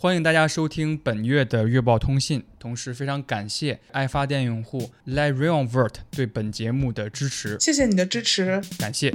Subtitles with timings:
[0.00, 9.12] 欢迎大家收听本月的月报通信，同时非常感谢爱发电用户 Le Reonvert 对本节目的支持，谢谢你的支持，感谢。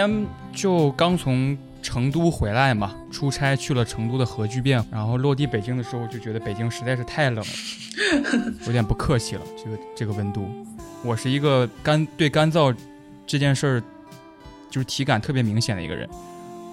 [0.00, 9.42] 我昨天就刚从成都回来嘛，出差去了成都的核聚变，然后落地北京的时候就觉得北京实在是太冷了， 有点不客气了。
[9.62, 10.48] 这个这个温度，
[11.04, 12.74] 我是一个干对干燥
[13.26, 13.82] 这件事儿
[14.70, 16.08] 就是体感特别明显的一个人。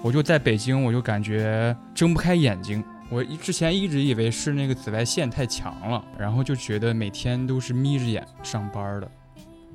[0.02, 2.82] 我就在北京，我就感觉睁不开眼睛。
[3.10, 9.12] 我之前一直以为是那个紫外线太强了，然后就觉得每天都是眯着眼上班的。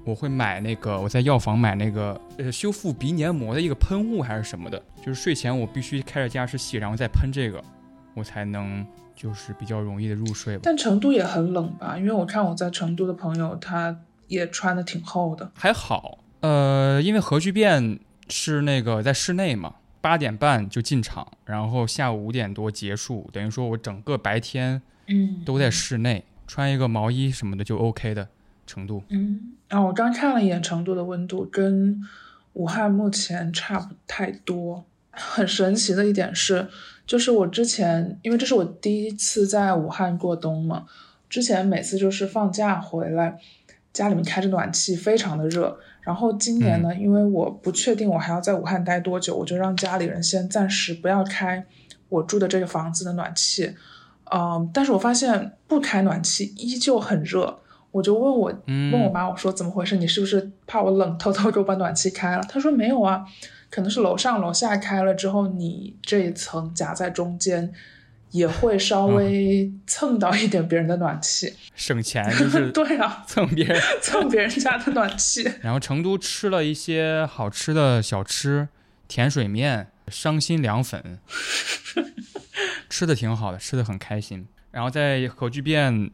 [0.04, 7.62] 我会买那个，我在药房买那个呃修复鼻黏膜的一个喷雾还是什么的，就是睡前我必须开着加湿器，然后再喷这个，
[8.14, 10.58] 我才能就是比较容易的入睡。
[10.62, 11.96] 但成都也很冷吧？
[11.96, 15.50] 因为我看我在成都的朋友，他也穿的挺厚的。
[15.54, 28.26] 还好，呃，因为核聚变是那个在室内嘛，八点半就进场，然后下午五点多结束，等于说我整个白天嗯都在室内，穿一个毛衣什么的就 OK 的
[28.72, 29.02] 程度。
[29.10, 32.00] 嗯，然后我刚看了一眼成都的温度，跟
[32.54, 34.84] 武汉目前差不太多。
[35.10, 36.66] 很神奇的一点是，
[37.06, 40.86] 就是我之前，因为这是我第一次在武汉过冬嘛，
[41.28, 43.38] 之前每次就是放假回来，
[43.92, 45.78] 家里面开着暖气，非常的热。
[46.00, 51.62] 然后今年呢，因为我不确定我还要在武汉待多久，我就让家里人先暂时不要开
[52.08, 53.74] 我住的这个房子的暖气。
[54.34, 57.58] 嗯，但是我发现不开暖气依旧很热。
[57.92, 59.96] 我就问我问我妈，我说怎么回事？
[59.96, 62.42] 你是不是怕我冷，偷偷给我把暖气开了？
[62.48, 63.24] 她说没有啊，
[63.70, 67.72] 可能是楼上楼下开了之后，你这一层夹在中间，
[68.30, 75.46] 也会稍微蹭到一点别人的暖气，省钱就是 对啊，蹭别人蹭别人家的暖气。
[75.60, 78.68] 然后成都吃了一些好吃的小吃，
[79.06, 81.18] 甜水面、伤心凉粉，
[82.88, 84.46] 吃的挺好的，吃的很开心。
[84.70, 86.10] 然后在核聚变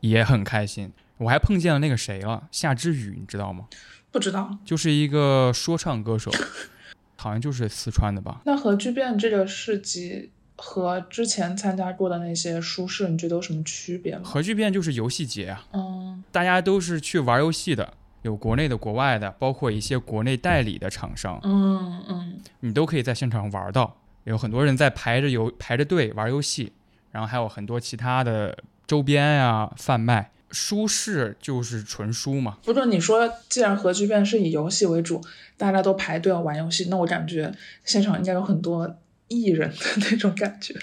[0.00, 3.66] 也很开心，我还碰见了那个谁了，夏之雨，你知道吗？
[4.10, 6.30] 不知道，就是一个说唱歌手，
[7.16, 8.40] 好像就是四川的吧。
[8.44, 14.22] 那核聚变这个市集和之前参加过的那些书市，你觉得有什么区别吗？
[14.24, 23.96] 核聚变就是游戏节啊，嗯大家都是去玩游戏的，有国内的、国外的，包括一些国内代理的厂商，嗯嗯你都可以在现场玩到。
[24.24, 26.72] 有很多人在排着游排着队玩游戏，
[27.10, 28.56] 然后还有很多其他的
[28.90, 30.32] 周边呀、贩卖。
[30.50, 35.22] 书市就是纯书嘛，不是你说，既然核聚变是以游戏为主，
[35.56, 37.52] 大家都排队要玩游戏，那我感觉
[37.84, 38.96] 现场应该有很多
[39.28, 39.76] 艺人的
[40.10, 40.74] 那种感觉。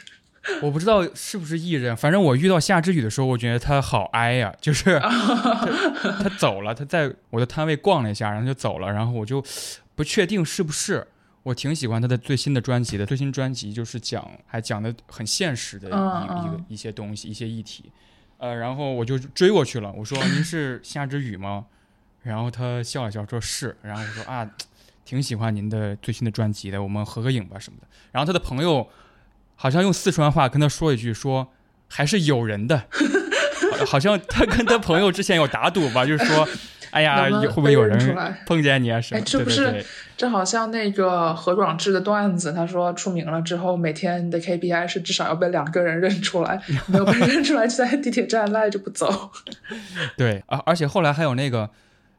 [0.61, 9.43] 我不知道是不是艺人，反正我遇到夏之雨的时候，我觉得他好哀呀、就是 他他走了，他在我的摊位逛了一下，然后就走了，然后我就
[9.95, 11.05] 不确定是不是。
[11.43, 17.91] 我挺喜欢他的最新的专辑的，最新专辑就是讲还讲的很现实的一、嗯一个嗯一些东西，一些议题。
[18.37, 21.65] 呃，然后我就追过去了，我说您是夏之雨吗？
[22.23, 24.47] 然后他笑了笑说是，然后我说啊，
[25.05, 27.87] 挺喜欢您的最新的专辑的，我们合个影吧什么的。
[28.11, 28.87] 然后他的朋友
[29.55, 31.47] 好像用四川话跟他说一句说
[31.87, 32.83] 还是有人的，
[33.79, 36.47] 好好像他跟他朋友之前有打赌吧，就是说，
[36.97, 38.41] 哎呀，能能会不会有人来？
[38.45, 38.99] 碰见你啊？
[38.99, 39.19] 什么？
[39.19, 39.85] 哎这不是
[40.17, 49.29] 这好像那个何广智的段子，他说出名了之后，每天你的 KPI 是至少要被两个人认出来，没有被认出来就在地铁站赖着不走。
[50.17, 51.69] 对，而而且后来还有那个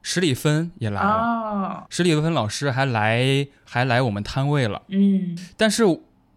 [0.02, 1.84] 史里芬也来了，啊。
[1.90, 5.36] 史里芬老师还来还来我们摊位了，嗯。
[5.56, 5.82] 但是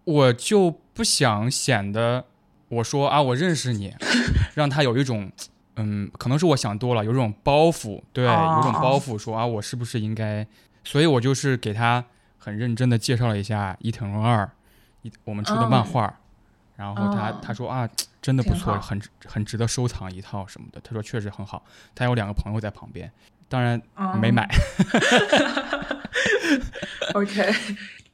[0.04, 2.24] 我就不想显得
[2.68, 3.94] 我说啊我认识你，
[4.54, 5.30] 让他有一种
[5.76, 10.46] 嗯，可能是我想多了，有一种包袱，对，哦有种包袱说啊我是不是应该，
[10.84, 12.04] 所以我就是给他
[12.38, 14.50] 很认真的介绍了一下伊藤润二，
[15.02, 16.18] 一我们出的漫画。
[16.74, 17.88] 然后他、哦他说啊，
[18.20, 20.80] 真的不错，很很值得收藏一套什么的。
[20.80, 21.62] 他说确实很好，
[21.94, 23.12] 他有两个朋友在旁边，
[23.48, 23.80] 当然
[24.18, 24.48] 没买。
[27.14, 27.52] OK，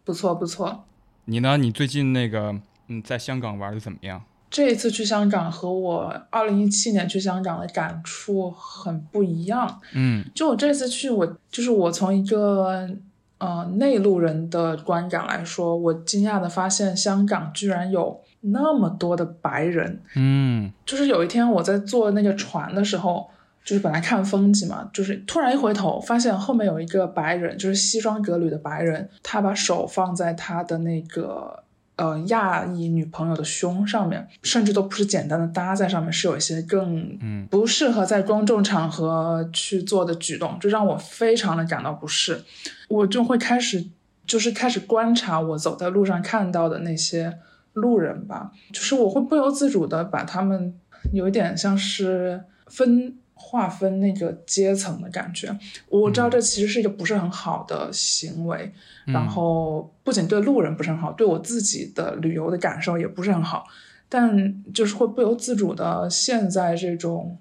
[0.05, 0.85] 不错不错。
[1.27, 1.57] 你呢？
[1.57, 2.55] 你最近那个
[2.89, 4.23] 嗯，在香港玩的怎么样？
[4.51, 9.81] 这一次去香港和我二零一七年去香港的感触很不一样。
[9.95, 12.89] 嗯，就我这次去，我就是我从一个
[13.37, 20.01] 呃内陆人的观感来说，我惊讶的发现香港居然有那么多的白人。
[20.17, 23.29] 嗯，就是有一天我在坐那个船的时候，
[23.63, 31.65] 就是本来看风景嘛，就是突然一回头，发现后面有一个白人，就是西装革履的白人，他把手放在他的那个。
[31.99, 42.41] 呃，亚裔女朋友的胸上面，甚至都不是简单的搭在上面，是有一些更嗯不适合在公众场合去做的举动，这让我非常的感到不适。
[42.89, 43.85] 我就会开始，
[44.25, 47.37] 就是开始观察我走在路上看到的那些
[47.73, 50.73] 路人吧，就是我会不由自主的把他们
[51.13, 55.57] 有一点像是分划分那个阶层的感觉。
[55.89, 58.71] 我知道这其实是一个不是很好的行为。
[59.07, 63.65] 然后不仅对路人不是很好，对我自己的旅游的感受也不是很好，
[64.07, 67.39] 但就是会不由自主的陷在这种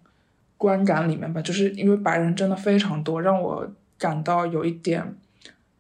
[0.56, 5.14] 观感里面吧，就是因为白人真的非常多，让我感到有一点，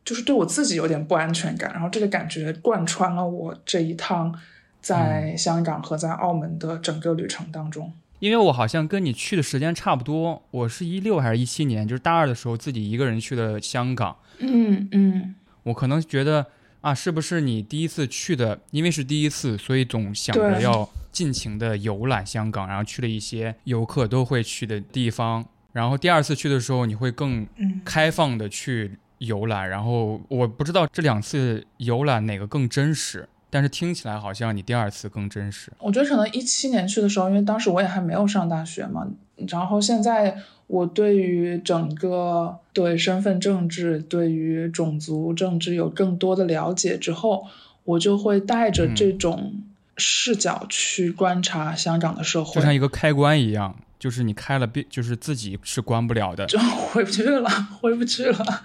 [0.04, 4.38] 就是对我自己有点不安全感，然后这个感觉贯穿了我这一趟
[4.81, 7.94] 在香港和在澳门的整个旅程当中。
[8.19, 14.16] 因为我好像跟你去的时间差不多，我是一六还是一七年，就是大二的时候自己一个人去的香港。
[14.40, 15.36] 嗯嗯。
[15.64, 16.46] 我可能觉得
[16.81, 18.60] 啊，是不是你第一次去的？
[18.72, 25.46] 因为是第一次，所以总想着要尽情的游览香港，然后去了一些游客都会去的地方。
[25.74, 27.46] 然后第二次去的时候，你会更
[27.84, 29.69] 开放的去游览。
[29.69, 35.71] 然后我不知道这两次游览哪个更真实，但是听起来好像你第二次更真实。
[35.79, 39.07] 我觉得可能一七年去的时候，因为当时我也还没有上大学嘛，
[39.47, 40.38] 然后现在。
[40.67, 47.47] 我对于整个对身份政治、对于种族政治有更多的了解之后，
[47.85, 49.61] 我就会带着这种
[49.95, 57.49] 视角去观察香港的社会，就像一个开关一样，就是你开了，就是自己是关不了的，就回不去了，
[57.79, 58.63] 回不去了。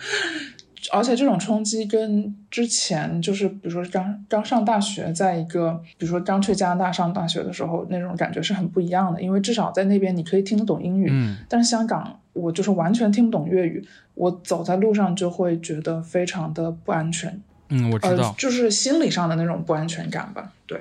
[0.91, 9.23] 而且这种冲击跟之前就是，比如说刚刚上大学，在一个比如说刚去加拿大上大学的时候，那种感觉是很不一样的。
[9.23, 17.41] 因为至少在那边你可以听得懂英语，嗯，但是香港我就是完全听不懂粤语，我走在路上就会觉得非常的不安全。
[17.69, 20.53] 嗯，我知道，呃，就是心理上的那种不安全感吧。
[20.67, 20.81] 对，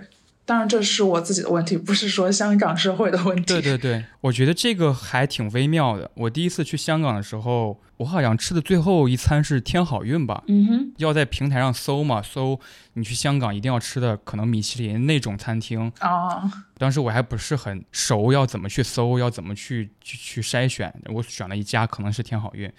[0.52, 3.44] 当然这是我自己的问题，不是说香港社会的问题。
[3.46, 6.12] 对对对，我觉得这个还挺微妙的。
[6.14, 10.44] 我第一次去香港的时候，我好像吃的最后一餐是天好运吧。
[10.50, 12.60] 嗯哼，要在平台上搜嘛，搜
[12.96, 16.52] 你去香港一定要吃的可能米其林那种餐厅啊。
[16.78, 20.94] 当时我还不是很熟，要怎么去搜，要怎么去去去筛选。
[21.06, 22.70] 我选了一家，可能是天好运，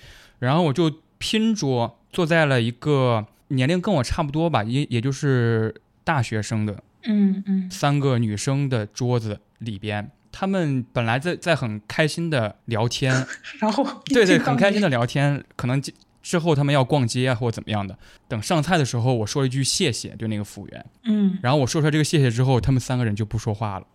[0.40, 5.74] 然后我就拼桌坐在了一个年龄跟我差不多吧，也也就是
[6.04, 6.82] 大学生的。
[7.04, 13.26] 嗯嗯，三个女生的桌子里边，他们本来在在很开心的聊天，
[13.60, 15.82] 然后对对，很开心的聊天，可能
[16.22, 17.99] 之后他们要逛街啊或者怎么样的。
[18.28, 23.87] 等上菜的时候，我说了一句谢谢，对那个服务员，嗯，然后我说出来这个谢谢之后，他们三个人就不说话了，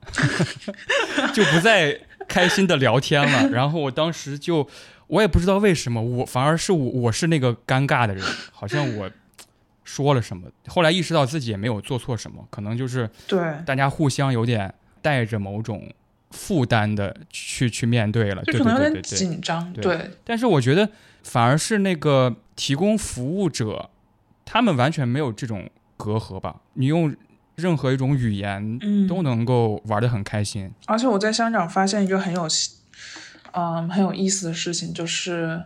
[1.33, 3.49] 就不再开心的聊天了。
[3.49, 4.67] 然后我当时就，
[5.07, 9.09] 我也不知道为什么，我反而是我我是那个尴尬的人，好像我。
[9.87, 10.45] 说了什么？
[10.67, 15.89] 后来意识到自己也没有做错什么，可能就是对大家互相有点带着某种
[16.31, 19.71] 负担的去去面对了，就可能有点紧张。
[19.71, 20.89] 对，但是我觉得
[21.23, 23.89] 反而是那个提供服务者，
[24.43, 26.57] 他们完全没有这种隔阂吧？
[26.73, 27.15] 你用
[27.55, 30.69] 任何一种语言，嗯，都能够玩得很开心。
[30.85, 32.45] 而且我在香港发现一个很有，
[33.53, 35.63] 嗯，很有意思的事情，就是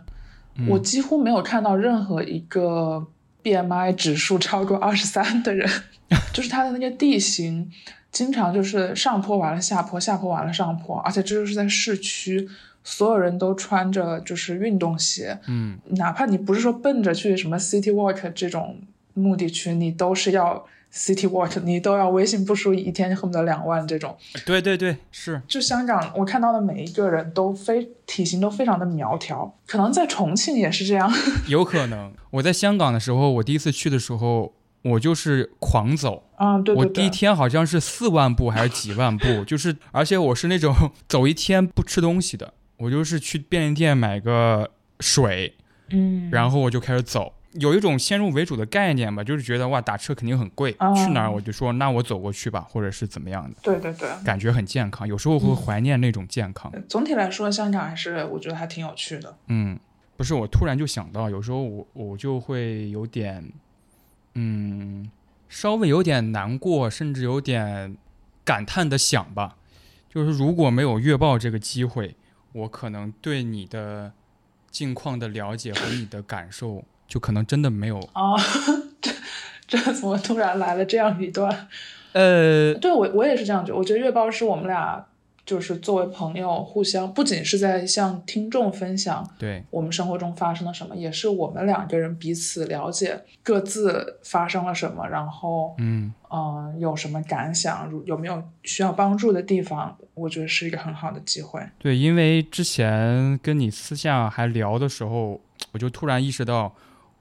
[0.68, 3.08] 我几乎没有看到任何一个。
[3.42, 5.68] BMI 指数超过二十三的人，
[6.32, 7.70] 就是它的那个地形，
[8.10, 12.48] 经常就是上坡完了下坡，下坡完了上坡，而且这就是在市区，
[12.84, 18.78] 所有人都穿着就是运动鞋，嗯，哪怕你不是说奔着去什么 City Walk 这种
[19.14, 24.16] 目的去，你都是要 City Walk，你都要微信步数一天恨不得两万这种。
[24.44, 25.40] 对对对，是。
[25.48, 31.10] 就香港，我看到的每一个人都非体型都非常的苗条，可能在重庆也是这样。
[31.48, 36.24] 有可能，我在香港的时候，我第一次去的时候，我就是狂走。
[36.36, 40.74] 啊，对我第一天好像是四万步还是几万步，就是而且我是那种
[41.08, 44.70] 走一天不吃东西的，我就是去便利店买个
[45.00, 45.54] 水，
[45.90, 47.32] 嗯，然后我就开始走。
[47.54, 53.56] 有一种先入为主的概念吧，就是觉得哇打车肯定很贵，啊、去哪儿我就说那我走过去吧，或者是怎么样的。
[53.62, 56.72] 对对对，感觉很健康，有时候会怀念那种健康。
[56.88, 59.36] 总体来说，香港还是我觉得还挺有趣的。
[59.48, 59.78] 嗯，
[60.16, 63.52] 不是，我突然就想到，有时候我我就会有点，
[64.34, 65.10] 嗯，
[65.48, 67.96] 稍微有点难过，甚至有点
[68.44, 69.56] 感叹的想吧，
[70.08, 72.16] 就是如果没有月报这个机会，
[72.52, 74.12] 我可能对你的
[74.70, 76.82] 近况的了解和你的感受，
[77.12, 77.98] 就可能真的没有。
[78.14, 78.34] 啊，
[79.02, 79.12] 这
[79.66, 81.68] 这怎么突然来了这样一段？
[82.12, 85.04] 呃，对我我也是这样觉得，我觉得月报是我们俩。
[85.44, 101.60] 就是作为朋友，互相不仅是在向听众分享对我们生活中发生了什么，也是我们两个人彼此了解各自发生了什么，然后嗯嗯有什么感想，如有没有需要帮助的地方，我觉得是一个很好的机会。
[101.80, 105.40] 对，因为之前跟你私下还聊的时候，
[105.72, 106.72] 我就突然意识到，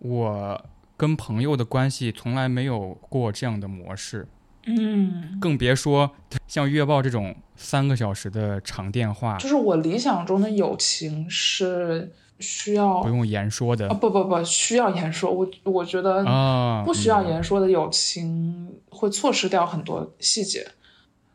[0.01, 0.65] 我
[0.97, 4.27] 跟朋友的关系从来没有过这样的模式。
[4.67, 6.11] 嗯，更别说
[6.47, 13.89] 像月报这种三个小时的长电话，就是我理想中的友情是需要不用言说的。
[13.89, 20.67] 啊，不不不需要言说，我我觉得啊，不需要言说的友情会错失掉很多细节，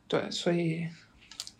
[0.07, 0.87] 对，所以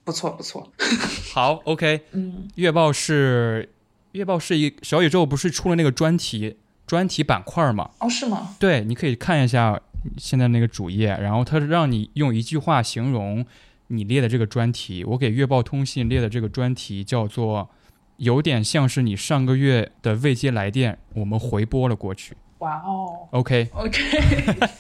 [0.05, 0.71] 不错不错。
[1.35, 3.69] 好，OK，嗯，月报是
[4.13, 7.91] 月报是一小宇宙不是出了那个专题专题板块嘛？
[7.99, 8.55] 哦，是吗？
[8.59, 9.81] 对，你可以看一下。
[10.19, 13.45] 现在那个主页，然后它是让你用一句话形容
[13.89, 15.03] 你列的这个专题。
[15.03, 17.69] 我给月报通信列的这个专题叫做
[18.19, 22.37] “有点像是你上个月的未接来电，我们回拨了过去”。
[22.59, 24.01] 哇哦，OK OK，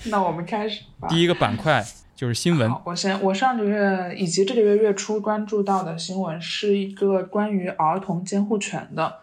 [0.05, 1.09] 那我们开始吧。
[1.09, 1.85] 第一个板块
[2.15, 2.73] 就是新闻。
[2.85, 9.17] 我先，我上个月以及这个月月初关注到的新闻是一个关于儿童监护权的，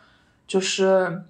[0.46, 1.24] 就是。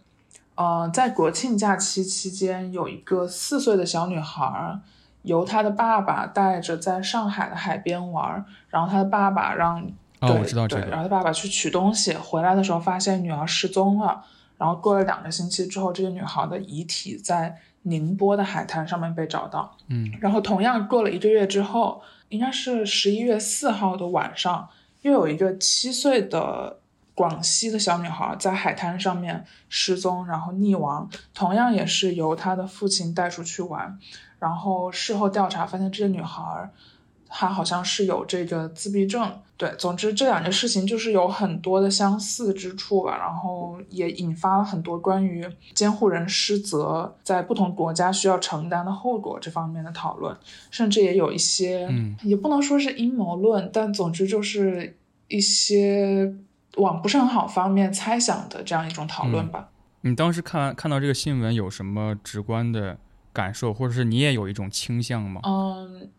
[0.56, 4.80] 呃，在国庆假期期间，有一个四岁的小女孩，
[5.24, 9.82] 由她的爸爸带着在上海的海边玩，然后她的爸爸让，
[10.20, 14.24] 哦，我知道这个，然后她爸爸去取东西，回来的时候发现女儿失踪了，
[14.60, 24.70] 然后过了两个星期之后，这个女孩的遗体在宁波的海滩上面被找到，嗯，然后同样过了一个月之后，应该是十一月四号的晚上，
[25.02, 26.78] 又有一个七岁的。
[27.16, 34.00] 广西的小女孩在海滩上面失踪，然后溺亡，同样也是由她的父亲带出去玩，
[34.40, 36.72] 然后事后调查发现，这个女孩
[37.30, 39.32] 她好像是有这个自闭症。
[39.56, 50.36] 对，总之这两件事情就是有很多的相似之处吧，然后也引发了很多关于监护人失责在不同国家需要承担的后果这方面的讨论，
[50.72, 56.34] 甚至也有一些，嗯，也不能说是阴谋论，但总之就是一些。
[56.78, 59.70] 往不是很好方面猜想的这样一种讨论吧。
[60.02, 62.98] 你当时看看到这个新闻有什么直观的
[63.32, 65.42] 感受，或者是你也有一种倾向吗？
[65.44, 66.10] 嗯，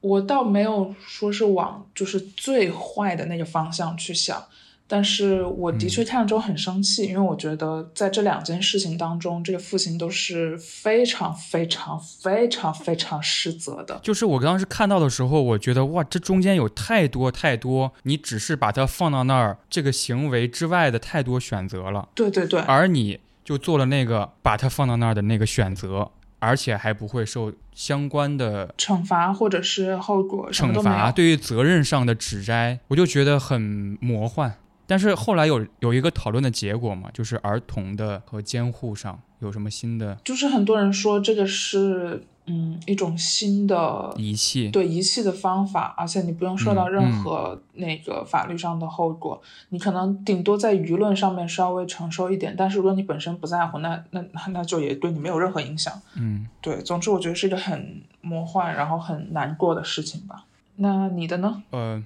[0.00, 4.44] 我倒没有说是往就是最坏的那个方向去想。
[4.86, 13.98] 但是我的确看了之后很生气，因为我觉得在这两件事情当中，这个父亲都是非常非常非常非常失责的。
[14.02, 22.10] 就是我当时看到的时候，我觉得哇，这中间有太多太多，你只是把它放到那儿，这个行为之外的太多选择了。
[22.14, 30.52] 对对对，而你就做了那个把它放到那儿的那个选择，而且还不会受相关的惩罚或者是后果。
[30.52, 34.54] 惩罚对于责任上的指摘，我就觉得很魔幻。
[34.86, 40.18] 但是后来有有一个讨论的结果嘛，就是儿童的和监护上有什么新的？
[40.24, 55.98] 就是很多人说这个是嗯一种新的仪器，对仪器的方法，而且你不用受到任何那个法律上的后果，你可能顶多在舆论上面稍微承受一点，但是如果你本身不在乎，那那那就也对你没有任何影响。
[56.16, 60.44] 嗯，对，总之我觉得是一个很魔幻然后很难过的事情吧。
[60.76, 61.62] 那你的呢？
[61.70, 62.04] 呃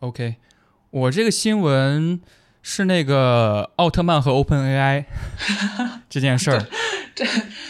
[0.00, 0.36] ，OK。
[0.90, 2.20] 我这个新闻
[2.62, 5.04] 是那个奥特曼和 Open AI
[6.10, 6.66] 这件事儿，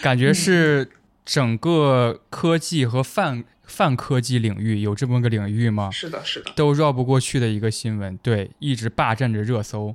[0.00, 0.90] 感觉是
[1.24, 5.90] 整个科技和泛泛科技领域有这么个领域吗？
[5.92, 9.94] 是的，是的，都绕不过去的一个新闻，对，一直霸占着热搜。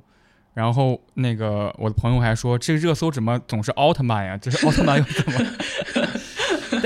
[0.54, 4.38] 然后那个我的朋友还说，这个热搜怎么总是奥特曼呀？
[4.40, 5.38] 这是奥特曼又怎么？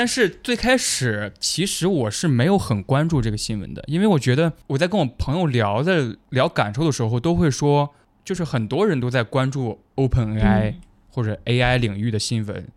[0.01, 10.77] 但是最开始，其实我是没有很关注这个新闻的，因为我觉得我在跟我朋友聊在聊感受的时候，都会说，就是很多人都在关注 Open AI
[11.11, 12.69] 或者 AI 领域的新闻，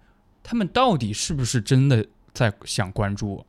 [0.43, 3.45] 他们到底是不是真的在想关注？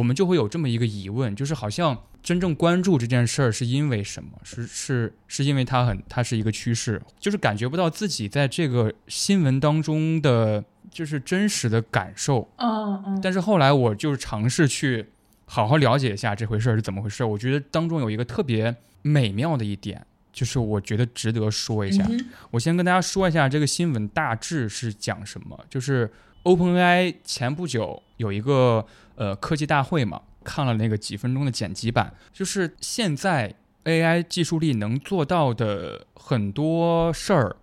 [0.00, 4.30] 我们就会有这么一个疑问，就是好像真正关注这件事儿是因为什么？
[4.42, 10.64] 是是是因为它很它是一个趋势，就是感觉不到自己在这个新闻当中的。
[10.90, 15.06] 就是真实的感受，嗯嗯，但是后来我就是尝试去
[15.44, 17.28] 好好了解一下这回事儿是怎么回事儿。
[17.28, 22.04] 我觉得当中有一个特别美妙的一点，就是我觉得值得说一下。
[22.50, 26.10] 我先跟大家说一下这个新闻大致是讲什么，就是
[26.42, 28.84] OpenAI 前不久有一个
[29.20, 37.56] 呃科技大会嘛，看了那个几分钟的剪辑版，就是现在 AI 技术力能做到的很多事儿，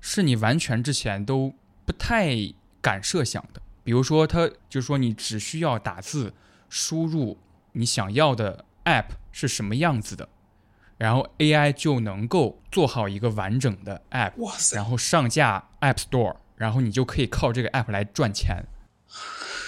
[0.00, 1.54] 是你完全之前都
[1.86, 2.34] 不太
[2.82, 3.62] 敢设想的。
[3.84, 6.34] 比如说，它就是说你只需要打字
[6.68, 7.38] 输入
[7.74, 10.28] 你想要的 App 是什么样子的。
[10.98, 14.32] 然后 AI 就能够做好一个完整的 App，
[14.74, 18.64] 然后上架 App Store，然后你就可以靠这个 App 来赚钱。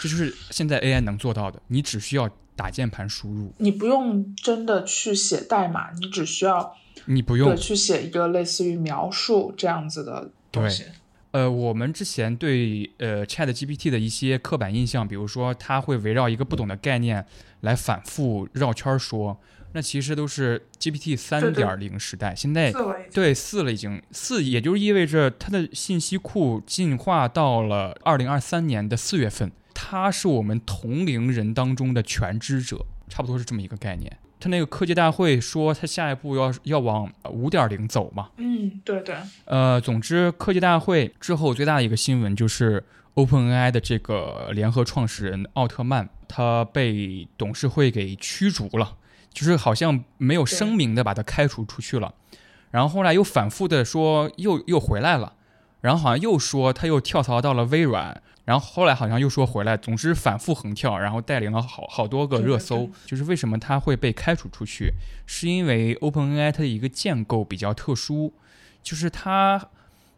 [0.00, 6.76] 这就是现在 AI 能做到的，你只需要打键盘输入，你不用真的去写代码，你只需要
[7.06, 7.56] 你不用。
[7.56, 10.84] 去写一个类似于描述这样子的东西。
[11.32, 17.26] 呃，我们之前对呃 Chat GPT 的一些刻板印象，比如说它会围绕一个不懂的概念
[17.60, 19.38] 来反复绕圈说。
[19.72, 22.72] 那其实都是 GPT 三点零时代，现在
[23.12, 34.16] 对四了已经四，也就意味着它的信息库进化到了二零二三年的四月份，它是我们同龄人当中的全知者，差不多是这么一个概念。
[34.40, 38.30] 他那个科技大会说，他下一步要要往五点零走嘛？
[38.38, 39.14] 嗯，对对。
[39.44, 42.82] 呃，总之科技大会之后最大的一个新闻就是
[43.16, 48.96] OpenAI 的这个联合创始人奥特曼，他被董事会给驱逐了。
[49.32, 52.14] 就是好像没有声明的把他开除出去了，
[52.70, 55.34] 然后后来又反复的说又又回来了，
[55.82, 62.88] 然后好像又说他又跳槽到了微软，然后后来好像又说回来，总之反复横跳，然后带领了好好多个热搜。
[63.04, 64.94] 就是为什么他会被开除出去，
[65.26, 68.32] 是因为 OpenAI 它的一个建构比较特殊，
[68.82, 69.68] 就是它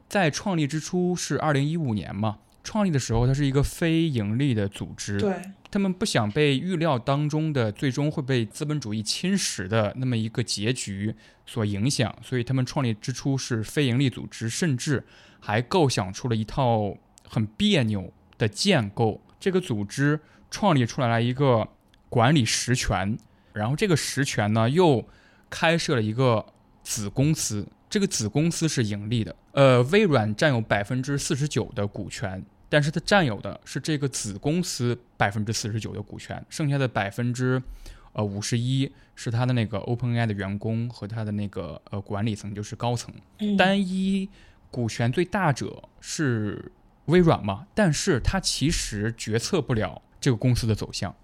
[0.09, 2.39] 在创立之初是二零一五年嘛。
[2.63, 5.35] 创立的时候，它是一个非盈利的组织，对
[5.71, 11.15] 他们不想被预料当中的最终会被资本主义侵蚀的那么一个结局
[11.47, 15.03] 所影响，所以他们创立之初是非盈利组织，甚至
[15.41, 16.95] 还构想出了一套
[17.27, 19.21] 很别扭的建构。
[19.39, 20.19] 这个组织
[20.51, 21.69] 创立出来了一个
[22.09, 23.19] 管理实权，
[23.53, 25.05] 然后这个实权呢又
[25.51, 26.47] 开设了一个
[26.83, 32.43] 子公司，这个子公司是盈利的，呃，微软占有百分之四十九的股权。
[32.71, 37.63] 但是它占有的是这个子公司百分之四十九的股权，剩下的百分之，
[38.13, 43.15] 呃五十一是他的那个 OpenAI 的员工和他的那个呃管理层，就是高层。
[43.57, 44.29] 单一
[44.71, 46.71] 股权最大者是
[47.09, 47.67] 微软嘛？
[47.75, 51.15] 但是它其实决策不了这个公司的走向，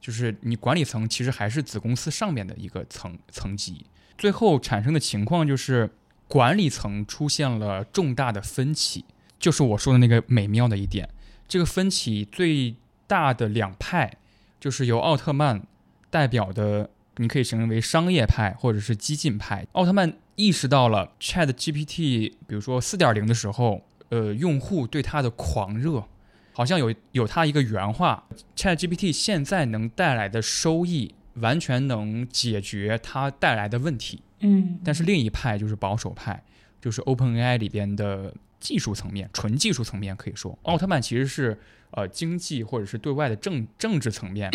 [0.00, 3.86] 就是你管理层其实还是子公司上面的一个层层级。
[4.16, 5.90] 最后产生的情况就是
[6.28, 9.04] 管理层出现了重大的分歧。
[9.38, 11.08] 就是我说的那个美妙的一点，
[11.48, 14.18] 这个分歧最大的两派，
[14.60, 15.66] 就是由奥特曼
[16.10, 19.66] 代表的，你可以形容为商业派或者是激进派。
[19.72, 26.04] 奥特曼意识到了 Chat GPT，比如说四点零的时候，呃，用户对它的狂热，
[26.52, 34.22] 好像有有他一个原话：Chat GPT 现在能带来的收益，完全能解决它带来的问题。
[34.40, 36.42] 嗯，但是另一派就是保守派，
[36.80, 38.32] 就是 OpenAI 里边的。
[38.60, 41.58] 技术层面，纯技术层面可以说，奥特曼其实是
[41.92, 44.50] 呃经济或者是对外的政政治层面，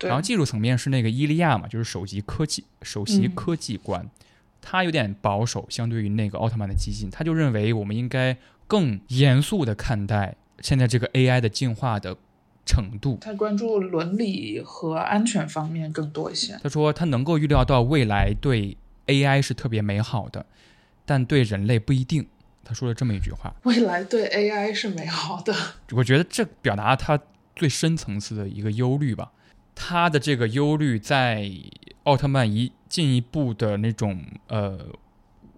[0.00, 4.06] 然后技术层面是那个伊利亚嘛，就是首席科技首席科技官，
[4.60, 12.16] 他有点保守，相对于那个奥特曼的激进，他就认为我们应该更严肃的看待现在这个 AI 的进化的
[12.64, 16.58] 程度，他关注伦理和安全方面更多一些。
[16.62, 18.76] 他说他能够预料到未来对
[19.06, 20.44] AI 是特别美好的，
[21.04, 22.26] 但对人类不一定。
[22.64, 25.54] 他说了这么一句话：“未来对 AI 是美好的。”
[25.94, 27.20] 我觉得这表达他
[27.54, 29.30] 最深层次的一个忧虑吧。
[29.76, 31.48] 他的这个忧虑在
[32.02, 34.80] 奥特曼一进一步的那种呃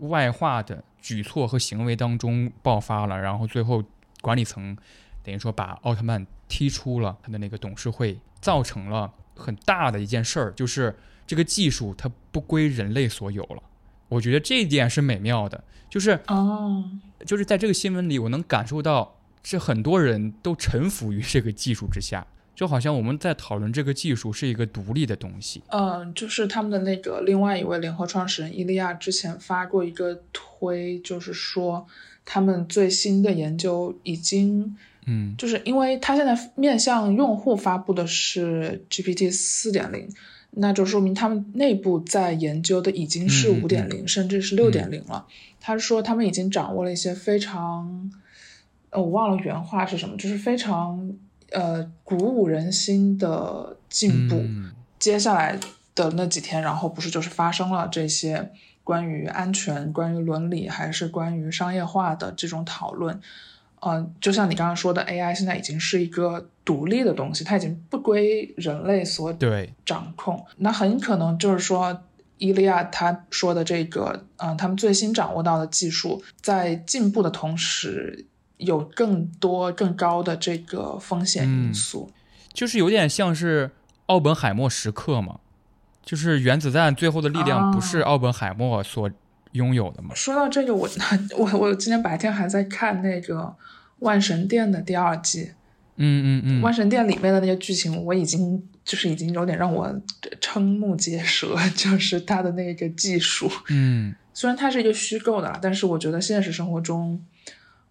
[0.01, 3.83] 外化的举措和行为当中爆发了，然后最后
[4.21, 4.77] 管理层
[5.23, 13.63] 等于说把奥特曼踢出了他的那个董事会，造成了很大的一件事儿，就是这个技术它不归人类所有了。
[14.09, 15.65] 我觉得这一点是美妙的。
[15.91, 16.85] 就是哦，
[17.25, 22.27] 就是在这个新闻里，我能感受到，是很多人都臣服于这个技术之下，
[22.59, 25.63] 就好像我们在讨论这个技术是一个独立的东西。
[25.69, 31.87] 嗯，就是他们的那个另外一位联合创始人伊利亚之前发过一个推，就是说
[32.25, 40.09] 他们最新的研究已经，嗯，就是因为他现在面向用户发布的是 GPT 四点零。
[40.51, 45.27] 那就说明他们内部在研究的已经是五点零，甚至是六点零了。
[45.61, 48.11] 他说他们已经掌握了一些非常，
[48.91, 51.13] 呃，我忘了原话是什么，就是非常
[51.53, 54.45] 呃鼓舞人心的进步。
[54.99, 55.59] 接下来
[55.95, 58.51] 的那几天，然后不是就是发生了这些
[58.83, 63.21] 关于安全、关于伦理，还是关于商业化的这种讨论。
[63.81, 70.45] 嗯，就像你刚刚说的，AI 现在已经是一个独立的东西，它已经不归人类所对掌控。
[70.57, 72.03] 那很可能就是说，
[72.39, 78.27] 伊利亚他说的这个，嗯，他们最新掌握到的技术在进步的同时，
[78.59, 82.13] 有更多更高的这个风险因素，
[82.53, 83.73] 就是有点像是
[84.07, 85.41] 奥本海默时刻嘛，
[86.05, 89.11] 就是原子弹最后的力量不是奥本海默所。
[89.53, 90.11] 拥有的吗？
[90.15, 90.87] 说到这个，我
[91.39, 93.37] 我我今天白天还在看那个
[94.01, 95.53] 《万神殿》的第二季。
[95.97, 99.91] 嗯嗯嗯，《万神殿》里面的那些剧情，我已经就是已经有点让我
[100.39, 103.51] 瞠目结舌， 就是他的那个技术。
[103.71, 107.19] 嗯，虽然它是一个虚构的，但是我觉得现实生活中，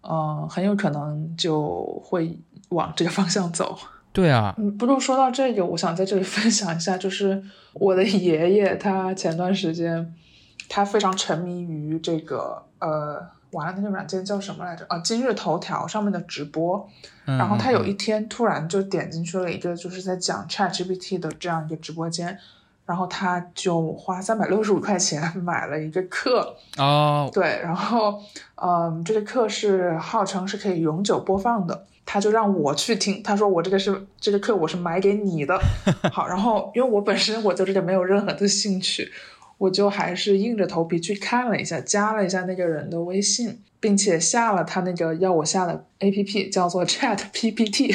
[0.02, 2.38] 嗯，很有可能就会
[2.70, 3.78] 往这个方向走。
[4.12, 4.54] 对啊。
[4.58, 7.42] 嗯，不过说到这个，我想在这里 分享一下，就是
[7.74, 10.14] 我的爷爷，他前段时间。
[10.70, 14.84] 他非常沉迷于这个呃，完了那个软件叫什么来着？
[14.90, 16.86] 啊，今日头条上面的直播。
[17.24, 22.38] 然后他有一天突然就点进去了一个就是在讲 ChatGPT 的这样一个直播间，
[22.88, 26.56] 然后他就花三百六十五块钱 买了一个课。
[26.78, 27.30] 哦。
[27.32, 28.18] 对，然后
[28.56, 33.22] 嗯，这个课是号称是可以永久播放的，他就让我去听。
[33.22, 35.60] 他说我这个是这个课我是买给你的。
[36.10, 39.12] 好，然后因为我本身我对这个没有任何的兴趣。
[39.58, 47.92] 我就还是硬着头皮去看了一下，加了一下那个人的微信，并且下了他那个要我下的 A P P，叫做 Chat P P T。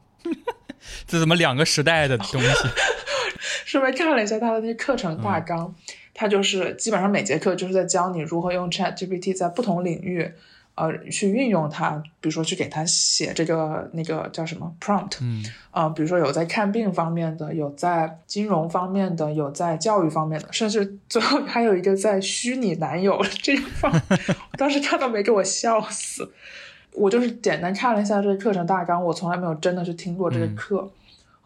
[1.08, 2.46] 这怎么两个时代的东西？
[3.64, 5.74] 顺便看了一下他的那课程大纲，
[6.14, 10.32] 他就是基本上每节课就是在教你如何用 Chat G P T 在不同领域。
[10.76, 26.32] 呃，去运用它，比如说去给他写这个那个叫什么 prompt，嗯，啊，比如说有在看病方面的，有在金融方面的，有在教育方面的，甚至最后还有一个在虚拟男友这一方，我当时看到没给我笑死。
[26.94, 30.90] 我就是简单看了一下这个课程大纲，我从来没有真的去听过这个课。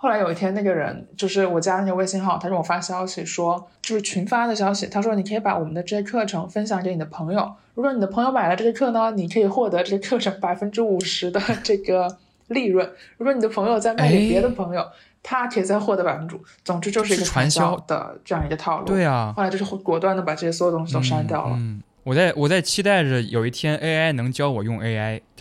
[0.05, 4.87] 后来有一天，那个人就是我加那个微信号，他给我发消息说，就是群发的消息。
[4.87, 12.87] 他说你可以把我们的这些课程分享给你的朋友，如果你的朋友买了这个课呢，你可以获得这个课程百分之五十的这个利润。
[13.17, 14.87] 如果你的朋友再卖给别的朋友，
[15.23, 16.41] 他可以再获得百分之五。
[16.63, 18.85] 总之就是一个传销的这样一个套路。
[18.85, 19.33] 对啊。
[19.35, 21.57] 后来就是果断的把这些所有东西都删掉了。
[21.59, 25.23] 嗯，我在我在期待着有一天 AI 能教我用 AI。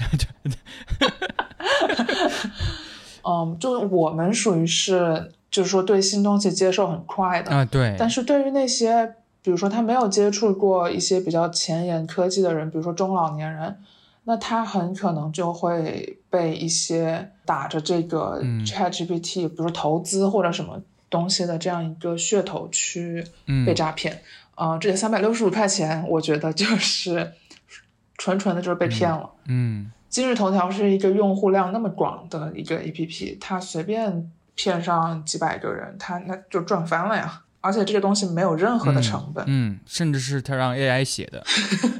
[3.26, 7.96] 嗯，就是我们属于是，就是说对新东西接受很快的啊，对。
[7.98, 13.78] 但是对于那些，比如说他没有接触过一些比较前沿科技的人，比如说中老年人，
[14.26, 23.26] 那他很可能就会被一些打着这个 ChatGPT，比如说投资或者什么东西的这样一个噱头去
[23.66, 24.22] 被诈骗。
[24.56, 27.32] 嗯，这三百六十五块钱，我觉得就是
[28.18, 29.30] 纯纯的就是被骗了。
[29.48, 29.92] 嗯。
[30.14, 37.42] 今日头条是一个用户量那么广的一个 APP，它随便骗上几百个人，它那就赚翻了呀！
[37.62, 41.44] 而且这个东西没有任何的成本，嗯，甚至是它让 AI 写的。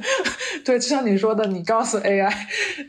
[0.64, 2.32] 对，就像你说的，你告诉 AI，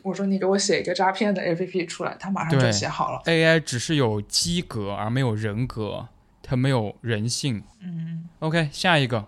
[0.03, 3.19] 我说你给我写一个诈骗的 APP 出来，它马上就写好了。
[3.25, 6.07] AI 只是有机格而没有人格，
[6.43, 7.63] 它没有人性。
[7.81, 9.25] 嗯，OK，下一个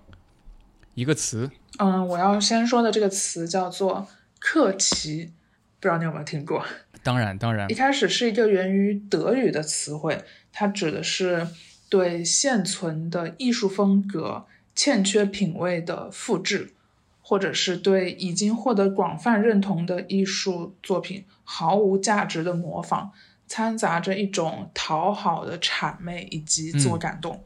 [0.93, 4.07] 一个词，嗯，我要先说的这个词叫做
[4.37, 5.33] 克奇。
[5.79, 6.65] 不知道你有没有听过？
[7.03, 7.69] 当然，当然。
[7.69, 11.47] 一开始是一个源于德语的词汇，它指的是
[11.87, 16.73] 对现存的艺术风格欠缺品味的复制，
[17.21, 23.11] 或者是对已经获得广泛认同的艺术作品毫无价值的模仿，
[23.47, 27.43] 掺杂着一种讨好的谄媚以及自我感动。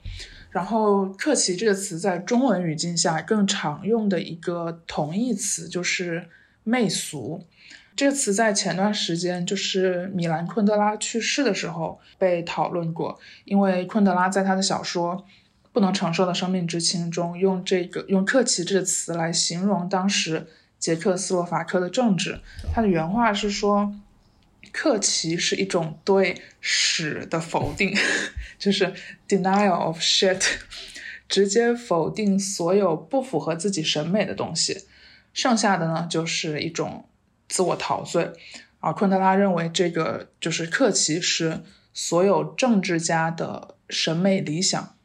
[0.49, 6.29] 然后，克奇这个词在中文语境下更常用的一个同义词就是
[6.63, 7.45] 媚俗。
[8.01, 15.15] 这个词在前段时间，就是米兰昆德拉去世的时候被讨论过，因为昆德拉在他的小说
[15.71, 20.47] 《不能承受的生命之轻》中，用这个用“克奇”这个词来形容当时
[20.79, 22.39] 捷克斯洛伐克的政治。
[22.73, 23.93] 他的原话是说
[24.73, 27.95] ：“克奇是一种对屎的否定，
[28.57, 28.91] 就是
[29.27, 30.43] denial of shit，
[31.29, 34.85] 直接否定所有不符合自己审美的东西。
[35.35, 37.05] 剩下的呢，就是一种。”
[37.51, 38.31] 自我陶醉，
[38.79, 41.61] 啊，昆德拉认为这个就是克奇是
[41.93, 44.95] 所有政治家的审美理想。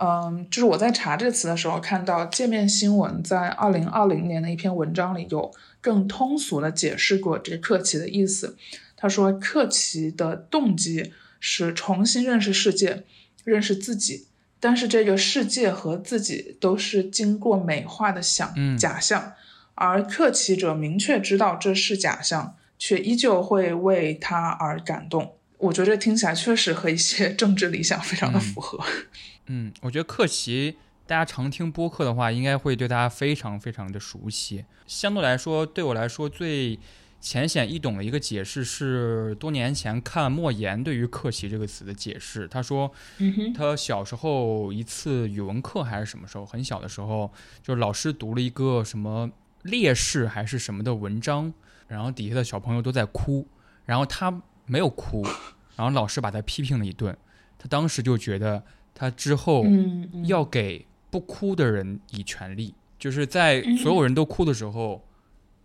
[0.00, 8.56] 嗯，就是我在查这个词的时候，看到界面新闻在二零二零年的一篇文章里有更通俗的解释过这个克奇的意思。
[8.96, 13.04] 他说，克奇的动机是重新认识世界，
[13.44, 14.26] 认识自己，
[14.58, 19.34] 但是这个世界和自己都是经过美化的想嗯假象，
[19.74, 25.36] 而克奇者明确知道这是假象，却依旧会为他而感动。
[25.58, 28.84] 我觉得这听起来确实和一些政治理想非常的符合。
[29.46, 34.64] 嗯，我觉得克奇，大家常听播客的话，应该会对他非常非常的熟悉。
[34.86, 36.78] 相对来说，对我来说最
[37.20, 42.46] 浅显易懂的一个解释是，多年前看莫言对于“克奇”这个词的解释。
[42.46, 42.92] 他说，
[43.56, 47.32] 他小时候一次语文课还是什么时候，很小的时候，
[47.62, 49.30] 就是老师读了一个什么
[49.64, 51.52] 烈士还是什么的文章，
[51.88, 53.46] 然后底下的小朋友都在哭，
[53.84, 55.22] 然后他没有哭，
[55.76, 57.14] 然后老师把他批评了一顿，
[57.58, 58.62] 他当时就觉得
[58.94, 59.66] 他之后
[60.24, 65.04] 要给不哭的人以权利，就是在所有人都哭的时候，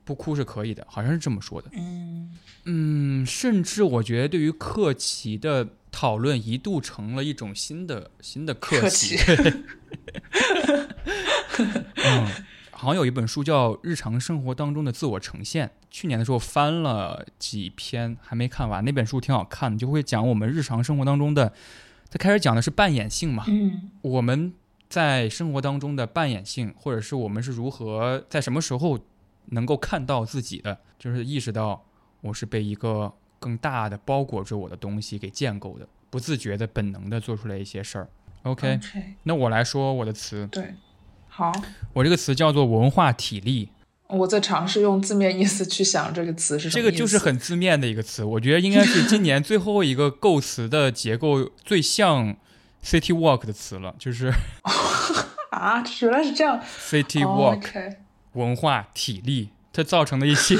[0.03, 1.69] 不哭是可以的，好像是这么说的。
[1.73, 9.17] 嗯嗯，甚至我觉得对于克奇的讨论一度成了一种新的新的克克奇。
[9.17, 9.23] 奇
[11.95, 12.27] 嗯，
[12.79, 18.85] 好像有一本书叫《日常生活当中的自我呈现》，去年的时候翻了几篇，还没看完。
[18.85, 21.51] 那本书挺好看的，就会讲我们日常生活当中的。
[22.09, 24.53] 他开始讲的是扮演性嘛，嗯我们
[24.87, 28.97] 在生活当中的扮演性，或者是我们是如何在什么时候
[29.47, 31.83] 能够看到自己的，就是意识到
[32.21, 38.07] 我是被一个更大的包裹着我的东西给建构的，不自觉的、本能的做出来一些事儿。
[38.43, 40.73] OK，，OK，那我来说我的词，对，
[41.39, 41.54] 好，
[41.93, 43.69] 我这个词叫做文化体力，
[44.08, 46.84] 我在尝试用字面意思去想这个词是什么。
[46.84, 52.36] 这个就是很字面的一个词，我觉得应该是今年最后一个构词的结构最像
[52.84, 54.34] city walk 的词了，就是
[55.52, 56.60] 啊，原来是这样。
[56.78, 57.95] city 哦 walk。
[58.34, 60.58] 文化体力，它造成的一些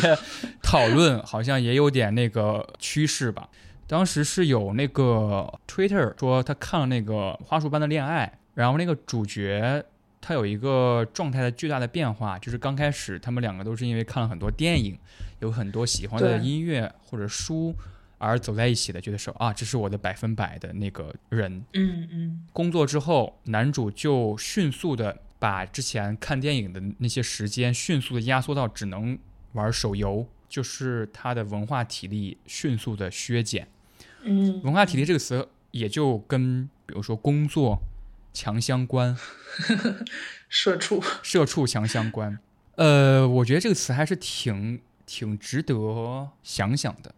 [0.64, 3.50] 讨论，好像也有点那个趋势吧。
[3.86, 7.14] 当时是有那个 Twitter 说他看了那个
[7.44, 9.84] 《花束般的恋爱》，然后那个主角
[10.22, 14.98] 他有一个状态的巨大的变化，就是刚开始他们两个都是因为看了很多电影，
[15.40, 17.74] 有很多喜欢的音乐或者书
[18.18, 21.64] 而走在一起的，觉得说啊，这是我的百分百的那个人。
[21.74, 29.18] 嗯嗯工作之后，男主就迅速的把之前看电影的那些时间迅速的压缩到只能
[29.54, 33.68] 玩手游，就是他的文化体力迅速的削减。
[34.24, 37.82] 嗯，文化体力这个词也就跟比如说工作
[38.34, 39.18] 强相关，
[40.50, 41.04] 社畜。
[41.22, 42.40] 社畜强相关。
[42.76, 47.14] 呃，我觉得这个词还是挺挺值得想想的。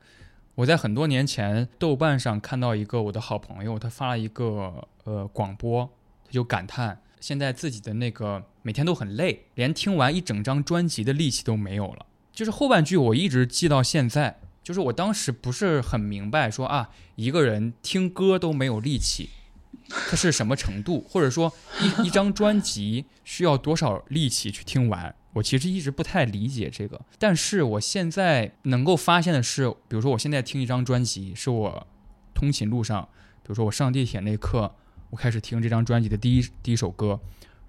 [0.55, 5.89] 我在很多年前豆瓣上看到一个我的好朋友，他发了一个呃广播，
[6.25, 12.05] 他就感叹现在自己的那个每天都很累，连听完一整张专辑的力气都没有了。
[12.33, 19.29] 就是后半句我一直记到现在，就是我当时不是很明白说啊，一个人听歌都没有力气，
[19.89, 25.13] 它是什么程度，或者说一一张专辑需要多少力气去听完？
[25.33, 31.87] 我其实一直不太理解这个，但是我现在能够发现的是，比如说我现在听一张专辑，是我
[32.33, 33.01] 通勤路上，
[33.41, 34.75] 比如说我上地铁那一刻，
[35.09, 37.17] 我开始听这张专辑的第一第一首歌，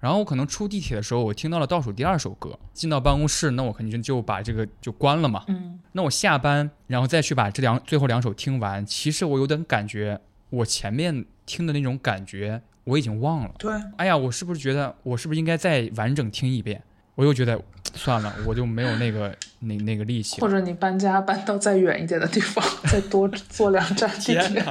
[0.01, 5.45] 然后我可能出地铁的时候，我听到了倒数第二首歌，进到办公室，那我肯定就把这个就关了嘛。
[5.47, 10.19] 嗯那我下班，然后再去把这两最后两首听完，其实我有点感觉，
[10.53, 13.51] 我前面听的那种感觉我已经忘了。
[13.57, 16.81] 对，哎呀，我是不是觉得我是不是应该再完整听一遍？
[17.15, 17.59] 我又觉得
[17.95, 20.39] 算了，我就没有那个那那个力气。
[20.41, 24.63] 或者你搬家搬到再远一点的地方， 再多坐两站地铁。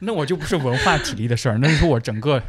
[0.00, 2.42] 那我就不是文化体力的事儿，那是我整个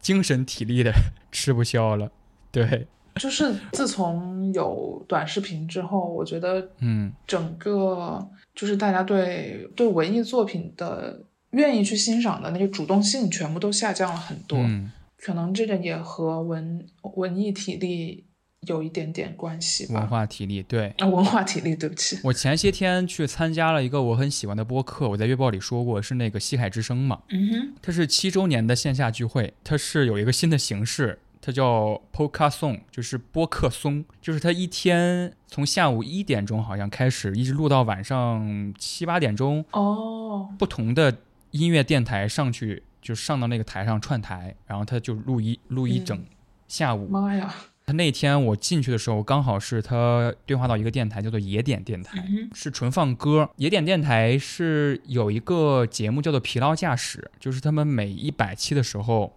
[0.00, 0.92] 精神体力的
[1.30, 2.10] 吃不消了。
[2.50, 14.58] 对，就是自从有短视频之后，我觉得嗯整个就是大家对对文艺作品的愿意去欣赏的那个主动性全部都下降了很多。
[14.58, 16.86] 嗯，可能这个也和文
[17.16, 18.26] 文艺体力
[18.66, 20.00] 有一点点关系吧。
[20.00, 20.94] 文化体力，对。
[20.98, 22.18] 啊，文化体力，对不起。
[22.22, 27.20] 我前些天去参加了一个我很喜欢的播客，我在月报里说过，是那个西海之声嘛。
[27.30, 41.16] 嗯哼，它是七周年的线下聚会，它是有一个新的形式，它叫 Podcast Song，就是播客松，就是它一天从下午一点钟好像开始，一直录到晚上七八点钟，哦，不同的
[41.50, 46.26] 音乐电台上去，就上到那个台上串台，然后他就录一录一整嗯
[46.68, 47.08] 下午。
[47.08, 47.54] 妈呀！
[47.86, 52.24] 他那天我进去的时候，刚好是他对话到一个电台，叫做野点电台。
[52.28, 53.50] 嗯，是纯放歌。
[53.56, 59.36] 野点电台是有一个节目叫做《疲劳驾驶》，就是他们每一百期的时候，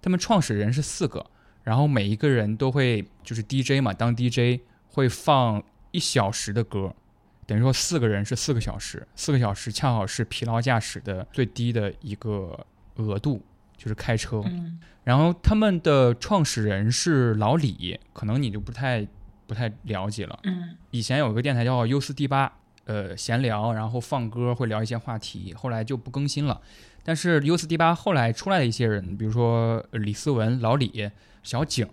[0.00, 1.26] 他们创始人是四个，
[1.64, 6.94] 然后每一个人都会就是 DJ 嘛，当 DJ 会放一小时的歌，
[7.48, 13.42] 等于说四个人是四个小时，四个小时恰好是疲劳驾驶的最低的一个额度。
[13.78, 14.42] 就是开车。
[14.44, 19.06] 嗯然后他们的创始人是老李，可能你就不太
[19.46, 20.36] 不太了解了。
[20.42, 22.52] 嗯以前有一个电台叫 U 四 D 八，
[22.86, 26.60] 呃，闲聊，然后放歌，会聊一些话题，后来就不更新了。
[27.04, 31.08] 但是 U 四 D 八后来出来的一些人，比如说呃李思文、老李、
[31.44, 31.86] 小景，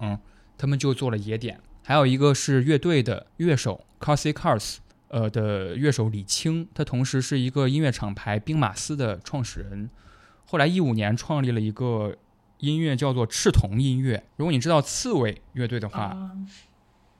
[0.57, 1.59] 他们就做了野点。
[1.83, 9.89] 还有一个是乐队的乐手 Carsey Cars，呃的乐手李青，他同时是一个音乐厂牌兵马司的创始人。
[10.45, 12.15] 后来一五年创立了一个
[12.59, 14.23] 音乐叫做赤铜音乐。
[14.37, 16.31] 如果你知道刺猬乐队的话，啊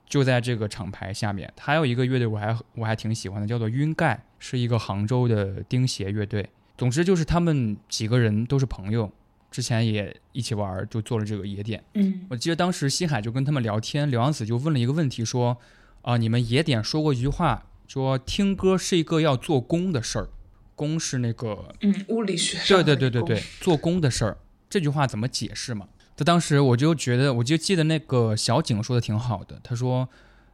[0.07, 1.51] 就在这个厂牌下面。
[1.59, 6.47] 还有一个乐队我还我还挺喜欢的，叫做晕盖，是一个杭州的钉鞋乐队。
[6.77, 9.11] 总之就是他们几个人都是朋友，
[9.49, 11.83] 之前也一起玩儿，就做了这个野点。
[11.95, 15.57] 嗯我记得当时西海就跟他们聊天，刘洋子就问了一个问题，说
[16.03, 20.29] ：“啊、你们野点说过一句话，说听歌是一个要做功的事儿，
[20.75, 24.37] 工是那个嗯，物理学对对对对对，做工的事儿，
[24.69, 25.87] 这句话怎么解释嘛？
[26.17, 30.07] 他当时我就觉得，我就记得那个小景说的挺好的，他说，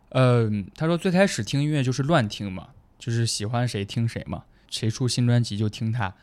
[0.10, 6.14] 嗯、他说最开始听音乐就是乱听嘛，就是喜欢谁听谁嘛，谁出新专辑就听他，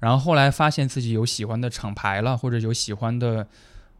[0.00, 3.46] 然后后来发现自己有喜欢的厂牌了，或者有喜欢的，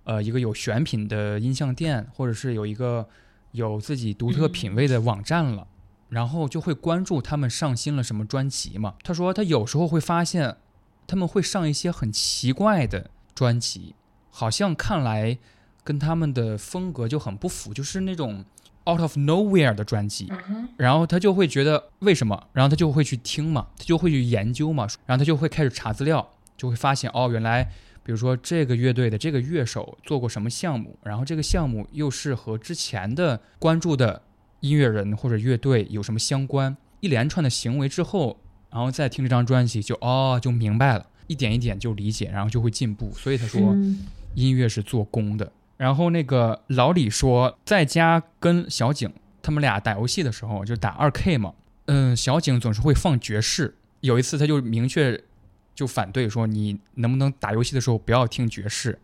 [0.05, 3.09] 呃，一个有选品的音像店，或者是有一个
[3.53, 5.66] 有自己独特品味的网站了。
[6.14, 8.94] 然后就会关注他们上新了什么专辑嘛。
[9.03, 10.57] 他说他有时候会发现，
[11.09, 13.96] 他们会上一些很奇怪的专辑，
[14.31, 15.37] 好像看来
[15.83, 18.44] 跟他们的风格就很不符，就是那种
[18.88, 20.33] out of nowhere 的专辑。
[20.77, 22.46] 然后他就会觉得为什么？
[22.53, 27.64] 然后他就会去听嘛，他就会去研究嘛，然后他就会开始查资料，就会发现哦，原来
[28.05, 34.22] 比如说这个乐队的这个乐手做过什么项目，然后这个项目又是和之前的关注的
[34.64, 43.12] 音乐人或者乐队有什么相关，一连串的行为之后，然后再听这张专辑就哦就明白了，一点一点就理解，然后就会进步。
[43.14, 43.61] 所以他说。
[43.61, 45.53] 嗯音乐是做工的。
[45.77, 49.09] 然后那个老李说，在家跟小景
[49.40, 51.55] 他们俩打游戏的时候，就打二 K 嘛，
[51.87, 53.77] 嗯，小景总是会放爵士。
[54.00, 55.22] 有一次他就明确
[55.72, 58.98] 就反对说，你能不能打游戏的时候不要听爵士？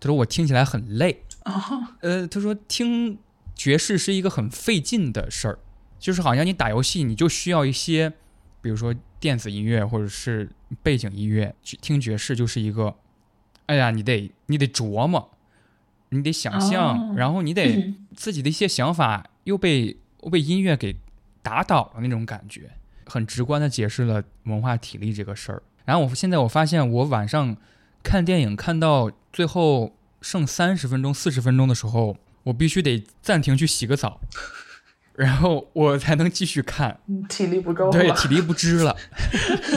[0.00, 1.22] 他说我听起来很累。
[1.42, 3.18] 啊呃，他说听
[3.62, 5.58] 爵士是一个很费劲的事儿，
[5.96, 8.12] 就是好像你打游戏你就需要一些，
[8.60, 10.50] 比如说电子音乐或者是
[10.82, 12.96] 背景音乐，去听爵士就是一个，
[13.66, 15.30] 哎呀，你得你得琢磨，
[16.08, 20.96] 你得想象，哦然后你得嗯自己的一些想法又被又被音乐给
[21.40, 22.68] 打倒了那种感觉，
[23.06, 25.62] 很直观的解释了文化体力这个事儿。
[25.84, 27.56] 然后我现在我发现，我晚上
[28.02, 34.20] 看电影看到最后剩三十分钟、四十分钟的时候，我必须得暂停去洗个澡，
[35.14, 37.00] 然后我才能继续看。
[37.08, 38.96] 嗯体力不够对，体力不支了，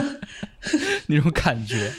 [1.08, 1.92] 那种感觉。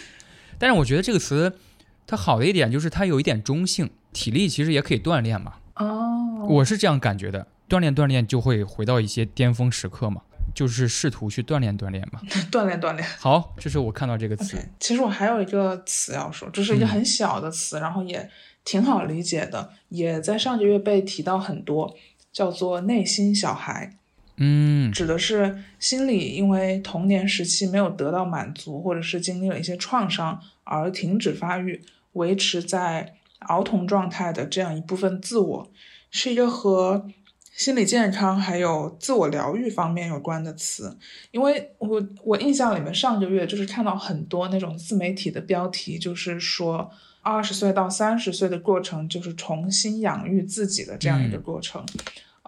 [0.59, 1.57] 但是我觉得这个词
[2.05, 5.53] 它好的一点就是它有一点中性，体力其实也可以锻炼嘛。
[5.75, 10.21] 哦，我是这样感觉的，锻炼锻炼就会回到一些巅峰时刻嘛，
[10.55, 12.19] 就是试图去锻炼锻炼嘛。
[12.51, 13.07] 锻炼锻炼。
[13.19, 18.27] 好，这是我看到这个词其实我还有一个词要说，这是一个嗯很小的词，然后也
[18.67, 21.95] 挺好理解的，也在上个月被提到很多，
[22.33, 23.93] 叫做内心小孩。
[24.39, 35.71] 嗯指的是心理因为童年时期没有得到满足，或者是经历了一些创伤而停止发育，维持在儿童状态的这样一部分自我，
[36.11, 37.07] 是一个和
[37.55, 40.97] 心理健康还有自我疗愈方面有关的词。
[41.31, 46.91] 因为我我印象里面上个月就是看到很多那种自媒体的标题，就是说
[47.29, 51.85] 二十岁到三十岁的过程就是重新养育自己的这样一个过程。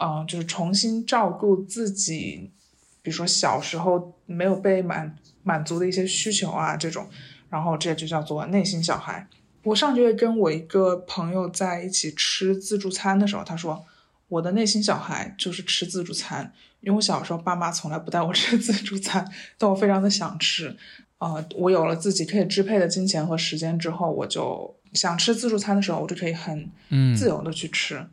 [0.02, 2.50] 嗯、就是重新照顾自己，
[3.02, 5.14] 比如说小时候没有被满
[5.44, 7.06] 满足的一些需求啊，这种，
[7.50, 9.28] 然后这就叫做内心小孩。
[9.64, 13.84] 我上个月跟我一个朋友在一起吃自助餐的时候，他说
[14.30, 20.78] 我的内心小孩就是吃自助餐，因为我小时候爸妈从来不带我吃 自助餐，但我非常的想吃。
[21.20, 28.04] 呃，我有了自己可以支配的金钱和时间之后，我就想吃自助餐的时候，我就可以很嗯，自由的去吃。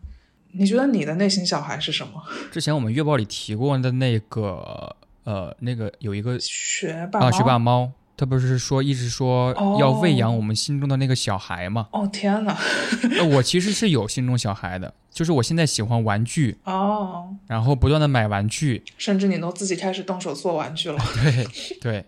[0.53, 2.23] 你觉得你的内心小孩是什么？
[2.51, 4.95] 之前我们月报里提过的那个
[5.25, 11.89] 呃，那个有一个啊，学霸啊学霸猫，他不是说一直说哦要喂养我们心中的那个小孩吗？
[11.93, 12.57] 哦天呐，
[13.19, 20.99] 呃我其实是有心中小孩的，就是我现在喜欢玩具，哦，然后不断的买玩具，甚至你都自己开始动手做玩具了。
[21.23, 21.47] 对
[21.83, 22.05] 对，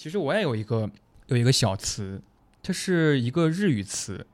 [0.00, 0.88] 其实我也有一个
[1.26, 2.22] 有一个小词，
[2.62, 4.26] 它是一个日语词，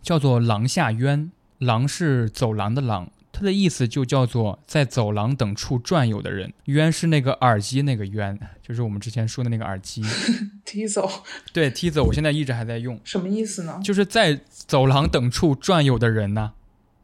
[0.00, 1.32] 叫做“廊下渊”。
[1.58, 6.52] 廊是走廊的廊，它它的意思就叫做在走廊等处转悠的人。
[6.64, 10.02] 渊是那个耳机那个渊，就是我们之前说的那个耳机。
[10.66, 11.08] 踢走，
[11.52, 13.80] 对，踢走我现在一直还在用，什么意思呢？
[13.84, 16.52] 就是在走廊等处转悠的人呐、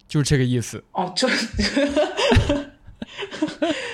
[0.08, 0.82] 就是这个意思。
[0.90, 1.34] 哦，这，它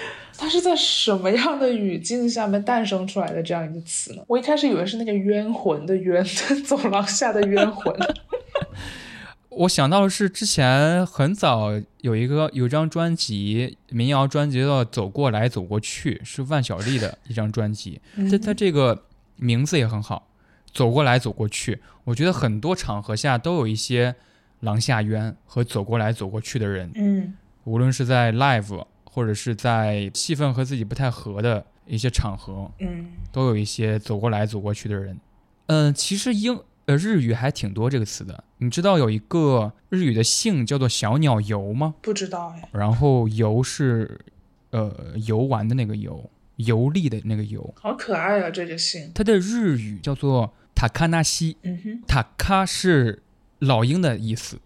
[0.51, 4.23] 是在什么样的语境下面诞生出来的这样一个词呢？
[4.27, 7.95] 我一开始以为是那个冤魂的冤，在 走廊下的冤魂。
[9.51, 11.73] 我想到的是，之前很早
[12.03, 18.01] 有一个有一张专辑，民谣专辑叫《走过来走过去》，是万晓利的一张专辑。
[18.31, 19.05] 它它这个
[19.37, 20.29] 名字也很好，
[20.73, 21.81] 走过来走过去。
[22.05, 24.15] 我觉得很多场合下都有一些
[24.61, 27.35] 廊下冤和走过来走过去的人，嗯
[27.65, 35.19] 无论是在 live 或者是在气氛和自己不太合的一些场合，嗯都有一些走过来走过去的人。
[35.67, 38.45] 嗯、其实英呃日语还挺多这个词的。
[38.59, 41.95] 你知道有一个日语的姓叫做小鸟游吗？
[42.03, 42.69] 不知道哎。
[42.73, 44.21] 然后游是
[44.71, 47.73] 呃游玩的那个游，游历的那个游。
[47.77, 49.11] 好可爱啊，这个姓。
[49.15, 53.23] 它的日语叫做塔卡纳西，嗯哼，塔卡是
[53.61, 54.59] 老鹰的意思，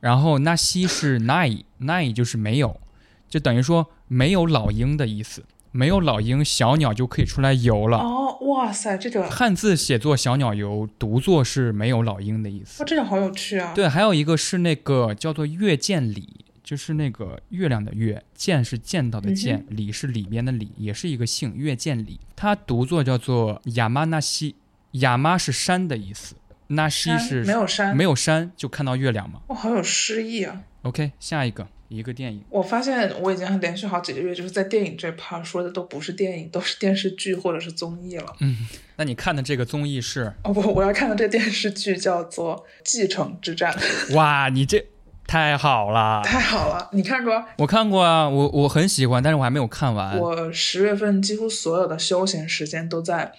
[0.00, 2.80] 然后纳西是奈奈就是没有，
[3.28, 5.44] 就等于说没有老鹰的意思。
[5.70, 7.98] 没有老鹰，小鸟就可以出来游了。
[7.98, 12.86] 哦，哇塞，这个，汉字写作小鸟游，读作是没有老鹰的意思哇，。
[12.86, 22.18] 这个好有趣啊。，对，还有一个是那个叫做月见里，就是那个月亮的月，见是见到的见，里是里边的里，也是一个姓月见里。
[22.34, 24.56] 它读作叫做亚麻那西，
[24.92, 26.34] 亚麻是山的意思，
[26.68, 29.42] 那西是没有山，没有山就看到月亮嘛。
[29.48, 30.62] 哇，好有诗意啊。
[30.82, 38.36] OK，下一个一个电影，我发现我已经连续好几个月就是在电影这 part 说的都不是电影，都是电视剧或者是综艺了。
[38.40, 38.56] 嗯
[38.96, 40.32] 那你看的这个综艺是？
[40.42, 43.72] 哦不，我要看的这电视剧叫做《继承之战》，
[44.16, 44.84] 哇，你这
[45.26, 46.20] 太好了！
[46.24, 46.88] 太好了！
[46.92, 47.44] 你看过？
[47.58, 50.18] 我看过啊，我我很喜欢，但是我还没有看完。
[50.18, 53.32] 我十月份几乎所有的休闲时间都在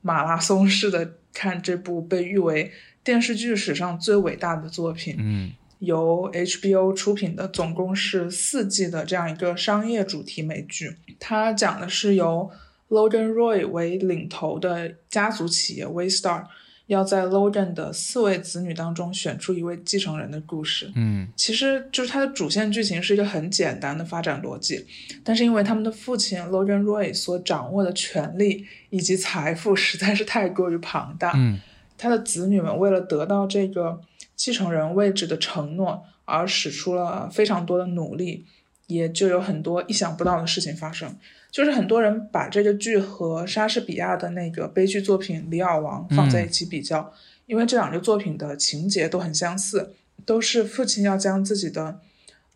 [0.00, 2.72] 马拉松式的看这部被誉为
[3.04, 5.52] 电视剧史上最伟大的作品，嗯
[5.82, 10.96] 由 HBO 出品的，总共是四季的这样一个商业主题美剧。
[11.18, 12.48] 它讲的是由
[12.88, 16.44] Logan Roy 为领头的家族企业 Waystar
[16.86, 20.92] 要在 Logan 的四位子女当中选出一位继承人的故事。
[20.94, 24.86] 嗯其实就是它的主线剧情是一个很简单的发展逻辑，
[25.24, 31.58] 但是因为他们的父亲 Logan Roy 所掌握的权力以及财富实在是太过于庞大，嗯
[31.98, 34.00] 他的子女们为了得到这个
[34.42, 38.44] 继承人位置的承诺，而使出了非常多的努力，
[38.88, 41.16] 也就有很多意想不到的事情发生。
[41.52, 47.14] 就是很多人把这个剧和莎士比亚的那个悲剧作品《李尔王》放在一起比较，
[47.46, 49.94] 因为这两个作品的情节都很相似，
[50.26, 52.00] 都是父亲要将自己的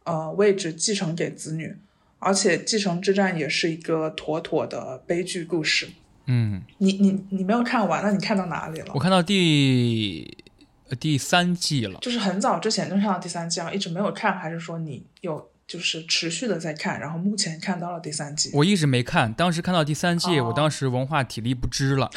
[0.02, 1.76] 呃位置继承给子女，
[2.18, 5.86] 而且继承之战也是一个妥妥的悲剧故事。
[6.26, 8.98] 嗯，你你你没有看完，那你看到哪里了我？
[8.98, 10.45] 看到第呃
[11.00, 11.98] 第三季了。
[12.00, 18.50] 就是很早之前就看到第三季了，一直没有看，还是说你有就是持续的在看，然后目前看到了第三季？
[18.54, 22.10] 我一直没看，当时看到第三季，哦我当时文化体力不支了，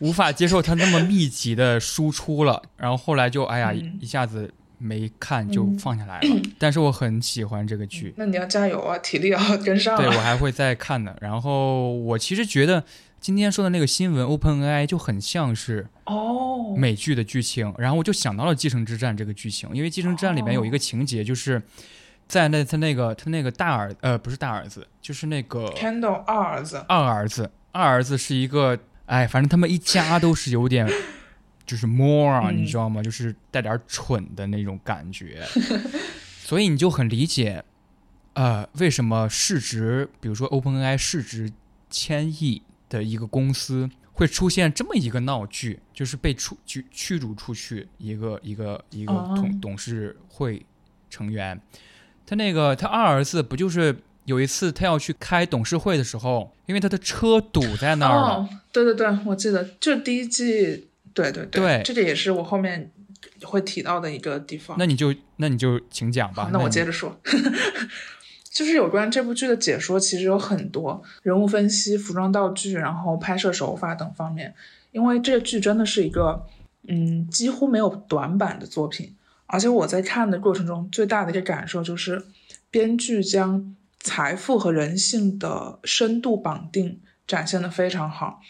[0.00, 6.36] 无 无法接受它那么密集的输出了，然后后来就哎呀、嗯一下子没看就嗯放下来了。
[6.56, 10.00] 但是我很喜欢这个剧，那你要加油啊，体力要跟上啊。
[10.00, 11.16] 对我还会再看的。
[11.20, 12.84] 然后我其实觉得
[13.20, 21.62] 今天说的那个新闻，OpenAI 就很像是哦，美剧的剧情，然后我就想到了《继承之战》这个剧情，因为《继承之战》里面有一个情节就是。
[22.28, 30.86] 在那他那个他那个大儿呃不是大儿子，就是那个 Kendall 二儿子，二儿子，二儿子是一个，哎，反正他们一家都是有点，
[31.64, 32.58] 就是 more 啊，嗯。
[32.58, 33.02] 你知道吗？
[33.02, 35.42] 就是带点蠢的那种感觉，
[36.44, 37.64] 所以你就很理解，
[38.34, 41.50] 呃，为什么市值，比如说 OpenAI 市值
[41.88, 50.64] 千亿的一个公司会出现这么一个闹剧，就是被出驱驱逐出去一个一个一个同董董事会
[51.08, 51.60] 成员，
[52.26, 62.90] 他那个他二儿子不就是有一次他要去开董事会的时候，因为他的车堵在那儿了，哦，对对对，我记得，就第一季，对对对这个也是我后面
[63.42, 64.76] 会提到的一个地方。
[64.78, 66.50] 那你就那你就请讲吧。
[66.52, 67.18] 那我接着说，
[68.58, 74.52] 就是有关这部剧的解说，其实有很多人物分析、服装道具，然后拍摄手法等方面。
[74.90, 76.44] 因为这个剧真的是一个，
[76.88, 79.14] 嗯，几乎没有短板的作品。
[79.46, 82.20] 而且我在看的过程中，最大的一个感受就是，
[82.68, 86.98] 编剧将财富和人性的深度绑定
[87.28, 88.40] 展现的非常好。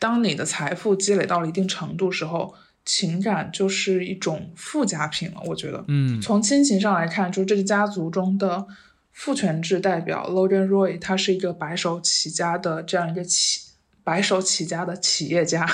[0.00, 2.52] 当你的财富积累到了一定程度时候，
[2.84, 5.40] 情感就是一种附加品了。
[5.46, 8.66] 我觉得，嗯从亲情上来看，就是这个家族中的
[9.14, 13.62] 父权制代表 Logan Roy，他是一个白手起家的这样一个企
[14.02, 15.66] 白手起家的企业家，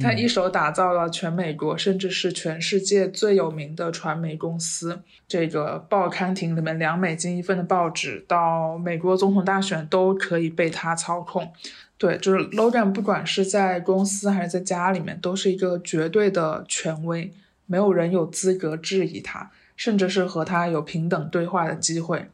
[0.00, 5.02] 他一手打造了全美国甚至是全世界最有名的传媒公司。
[5.28, 11.52] 这个报刊亭里面两美金一份的报纸，到美国总统大选都可以被他操控。
[11.98, 17.30] 对，就是 Logan，不管是在公司还是在家里面，都是一个绝对的权威，
[17.66, 22.28] 没有人有资格质疑他，甚至是和他有平等对话的机会。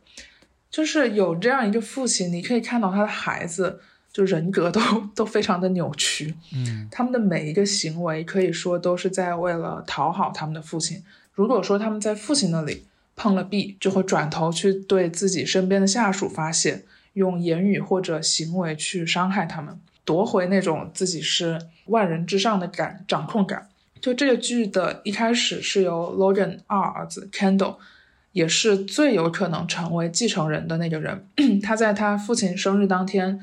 [0.71, 3.81] 就是有这样一个父亲，你可以看到他的孩子，
[4.11, 4.81] 就人格都
[5.15, 11.03] 都非常的扭曲，嗯他们的每一个行为可以说都是在为了讨好他们的父亲。
[11.35, 12.87] 如果说他们在父亲那里
[13.17, 23.69] 碰了壁，就会转头去对自己身边的下属发泄，用言语或者行为去伤害他们，夺回那种自己是万人之上的感掌控感。
[24.03, 27.77] 就这个剧的一开始是由 Logan 二儿子 Kendall，
[28.33, 31.29] 也是最有可能成为继承人的那个人。
[31.63, 33.39] 他在他父亲生日当天，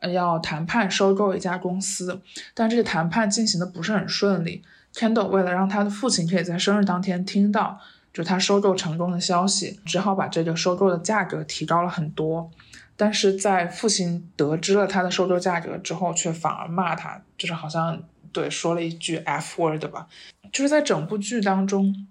[0.00, 2.20] 呃，要谈判收购一家公司，
[2.52, 4.62] 但这个谈判进行的不是很顺利。
[4.92, 7.78] Kendall 为了让他的父亲可以在生日当天听到
[8.12, 12.50] 就他收购成功的消息，只好把这个收购的价格提高了很多。
[12.96, 18.02] 但是在父亲得知了他的收购价格之后，却反而骂他，就是好像
[18.32, 20.08] 对说了一句 F word 吧。
[20.52, 22.06] 就是在整部剧当中，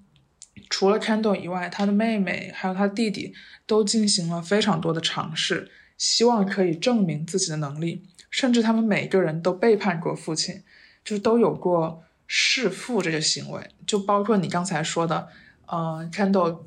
[0.69, 3.33] 除了 Kendall 以外，他的妹妹还有他弟弟
[3.65, 10.63] 都进行了非常多的尝试，希望可以证明自己的能力，甚至他们每个人都背叛过父亲，
[11.03, 15.27] 就是都有过弑父这个行为，就包括你刚才说的，
[15.65, 16.59] 呃，Kendall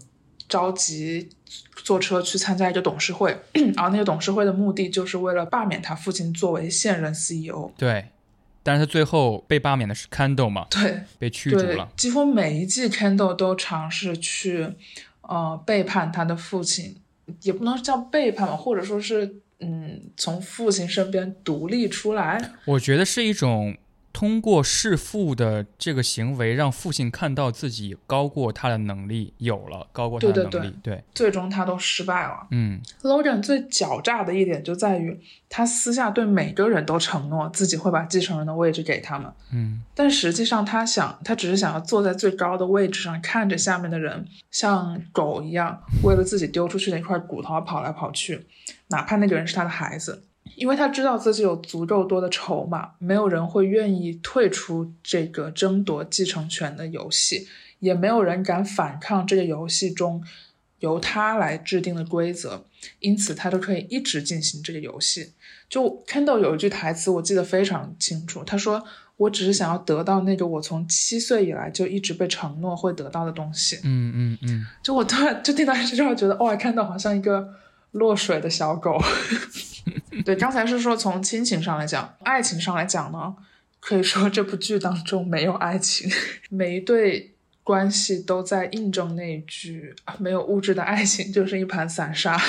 [0.48, 1.30] 着急
[1.76, 3.40] 坐车去参加一个董事会，
[3.74, 7.72] 然后那个董事会的目的就是为了罢免他父亲作为现任 CEO。
[7.78, 8.10] 对，
[8.62, 14.68] 但是他最后被罢免的是 Candle 嘛，对，被驱逐了。，几乎每一季 Kendall 都尝试去，
[15.22, 16.96] 呃，背叛他的父亲，
[17.42, 22.52] 也不能叫背叛吧，或者说是，嗯，从父亲身边独立出来。
[22.64, 23.76] 我觉得是一种
[24.12, 30.76] 通过弑父的这个行为，让父亲看到自己高过他的能力，有了高过他的对对能力。
[30.82, 31.04] 对。
[31.14, 32.46] 最终他都失败了。
[32.50, 32.80] 嗯。
[33.02, 39.82] Logan 最狡诈的一点就在于，他私下对每个人都承诺自己会把继承人的位置给他们，嗯。
[39.94, 48.46] 但实际上他想，他只是想要坐在最高的位置上，看着下面的人像狗一样，为了自己丢出去的一块骨头而跑来跑去，
[48.88, 50.24] 哪怕那个人是他的孩子，
[50.56, 57.48] 因为他知道自己有足够多的筹码，没有人会愿意退出这个争夺继承权的游戏，
[57.80, 60.22] 也没有人敢反抗这个游戏中
[60.80, 62.64] 由他来制定的规则，
[63.00, 65.32] 因此他都可以一直进行这个游戏。
[65.68, 68.84] 就 Kendall 有一句台词，我记得非常清楚，他说
[69.16, 73.76] ：“我只是想要得到那个我从七岁以来就一直被承诺会得到的东西。
[73.82, 77.54] 嗯嗯嗯，”就我突然就听到这句话，觉得哇，看到好像一个
[77.92, 79.02] 落水的小狗。
[80.24, 83.34] 对，刚才是说从亲情上来讲，爱情上来讲呢，
[83.80, 86.10] 可以说这部剧当中没有爱情，
[86.50, 92.40] 每一对关系都在印证那一句“没有物质的爱情就是一盘散沙”。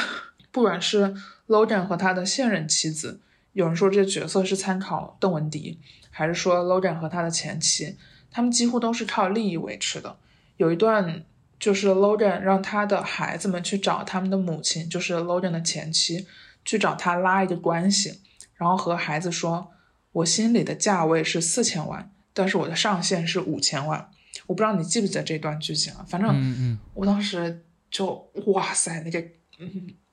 [0.51, 1.13] 不管是
[1.47, 3.19] Logan 和他的现任妻子，
[3.53, 5.79] 有人说这角色是参考邓文迪，
[6.11, 7.97] 还是说 Logan 和他的前妻，
[8.31, 10.15] 他们几乎都是靠利益维持的。
[10.57, 11.23] 有一段
[11.59, 16.27] 就是 Logan 让他的孩子们去找他们的母亲，就是 Logan 的前妻，
[16.65, 18.21] 去找他拉一个关系，
[18.55, 19.71] 然后和孩子说
[20.11, 24.09] ：“我心里的价位是四千万，但是我的上限是五千万。”
[24.47, 26.05] 我不知道你记不记得这段剧情啊？
[26.07, 29.23] 反正我当时就哇塞，那个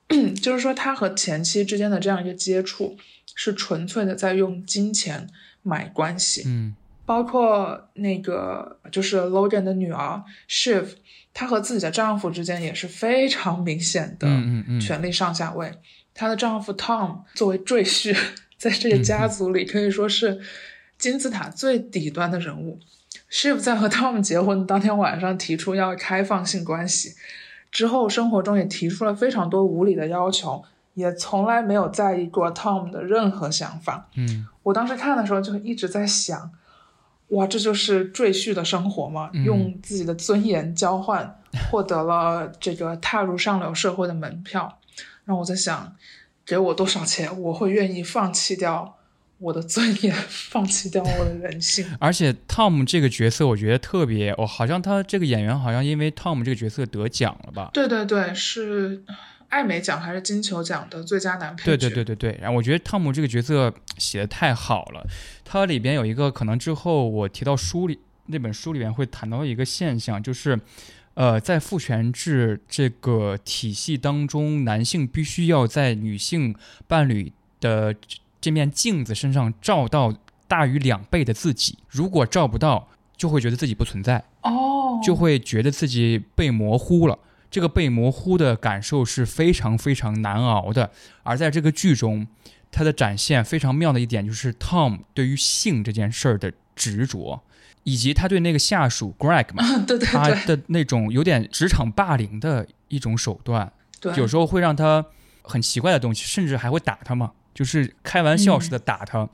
[0.09, 2.95] 嗯，就是说他和前妻之间的这样一个接触，
[3.35, 5.27] 是纯粹的在用金钱
[5.63, 6.43] 买关系。
[6.45, 10.91] 嗯包括那个就是 Logan 的女儿 Shiv，
[11.33, 14.27] 她和自己的丈夫之间也是非常明显的
[14.79, 15.73] 权力上下位。
[16.13, 18.17] 她的丈夫 Tom 作为赘婿，
[18.57, 20.39] 在这个家族里可以说是
[20.97, 22.79] 金字塔最底端的人物。
[23.31, 27.15] Shiv 在和 Tom 结婚当天晚上提出要开放性关系，
[27.71, 30.63] 之后生活中也提出了非常多无理的要求，
[30.95, 34.09] 也从来没有在意过 Tom 的任何想法。
[34.15, 36.51] 嗯我当时看的时候就一直在想，
[37.29, 39.31] 哇，这就是赘婿的生活吗？
[39.45, 41.39] 用自己的尊严交换，
[41.71, 44.77] 获得了这个踏入上流社会的门票。
[45.31, 45.95] 让我在想，
[46.45, 48.97] 给我多少钱，我会愿意放弃掉
[49.37, 51.85] 我的尊严，放弃掉我的人性。
[52.01, 57.69] 而且 Tom 这个角色，我觉得特别，我、好像他这个演员好像因为 Tom 这个角色得奖了吧？
[57.73, 59.01] 对对对，是
[59.47, 61.87] 艾美奖还是金球奖的最佳男配对角？
[61.87, 65.07] 对对对对，然后我觉得 Tom 这个角色写的太好了，
[65.45, 70.59] 他里边有一个可能之后我提到书里那本书里面会谈到一个现象，就是，
[71.13, 76.55] 呃，在父权制这个体系当中，男性必须要在女性
[76.87, 80.13] 伴侣的这这面镜子身上照到
[80.47, 84.23] 大于两倍的自己，如果照不到，就会觉得自己不存在。
[84.41, 87.19] 哦，就会觉得自己被模糊了。
[87.51, 90.89] 这个被模糊的感受是非常非常难熬的。
[91.23, 92.25] 而在这个剧中，
[92.71, 97.43] 它的展现非常妙的一点就是 Tom 对于性这件事儿的执着，
[97.83, 105.05] 以及他对那个下属 Greg 嘛， 对对他对的那种有点职场霸凌的一种手段，对，有时候会让他
[105.41, 109.27] 很奇怪的东西，甚至还会打他嘛，就是开玩笑似的打他。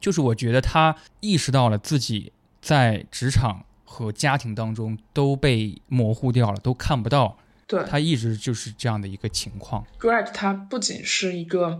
[0.00, 7.38] 就是我觉得他意识到了自己在职场和家庭当中都被模糊掉了，都看不到。
[7.68, 9.86] 对他一直就是这样的一个情况。
[9.98, 11.78] Greg 他不仅是一个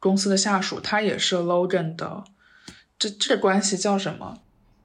[0.00, 2.24] 公司的下属，他也是 Logan 的，
[2.98, 4.38] 这这关系叫什么？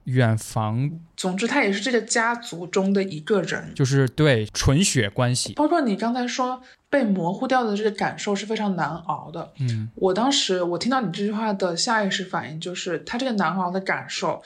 [0.05, 3.71] 远房总之，他也是这个家族中的一个人。
[3.73, 9.53] 就是对纯血关系，包括你刚才说被模糊掉的这个感受是非常难熬的。
[9.59, 14.41] 嗯，我当时我听到你这句话的下意识反应就是，他这个难熬的感受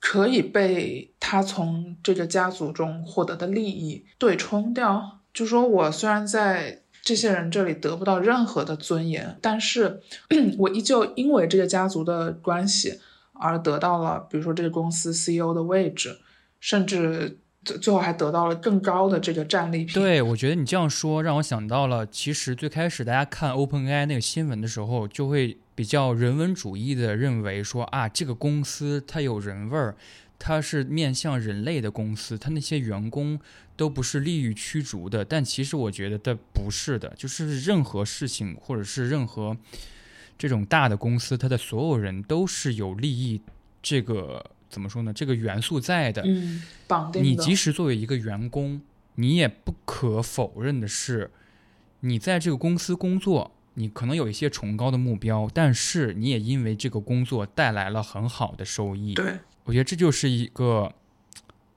[0.00, 5.20] 可以被他从这个家族中获得的利益对冲掉。
[5.32, 10.00] 就说我虽然在这些人这里得不到任何的尊严，但是
[10.58, 13.00] 我依旧因为这个家族的关系
[13.42, 16.18] 而得到了，比如说这个公司 CEO 的位置，
[16.60, 19.94] 甚至最最后还得到了更高的这个战利品。
[19.94, 29.96] 对，我觉得你这样说让我想到了，其实最开始大家看 OpenAI 那个新闻的时候，就会比较人文主义的认为说啊，这个公司它有人味儿，
[30.38, 33.38] 它是面向人类的公司，它那些员工
[33.76, 35.24] 都不是利益驱逐的。
[35.24, 39.56] 但其实我觉得它不是的，就是任何事情或者是任何
[40.42, 43.40] 这种大的公司，它的所有人都是有利益
[43.80, 45.12] 这个怎么说呢？
[45.12, 46.20] 这个元素在的。
[46.26, 47.22] 嗯，绑定。
[47.22, 48.80] 你即使作为一个员工，
[49.14, 51.30] 你也不可否认的是，
[52.00, 59.14] 你在这个公司工作，你可能有一些崇高的目标，但是你也因为这个工作带来了很好的收益。
[59.14, 60.92] 对，我觉得这就是一个，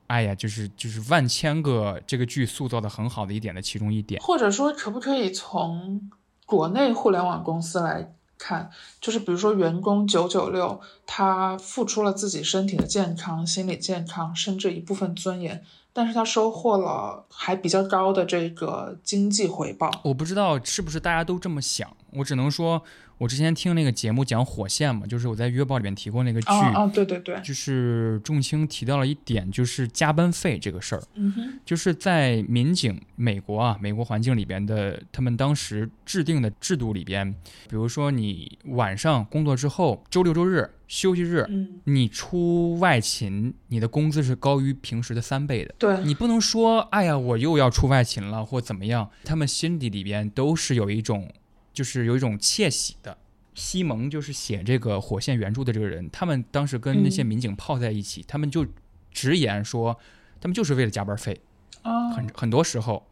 [0.07, 4.19] 哎呀，就是就是万千个这个剧塑造的很好的一点的其中一点。
[4.23, 6.09] 或者说，可不可以从
[6.47, 8.69] 国内互联网公司来看，
[9.01, 15.63] 就是比如说员工九九六，他付出了自己身体的健康、心理健康，甚至一部分尊严，
[15.93, 19.89] 但是他收获了还比较高的这个经济回报。
[20.03, 22.83] 我不知道是不是大家都这么想，我只能说，
[23.17, 31.03] 我之前听那个节目讲火线嘛，就是我在约报里面提过那个剧，啊啊，对对对，就是仲卿提到了一点，就是加班费这个事儿。
[31.13, 37.31] 嗯哼，就是在民警美国啊，美国环境里边的，他们当时制定的制度里边，
[37.69, 45.73] 比如说你晚上工作之后，周六周日休息日，嗯，你出外勤，你的工资是高于平时的三倍的。
[45.79, 51.31] 对，你不能说，哎呀，我又要出外勤了，或怎么样，他们心底里边都是有一种，
[51.75, 53.15] 就是有一种窃喜的。
[53.53, 58.65] 西蒙就是写这个火线原著的这个人，他们当时跟那些嗯民警泡在一起，他们就
[59.11, 59.97] 直言说，
[60.41, 61.39] 他们就是为了加班费。
[61.83, 63.07] 啊，很很多时候，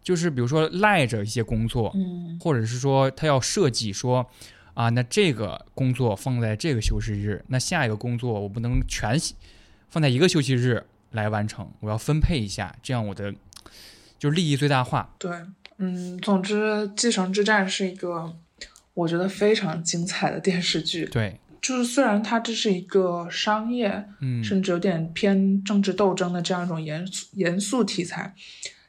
[0.00, 4.30] 就是比如说赖着一些工作，嗯或者是说他要设计说，
[4.74, 9.18] 啊，那这个工作放在这个休息日，那下一个工作我不能全
[9.88, 13.34] 放在一个休息日来完成，我要分配一下，这样我的
[14.18, 15.12] 就是利益最大化。
[15.18, 15.32] 对，
[15.82, 16.62] 嗯，总之，
[16.94, 18.36] 《继承之战》是一个
[18.92, 21.06] 我觉得非常精彩的电视剧。
[21.06, 28.34] 对，就是虽然它这是一个商业，嗯，甚至有点偏政治斗争的这样一种严肃严肃题材，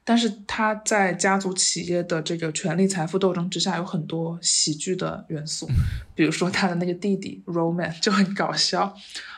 [0.04, 5.70] 但是它在家族企业的这个权力财富斗争之下，有很多喜剧的元素，
[6.14, 8.94] 比如说他的那个弟弟 Roman 就很搞笑，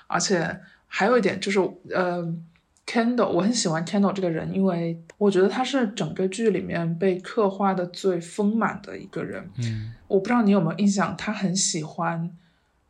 [0.08, 1.60] 而且还有一点就是，
[1.92, 2.24] 呃
[2.94, 9.50] ，Kendall 我很喜欢 Kendall 这个人，因为我觉得他是整个剧里面被刻画的最丰满的一个人。
[9.58, 12.30] 嗯，我不知道你有没有印象，他很喜欢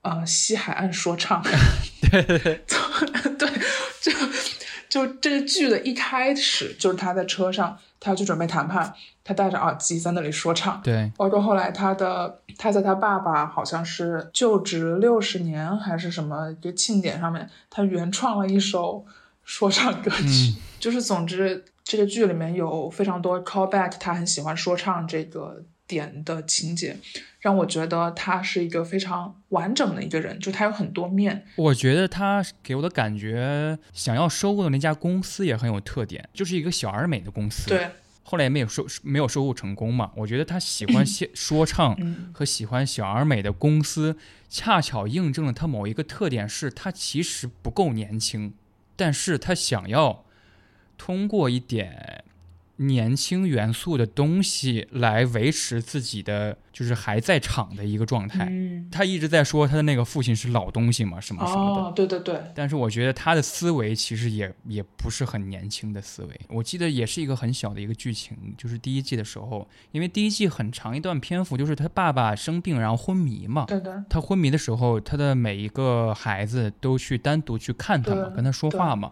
[0.02, 1.42] 呃西海岸说唱。
[2.12, 2.60] 对对对，
[3.40, 3.50] 对，
[4.02, 4.12] 就
[4.90, 8.94] 就这个剧的一开始就是他在车上，他要去准备谈判，
[9.24, 10.82] 他戴着耳机在那里说唱。
[10.84, 19.04] 对，包括后来他的他在他爸爸好像是就职六十年还是什么一个庆典上面，他原创了一首
[19.44, 20.28] 说唱歌曲。
[20.28, 26.98] 嗯就是总之这个剧里面有非常多 callback，他很喜欢说唱这个点的情节，
[27.40, 31.46] 让我觉得他是一个非常完整的一个人，就他有很多面。
[31.56, 37.70] 我觉得他给我的感觉，想要收购的那家公司也很有特点，就是一个小而美的公司。。
[37.70, 37.88] 对，
[38.24, 40.12] 后来也没有收没有收购成功嘛。
[40.18, 42.30] 我觉得他喜欢写 说唱嗯。
[42.34, 44.18] 和喜欢小而美的公司，
[44.50, 48.54] 恰巧印证了他某一个特点是，他其实不够年轻。
[48.96, 50.26] 但是他想要
[50.98, 52.24] 通过一点。
[52.88, 58.48] 年轻元素的东西来维持自己的就是还在场的一个状态。
[58.50, 61.82] 嗯，他一直在说他的那个父亲是老东西嘛，什么什么的。
[61.84, 62.40] 哦，对对对。
[62.56, 66.42] 但是我觉得他的思维其实也也不是很年轻的思维。
[66.50, 73.66] 我记得也是一个很小的一个剧情，就是第一季的时候，因为第一季很长一段篇幅就是他爸爸生病然后昏迷嘛。
[73.66, 74.04] 对的。
[74.10, 79.12] 他昏迷的时候，他的每一个孩子都去单独去看他嘛，跟他说话嘛。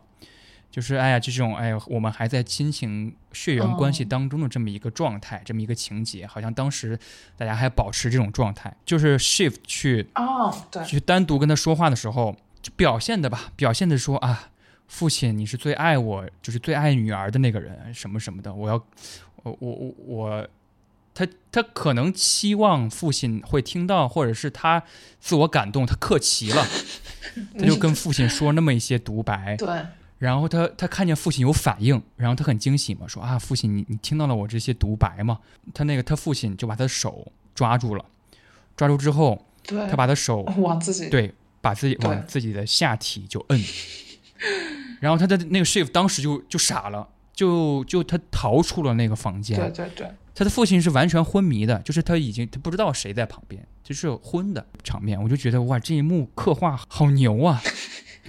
[0.71, 6.97] 就是哎呀，就这种哎呀，我们还在亲情血缘关系当中的这么一个状态，这么一个情节，好像当时
[7.35, 8.73] 大家还保持这种状态。
[8.85, 14.49] 就是 Shift 去哦，对，去单独跟他说话的时候，就表现的吧，表现的说啊，
[14.87, 18.53] 父亲，你是最爱我，就是最爱女儿的那个人，什么什么的。
[18.53, 18.75] 我要，
[19.43, 20.47] 我我我我，
[21.13, 24.81] 他他可能期望父亲会听到，或者是他
[25.19, 26.65] 自我感动，他客气了，
[27.59, 29.57] 他就跟父亲说那么一些独白。
[29.57, 29.67] 对。
[30.21, 35.39] 然后他他看见父亲有反应，然后他很惊喜嘛，说啊，父亲你你听到了我这些独白吗？
[35.73, 38.05] 他那个他父亲就把他的手抓住了，
[38.77, 43.59] 抓住之后，他把他手 往自己对，把自己往自己的下体就摁，
[44.99, 49.57] 然后他的那个 shift 当时就就傻了，就就他逃出了那个房间。
[49.57, 55.19] 对对对，他的父亲是完全昏迷的，就是他已经他不知道谁在旁边，就是昏的场面。
[55.19, 57.59] 我就觉得哇，这一幕刻画好牛啊！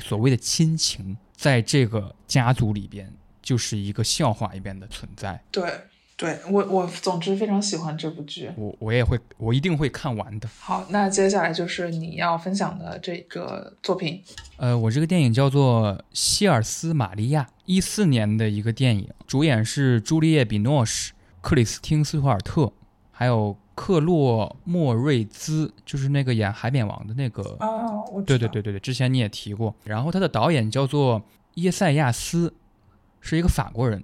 [0.01, 1.19] 所谓的亲情。
[1.43, 3.13] 在这个家族里边，
[3.43, 5.43] 就是一个笑话一般的存在。
[5.51, 5.69] 对，
[6.17, 10.49] 对我我总之非常喜欢这部剧，我我也会，我一定会看完的。
[10.61, 14.23] 好，那接下来就是你要分享的这个作品。
[14.57, 22.73] 呃，我这个电影叫做《希尔斯玛利亚》，一四年的一个电影，主演是朱丽叶·比诺什、克里斯汀·斯图尔特，
[23.11, 27.43] 还有克洛莫瑞兹，就是那个演《海扁王》的那个。
[27.61, 29.75] 哦，我对对对对对，之前你也提过。
[29.85, 31.23] 然后他的导演叫做。
[31.57, 32.55] 耶塞亚斯
[33.21, 34.03] 是一个法国人，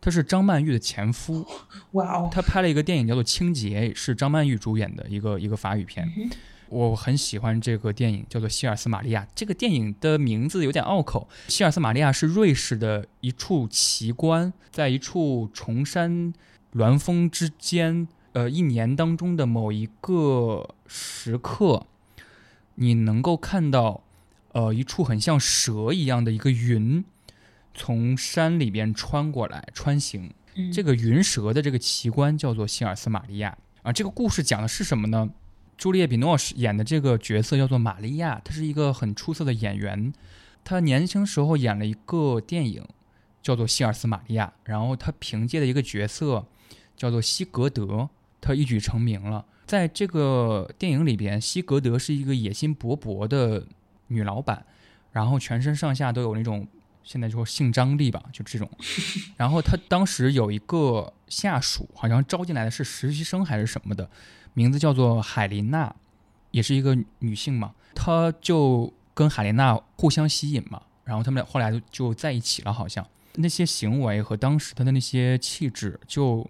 [0.00, 1.44] 他是张曼玉的前夫。
[1.90, 2.28] 哇哦！
[2.30, 6.08] 他拍了一个电影叫做《清洁》，是张曼玉主演的一个一个法语片。
[6.68, 9.22] 我很喜欢这个电影，叫做《希尔斯玛利亚》。
[9.34, 11.28] 这个电影的名字有点拗口。
[11.48, 16.32] 希尔斯玛利亚是瑞士的一处奇观，在一处崇山
[16.70, 18.06] 峦峰之间。
[18.34, 21.86] 呃，一年当中的某一个时刻，
[22.76, 24.02] 你能够看到。
[24.52, 27.04] 呃，一处很像蛇一样的一个云，
[27.74, 30.32] 从山里边穿过来穿行。
[30.72, 33.92] 这个云蛇的这个奇观叫做希尔斯玛利亚啊。
[33.92, 35.28] 这个故事讲的是什么呢？
[35.76, 40.12] 朱丽叶·比诺什演的这个角色叫做玛利亚，她是一个很出色的演员。
[40.62, 42.86] 她年轻时候演了一个电影
[43.42, 46.46] 叫做《希尔斯玛利亚》，然后她凭借的一个角色
[46.96, 48.08] 叫做西格德，
[48.44, 49.44] 她一举成名了。
[49.66, 53.66] 在这个电影里边，西格德是一个野心勃勃的。
[54.08, 54.66] 女老板，
[55.12, 56.68] 然后全身上下都有那种
[57.02, 58.70] 现在说性张力吧，就这种。
[59.34, 64.08] 然后她当时有一个下属，好像招进来的是实习生还是什么的，
[64.52, 65.96] 名字叫做海琳娜，
[66.50, 67.72] 也是一个女性嘛。
[67.94, 73.04] 她就跟海琳娜互相吸引嘛，然后他们俩后来就就在一起了，好像
[73.36, 76.46] 那些行为和当时她的那些气质就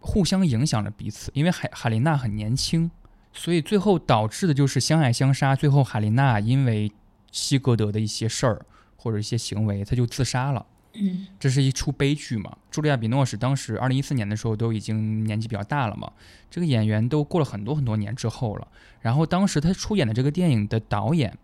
[0.00, 2.90] 互相影响着彼此，因为海海琳娜很年轻。
[3.32, 5.54] 所以最后导致的就是相爱相杀。
[5.54, 6.90] 最后，海琳娜因为
[7.30, 8.64] 西格德的一些事儿
[8.96, 10.64] 或者一些行为，她就自杀了。
[10.94, 12.56] 嗯，这是一出悲剧嘛？
[12.72, 16.10] 茱莉亚·比诺什当时二零一四年的时候都已经年纪比较大了嘛。
[16.50, 18.66] 这个演员都过了很多很多年之后了。
[19.00, 21.36] 然后当时他出演的这个电影的导演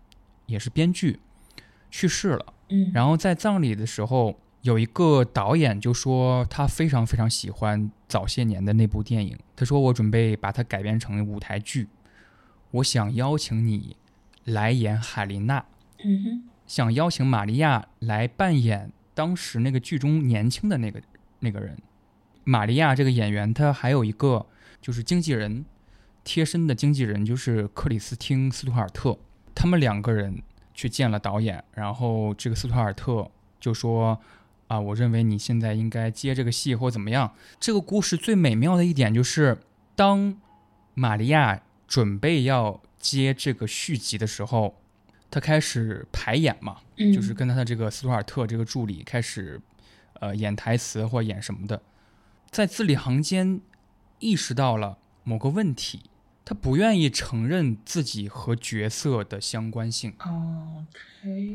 [0.47, 1.21] 也是编剧
[1.91, 2.47] 去世了。
[2.71, 4.39] 嗯，然后在葬礼的时候。
[4.65, 11.87] 有一个导演就说他非常非常喜欢早些年的那部电影，他说我准备把它改编成舞台剧，
[12.71, 13.95] 我想邀请你
[14.45, 15.67] 来演海琳娜，
[16.03, 20.99] 嗯哼，想邀请玛利亚来扮演当时那个剧中年轻的那个
[21.41, 21.77] 那个人。
[22.45, 24.47] 玛利亚这个演员，他还有一个
[24.81, 25.67] 就是经纪人，
[26.25, 29.19] 贴身的经纪人就是克里斯汀斯图尔特，
[29.55, 30.43] 他们两个人
[30.73, 34.19] 去见了导演，然后这个斯图尔特就说。
[34.75, 37.33] 啊，我认为你现在应该接这个戏或怎么样。
[37.61, 39.57] 这个故事最美妙的一点就是，
[39.95, 40.37] 当
[40.95, 44.75] 玛利亚准备要接这个续集的时候，
[45.31, 46.79] 她开始排演嘛，
[47.15, 49.61] 就是跟她的这个斯图尔特这个助理开始，
[50.15, 51.81] 呃，演台词或演什么的，
[52.51, 53.61] 在字里行间
[54.19, 56.01] 意识到了某个问题，
[56.45, 60.15] 他不愿意承认自己和角色的相关性。
[60.19, 60.85] 哦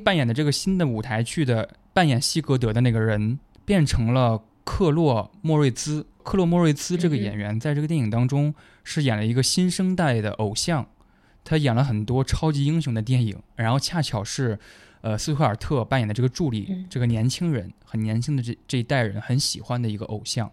[0.05, 1.69] 扮演的这个新的舞台剧的。
[1.99, 6.05] 扮演西格德的那个人变成了克洛莫瑞兹。
[6.23, 10.87] 克洛莫瑞兹这个演员在这个电影当中是演了一个新生代的偶像，
[11.43, 14.57] 他演了很多超级英雄的电影，然后恰巧是，
[15.01, 20.49] 呃，斯图尔特扮演的这个助理，这个年轻人很年轻的这这一代人很喜欢的一个偶像。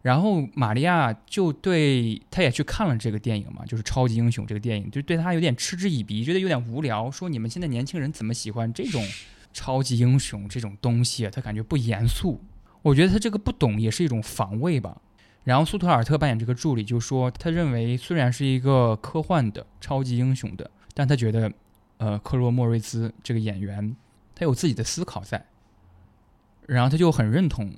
[0.00, 9.04] 然后玛利亚就对他也去看了这个电影嘛，就是超级英雄这个电影，就对他有点嗤之以鼻，觉得有点无聊，说你们现在年轻人怎么喜欢这种
[9.54, 11.30] 超级英雄这种东西啊？
[11.30, 12.38] 他感觉不严肃。
[12.82, 15.00] 我觉得他这个不懂也是一种防卫吧。
[15.44, 21.50] 然后苏特尔特扮演这个助理就说，他认为虽然是一个科幻的超级英雄的，但他觉得，
[21.96, 23.96] 呃，克洛莫瑞兹这个演员
[24.34, 25.46] 他有自己的思考在，
[26.66, 27.72] 然后他就很认同。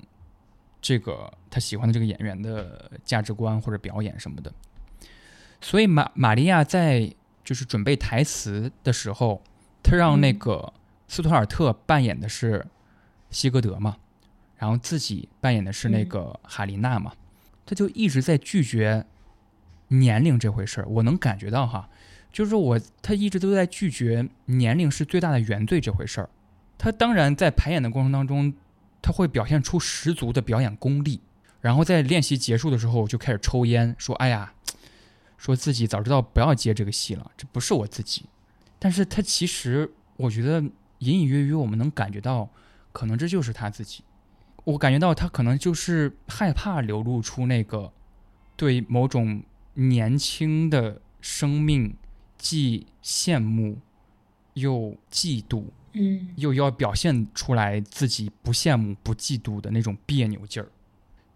[0.79, 4.53] 这个他喜欢的这个演员的价值观或者表演什么的，
[5.59, 7.11] 所以玛玛利亚在
[7.43, 9.41] 就是准备台词的时候，
[9.83, 10.71] 他让那个
[11.07, 12.65] 斯图尔特扮演的是
[13.29, 13.97] 西格德嘛，
[14.57, 17.13] 然后自己扮演的是那个海琳娜嘛，
[17.65, 19.05] 他就一直在拒绝
[19.87, 20.87] 年龄这回事儿。
[20.87, 21.89] 我能感觉到哈，
[22.31, 26.29] 就是我他一直都在拒绝年龄是最大的原罪这回事儿。
[26.77, 28.53] 他当然在排演的过程当中。
[28.99, 31.21] 他会表现出十足的表演功力，
[31.61, 34.51] 然后在练习结束的时候就开始抽烟，说：“哎呀，
[35.37, 38.25] 说自己早知道不要接这个戏了，这不是我自己。”
[38.79, 40.61] 但是他其实，我觉得
[40.99, 42.49] 隐隐约约我们能感觉到，
[42.91, 44.03] 可能这就是他自己。
[44.63, 47.91] 我感觉到他可能就是害怕流露出那个
[48.55, 49.43] 对某种
[49.75, 51.95] 年轻的生命
[52.37, 53.79] 既羡慕
[54.53, 55.65] 又嫉妒。
[55.93, 60.69] 嗯，又要表现出来自己不羡慕、不嫉妒的那种别扭劲儿，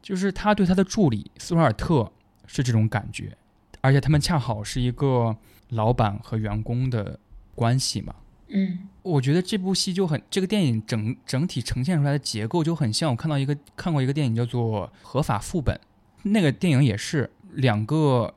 [0.03, 2.11] 就是他对他的助理斯瓦尔特
[2.45, 3.35] 是这种感觉，
[3.79, 5.35] 而且他们恰好是一个
[5.69, 7.19] 老板和员工的
[7.55, 8.13] 关系嘛。
[8.49, 15.75] 嗯，我觉得这部戏就很，这个电影整整体呈现出来的结构就很像我看到一个看过一个电影叫做《合法副本》，
[16.23, 18.33] 那个电影也是两个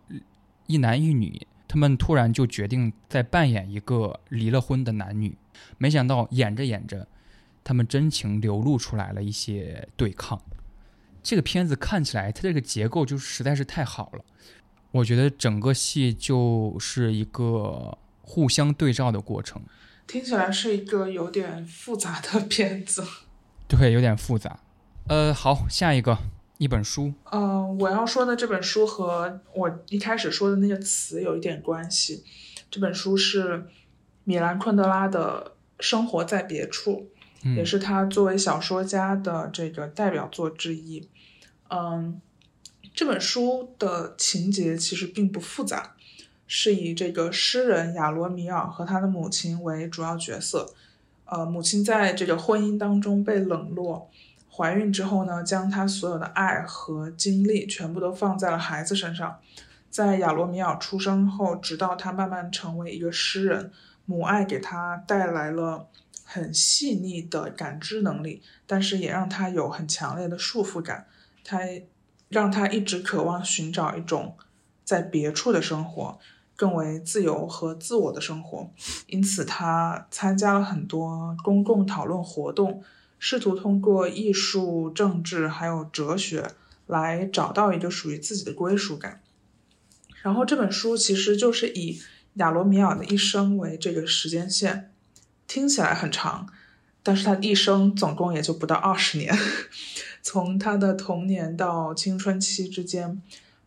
[0.67, 5.37] 一男一女，他们突然就决定在扮演一个离了婚的男女。
[5.77, 7.07] 没想到演着演着，
[7.62, 10.41] 他们真情流露出来了一些对抗。
[11.23, 14.25] 这个片子看起来，它这个结构就实在是太好了。
[14.91, 19.61] 我觉得整个戏就是一个互相对照的过程。
[20.07, 23.05] 听起来是一个有点复杂的片子。
[23.67, 24.61] 对，有点复杂。
[25.09, 26.19] 呃，好，下一个
[26.59, 27.13] 一本书。
[27.33, 32.25] 嗯，我要说的这本书和我一开始说的那个词有一点关系。
[32.71, 33.67] 这本书是。
[34.27, 37.11] 米兰昆德拉的生活在别处，
[37.55, 41.07] 也是他作为小说家的这个代表作之一。
[41.69, 42.23] 嗯，
[42.95, 45.93] 这本书的情节其实并不复杂，
[46.47, 50.74] 是以这个诗人亚罗米尔和他的母亲为主要角色。
[51.26, 54.11] 呃，母亲在这个婚姻当中被冷落，
[54.51, 59.38] 怀孕之后呢，将她所有的爱和精力全部都放在了孩子身上。
[59.90, 63.72] 在亚罗米尔出生后，直到他慢慢成为一个诗人。
[64.07, 65.88] 母爱给他带来了
[66.24, 71.07] 很细腻的感知能力，但是也让他有很强烈的束缚感。
[71.42, 71.61] 他
[72.28, 74.36] 让他一直渴望寻找一种
[74.84, 76.18] 在别处的生活，
[76.57, 78.71] 更为自由和自我的生活。
[79.07, 82.83] 因此，他参加了很多公共讨论活动，
[83.19, 86.53] 试图通过艺术、政治还有哲学
[86.87, 89.21] 来找到一个属于自己的归属感。
[90.23, 92.01] 然后，这本书其实就是以。
[92.39, 94.91] 亚罗米尔的一生为这个时间线，
[95.47, 96.49] 听起来很长，
[97.01, 99.33] 但是他一生总共也就不到二十年。
[100.21, 103.23] 从他的童年到青春期之间，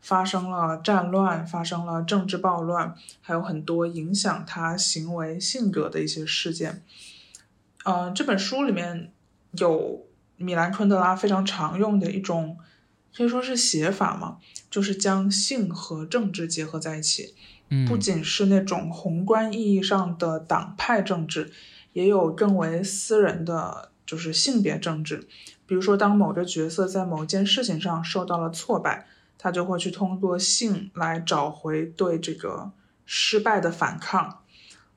[0.07, 6.81] 发生了战乱，发生了政治暴乱，还有很多影响他行为性格的一些事件。
[7.83, 9.11] 呃，这本书里面
[9.51, 10.05] 有
[10.37, 12.57] 米兰昆德拉非常常用的一种，
[13.13, 14.37] 可以说是写法嘛，
[14.71, 17.35] 就是将性和政治结合在一起。
[17.85, 21.51] 不仅是那种宏观意义上的党派政治，
[21.91, 25.27] 也有更为私人的，就是性别政治。
[25.65, 29.05] 比如说，当某个角色在某件事情上受到了挫败，
[29.37, 32.71] 他就会去通过性来找回对这个
[33.05, 34.39] 失败的反抗。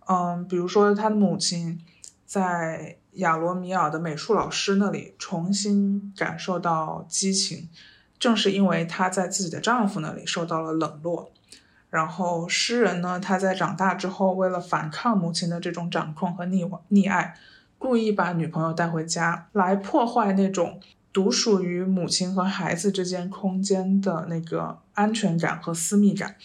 [0.07, 1.81] 嗯，比如说他的母亲
[2.25, 7.69] 在亚罗米尔的美术老师那里重新感受到激情，
[8.19, 11.33] 正是因为她在自己的丈夫那里受到了冷落。
[11.89, 17.37] 然后诗人呢，他在长大之后，为了反抗母亲的这种掌控和溺溺爱，
[17.79, 20.81] 故意把女朋友带回家，来破坏那种
[21.13, 26.37] 独属于母亲和孩子之间空间的那个安全感和私密感。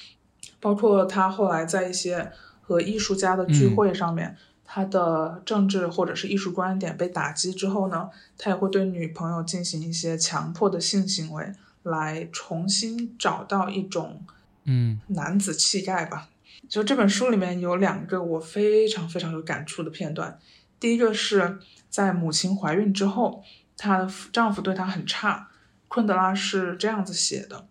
[0.59, 4.35] 包括他后来在一些和艺术家的聚会上面，
[4.65, 11.51] 他的政治或者是艺术观点被打击之后呢，他也会对女朋友进行一些强迫的性行为，
[11.83, 14.21] 来重新找到一种。
[14.67, 16.29] 嗯，男子气概吧。
[16.67, 20.39] 就这本书里面有两个我非常非常有感触的片段。
[20.79, 23.43] 第一个是在母亲怀孕之后，
[23.77, 25.49] 她的丈夫对她很差。
[25.87, 27.67] 昆德拉是这样子写的，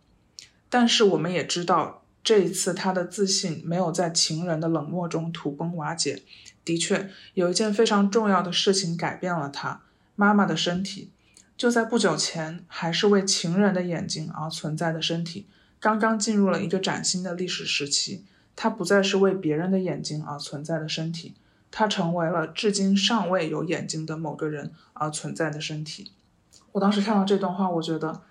[0.70, 6.22] 但是我们也知道，这一次她的自信没有在情人的冷漠中土崩瓦解。
[6.64, 9.82] 的确，有一件非常重要的事情改变了她
[10.16, 11.10] 妈妈的身体。
[11.56, 15.46] 就在不久前，还是为情人的眼睛而存在的身体，
[15.78, 18.24] 刚刚进入了一个崭新的历史时期。
[18.56, 21.34] 它不再是为别人的眼睛而存在的身体，
[21.76, 26.12] 他成为了至今尚未有眼睛的某个人而存在的身体。
[26.70, 28.22] 我当时看到这段话，我觉得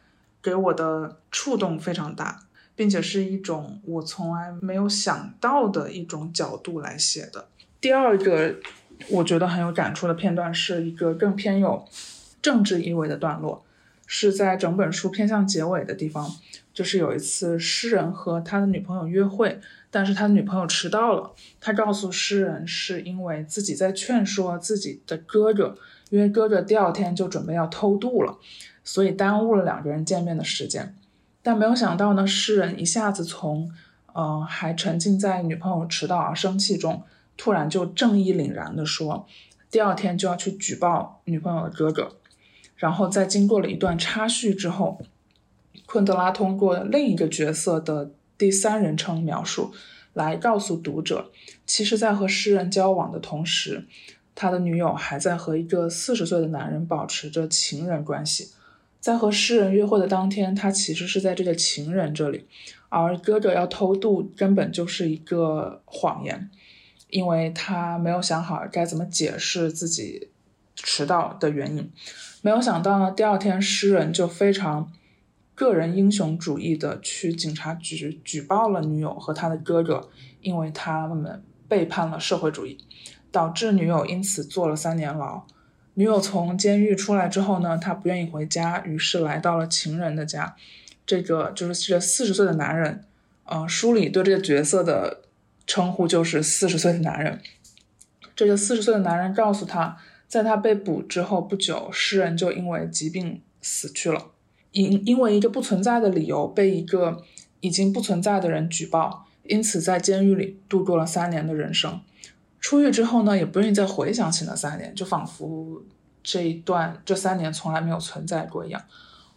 [0.42, 7.50] 给我的触动非常大，并且是一种我从来没有想到的一种角度来写的。
[7.82, 8.56] 第二个
[9.10, 11.86] 我觉得很有感触的片段，是一个更偏有
[12.42, 13.66] 政治意味的段落，
[14.08, 16.32] 是在整本书偏向结尾的地方，
[16.74, 19.60] 就是有一次诗人和他的女朋友约会。
[19.92, 25.78] 但是他的女朋友迟到了，他告诉诗人是因为自己在劝说自己的哥哥，
[26.10, 28.40] 因为哥哥第二天就准备要偷渡了，
[28.84, 30.96] 所以耽误了两个人见面的时间。
[31.44, 33.72] 但没有想到呢，诗人一下子从，
[34.16, 37.04] 嗯，还沉浸在女朋友迟到而生气中，
[37.38, 39.28] 突然就正义凛然地说，
[39.70, 42.16] 第二天就要去举报女朋友的哥哥。
[42.78, 45.00] 然后在经过了一段插叙之后，
[45.94, 48.10] 昆德拉通过另一个角色的。
[48.36, 49.72] 第三人称描述，
[50.14, 51.32] 来告诉读者，
[51.68, 53.86] 其实，在和诗人交往的同时，
[54.34, 58.50] 他的女友还在和一个四十岁的男人保持着情人关系。
[59.00, 62.48] 在和诗人约会的当天，他其实是在这个情人这里，
[62.90, 66.50] 而哥哥要偷渡根本就是一个谎言，
[67.12, 70.30] 因为他没有想好该怎么解释自己
[70.76, 71.90] 迟到的原因。
[72.42, 74.92] 没有想到呢，第二天诗人就非常。
[75.56, 80.10] 个人英雄主义的去警察局举报了女友和他的哥哥，
[80.42, 82.78] 因为他们背叛了社会主义，
[83.32, 85.46] 导致女友因此坐了三年牢。
[85.96, 90.56] 女友从监狱出来之后呢，他不愿意回家，于是来到了情人的家。
[91.06, 93.06] 这个就是这四十岁的男人，
[93.44, 95.22] 呃，书里对这个角色的
[95.68, 97.40] 称呼就是四十岁的男人。
[98.36, 99.98] 这个四十岁的男人告诉他，
[100.28, 104.33] 在他被捕之后不久，诗人就因为疾病死去了。
[104.74, 107.24] 因因为一个不存在的理由被一个
[107.62, 112.02] 已经不存在的人举报，因此在监狱里度过了三年的人生。
[112.60, 115.82] 出狱之后呢，也不愿意再回想起那三年，就仿佛
[116.24, 118.82] 这一段这三年从来没有存在过一样。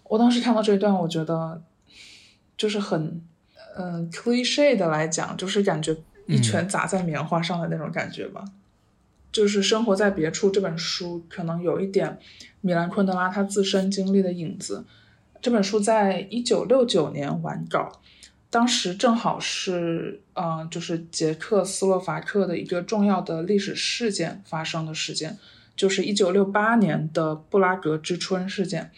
[0.04, 1.60] 我当时看到这一段，我觉得
[2.56, 3.20] 就是很
[3.76, 8.44] 嗯 cliche 的来讲，就是感觉一拳砸在棉花上的那种感觉吧。
[9.32, 12.18] 就是生活在别处这本书可能有一点
[12.62, 14.84] 米兰昆德拉他自身经历的影子。
[15.40, 17.92] 这本书在一九六九年完稿，
[18.50, 25.38] 当时正好是，嗯，就是捷克斯洛伐克的一个重要的历史事件发生的时间，
[25.76, 28.90] 就是一九六八年的布拉格之春事件。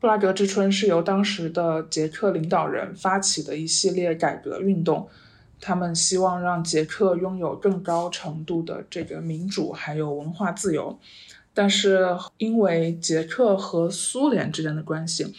[0.00, 5.08] 布拉格之春是由当时的捷克领导人发起的一系列改革运动，
[5.60, 10.98] 他们希望让捷克拥有更高程度的这个民主还有文化自由，
[11.54, 15.34] 但是因为捷克和苏联之间的关系。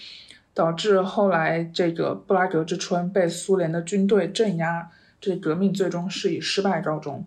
[0.55, 4.89] 导致后来这个布拉格之春被苏联的军队镇压，
[5.19, 7.25] 这革命最终是以失败告终。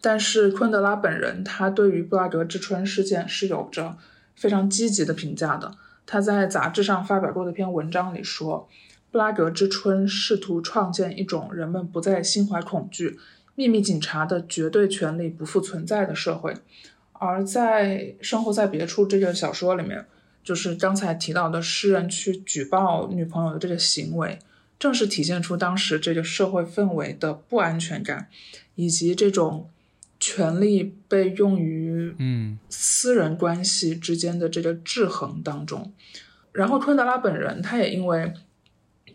[0.00, 3.98] 但是昆德拉本人，他对于布拉格之春事件是有着
[4.34, 5.72] 非常积极的评价的。
[6.06, 8.66] 他在杂志上发表过的一篇文章里说，
[9.10, 13.18] 布拉格之春试图创建一种人们不再心怀恐惧、
[13.54, 16.54] 秘密警察的绝对权力不复存在的社会。
[17.12, 20.06] 而在生活在别处这个小说里面。
[20.44, 24.38] 就是刚才提到的诗人去举报女朋友的这个行为，
[24.78, 28.28] 正是体现出当时这个社会氛围的不安全感，
[28.74, 29.70] 以及这种
[30.18, 35.92] 权力被用于嗯私人关系之间的这个制衡当中。
[36.50, 38.34] 然后昆德拉本人，他也因为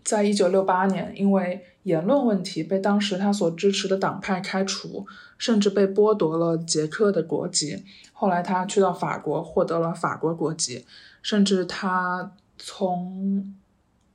[0.03, 5.05] 在一九六八年因为言论问题被当时他所支持的党派开除，
[5.37, 7.83] 甚至被剥夺了捷克的国籍。
[8.13, 10.85] 后来他去到法国，获得了法国国籍。
[11.21, 13.55] 甚至他从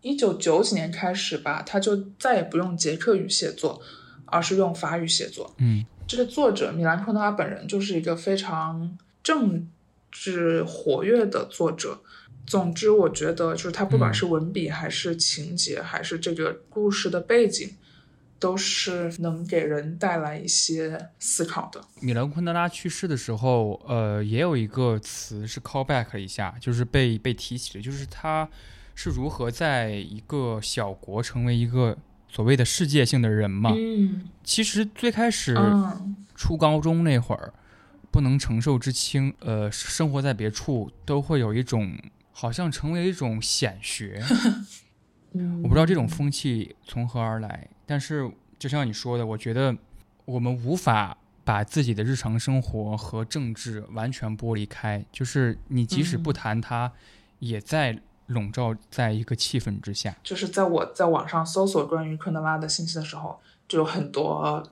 [0.00, 3.80] 一九九几年开始吧，他就再也不用捷克语写作，
[4.26, 5.54] 而是用法语写作。
[5.58, 9.68] 嗯，这个作者米兰昆德拉本人就是一个非常政
[10.10, 12.00] 治活跃的作者。
[12.44, 17.70] 总之，我觉得就是他不管是文笔，还是情节，还是这个故事的背景。
[18.42, 21.80] 都是能给人带来一些思考的。
[22.00, 28.48] 米兰昆德拉去世的时候，呃，也有一个词是 call back 一下，就是被被提起的，就是他
[28.96, 31.96] 是如何在一个小国成为一个
[32.28, 33.72] 所谓的世界性的人嘛。
[33.76, 37.54] 嗯其实最开始嗯初高中那会儿，
[38.10, 41.96] 不能承受之轻，呃，生活在别处都会有一种
[42.32, 44.20] 好像成为一种显学。
[45.34, 48.26] 嗯， 我不知道这种风气从何而来，但是
[48.58, 49.76] 就像你说的，我觉得
[50.24, 51.14] 我们无法
[51.44, 56.90] 把自己的日常生活和政治完全剥离开，就是你即使不嗯谈它，
[57.40, 60.16] 也在笼罩在一个气氛之下。
[60.22, 63.38] 就是在我在网上搜索关于昆德拉的信息的时候，
[63.68, 64.62] 就有很多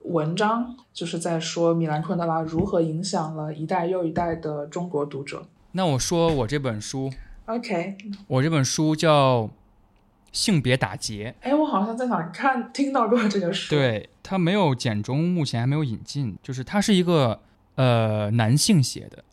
[0.00, 5.46] 文章，就是在说米兰昆德拉如何影响了一代又一代的中国读者。
[5.72, 7.10] 那我说我这本书
[7.46, 7.96] ，OK，
[8.26, 9.44] 我这本书叫
[10.32, 11.34] 《性别打劫》。
[11.46, 17.40] 哎，我好像在哪儿看听到过这个书。，对，它没有简中，目前还没有引进，就是它是一个
[17.74, 19.24] 呃男性写的，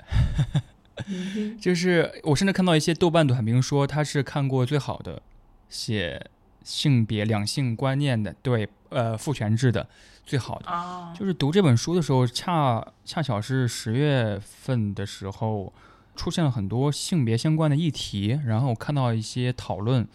[1.60, 5.22] 就是我甚至看到一些豆瓣短评说他是看过最好的
[5.70, 6.30] 写
[6.64, 9.88] 性别两性观念的，对，呃父权制的
[10.26, 10.70] 最好的。
[10.70, 15.72] 啊，就是读这本书的时候，恰恰巧是十月份的时候，
[16.16, 20.08] 出现了很多性别相关的议题，然后我看到一些讨论，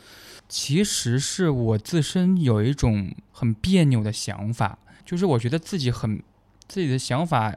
[0.53, 6.22] 其实是我自身有一种很别扭的想法，就是我觉得自己很
[6.68, 7.57] 自己的想法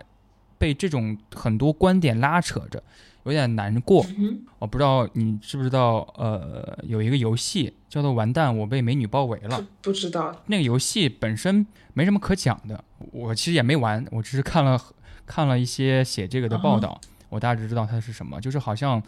[0.58, 2.82] 被这种很多观点拉扯着，
[3.26, 4.06] 有点难过。
[4.18, 9.58] 嗯我不知道你知不知道，呃，有一个游戏叫做《完蛋，我被美女包围了》。
[9.60, 10.34] 不不知道。
[10.46, 12.82] 那个游戏本身没什么可讲的，
[13.12, 14.82] 我其实也没玩，我只是看了
[15.26, 19.04] 看了一些写这个的报道，我大致知道它是什么，就是好像，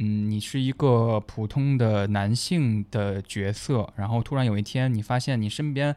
[0.00, 5.94] 嗯，你是一个普通的男性的角色，然后突然有一天你发现你身边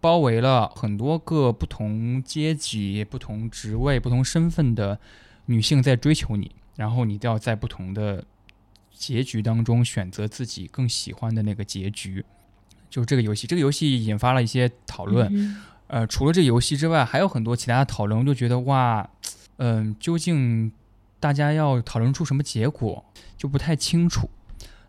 [0.00, 4.98] 包围了很多个不同阶级、不同职位、不同身份的
[5.46, 8.24] 女性在追求你，然后你都要在不同的
[8.92, 12.24] 结局当中选择自己更喜欢的那个结局。
[12.90, 15.28] 就这个游戏，这个游戏引发了一些讨论。
[15.32, 18.20] 嗯呃，除了这个游戏之外，还有很多其他的讨论。
[18.20, 19.08] 我就觉得哇，
[19.56, 20.70] 嗯、究竟
[21.20, 23.04] 大家要讨论出什么结果
[23.36, 24.30] 就不太清楚，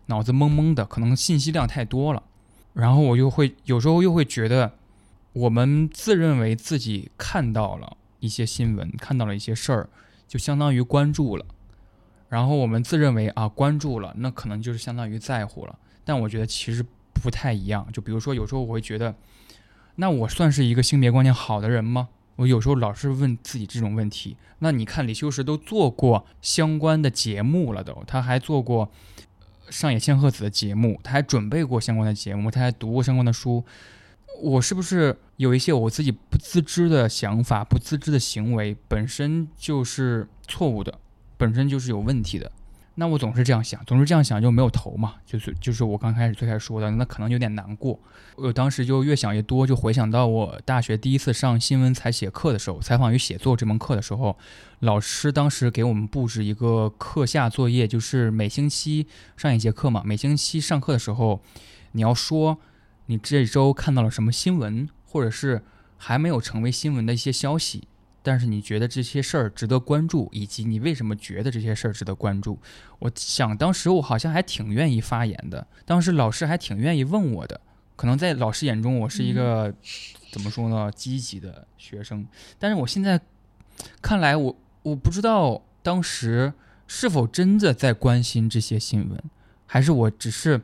[0.06, 2.22] 脑子懵懵的，可能信息量太多了。
[2.72, 4.72] 然后我又会有时候又会觉得，
[5.34, 9.88] 我们自认为自己看到了一些新闻，看到了一些事儿，
[10.26, 11.44] 就相当于关注了。
[12.30, 15.78] 然后我们自认为啊关注了，那可能就是相当于在乎了。
[16.02, 17.86] 但我觉得其实不太一样。
[17.92, 19.14] 就比如说，有时候我会觉得，
[19.96, 22.08] 那我算是一个性别观念好的人吗？
[22.36, 24.36] 我有时候老是问自己这种问题。
[24.60, 28.90] 那你看李修石都做过相关的节目了都，他还做过
[29.70, 33.64] 上野千鹤子的节目，他还准备过相关的节目，他还读过相关的书。
[34.40, 40.98] 我是不是有一些我自己不自知的想法、不自知的行为，本身就是错误的，
[41.36, 42.50] 本身就是有问题的？
[42.94, 47.98] 那我总是这样想，总是这样想就没有头嘛，就是就是我刚开始最开始说的，那可能有点难过。
[48.36, 54.36] 我当时就越想越多，就回想到我大学第一次上新闻采写课的时候，采访与写作这门课的时候，
[54.80, 61.42] 老师当时给我们布置一个课下作业，就是每星期上一节课嘛，每星期上课的时候，
[61.92, 62.58] 你要说
[63.06, 65.62] 你这周看到了什么新闻，或者是
[65.96, 67.88] 还没有成为新闻的一些消息，
[68.22, 72.58] 但是你觉得这些事儿值得关注，以及你为什么觉得这些事儿值得关注。
[73.00, 77.60] 我想当时我好像还挺愿意发言的，当时老师还挺愿意问我的。
[77.94, 79.72] 可能在老师眼中，我是一个、
[80.32, 82.26] 怎么说呢，积极的学生。
[82.58, 83.20] 但是我现在
[84.00, 86.52] 看来我，我不知道当时
[86.86, 89.22] 是否真的在关心这些新闻，
[89.66, 90.60] 还是我只是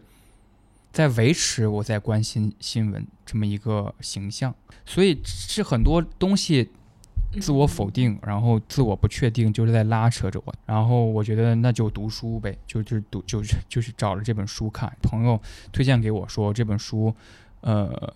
[0.91, 4.55] 在维持我在关心新闻这么一个形象。
[4.85, 6.71] 所以是很多东西
[7.41, 10.55] 自我否定，然后自我不确定，就是在拉扯着我。
[10.67, 15.41] 然后我觉得那就读书呗，就就是读就是就是找了这本书看，朋友
[15.71, 17.14] 推荐给我说这本书，
[17.61, 18.14] 呃，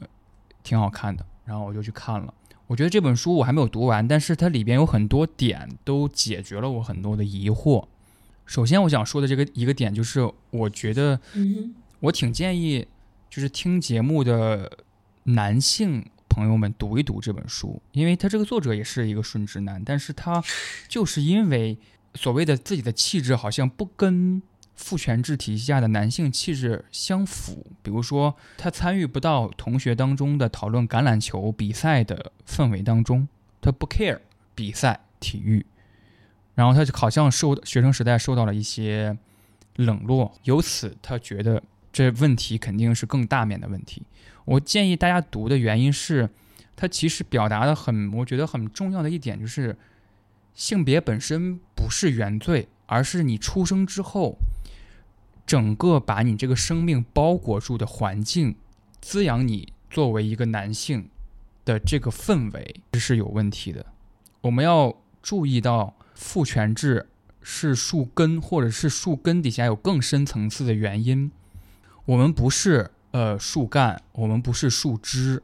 [0.63, 2.33] 挺好看的，然后我就去看了。
[2.67, 7.85] 我觉得这本书我还没有读完，但是它里边有很多点都解决了我很多的疑惑。
[8.47, 11.21] 首先我想说的这个一个点就是，我觉得
[12.01, 12.87] 我挺建议，
[13.29, 14.79] 就是听节目的
[15.25, 20.43] 男性朋友们读一读这本书，因为他这个作者也是一个顺直男，但是他
[20.89, 21.77] 就是因为
[22.15, 24.41] 所谓的自己的气质好像不跟
[24.75, 33.29] 父权制体系下的男性气质相符，比如说他参与不到同学当中的讨论橄榄球比赛的氛围当中，
[33.61, 34.19] 他不 care
[34.55, 35.67] 比赛体育，
[36.55, 39.19] 然后他就好像受学生时代受到了一些
[39.77, 41.63] 冷落，由此他觉得
[41.93, 44.03] 这问题肯定是更大面的问题。
[44.45, 46.31] 我建议大家读的原因是，
[46.75, 49.77] 它其实表达的很，我觉得很重要的一点就是，
[50.55, 54.39] 性别本身不是原罪，而是你出生之后，
[55.47, 58.57] 整个把你这个生命包裹住的环境，
[59.01, 61.09] 滋养你作为一个男性
[61.65, 63.87] 的这个氛围是有问题的。
[64.41, 67.09] 我们要注意到父权制
[67.43, 71.31] 是树根，或者是树根底下有更深层次的原因。
[72.05, 75.43] 我们不是呃树干，我们不是树枝，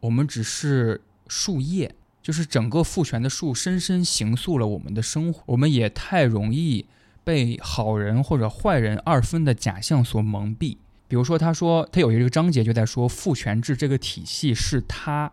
[0.00, 1.94] 我们只是树叶。
[2.22, 6.86] 就是整个父权的树深深形塑了我们的生活，我们也太容易
[7.22, 10.78] 被好人或者坏人二分的假象所蒙蔽。
[11.06, 15.30] 比如说，他说他有一个章节就在说父权制这个体系是他，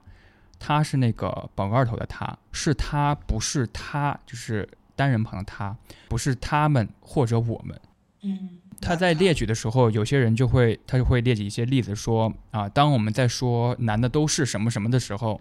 [0.60, 5.74] 他是那个宝盖头的他，是他不是他，就是单人旁的他，
[6.10, 7.80] 不是他们或者我们。
[8.24, 15.40] 嗯，他在列举的时候，有些人就会他就会列举一些例子说啊，当我们在说男的都是什么什么的时候。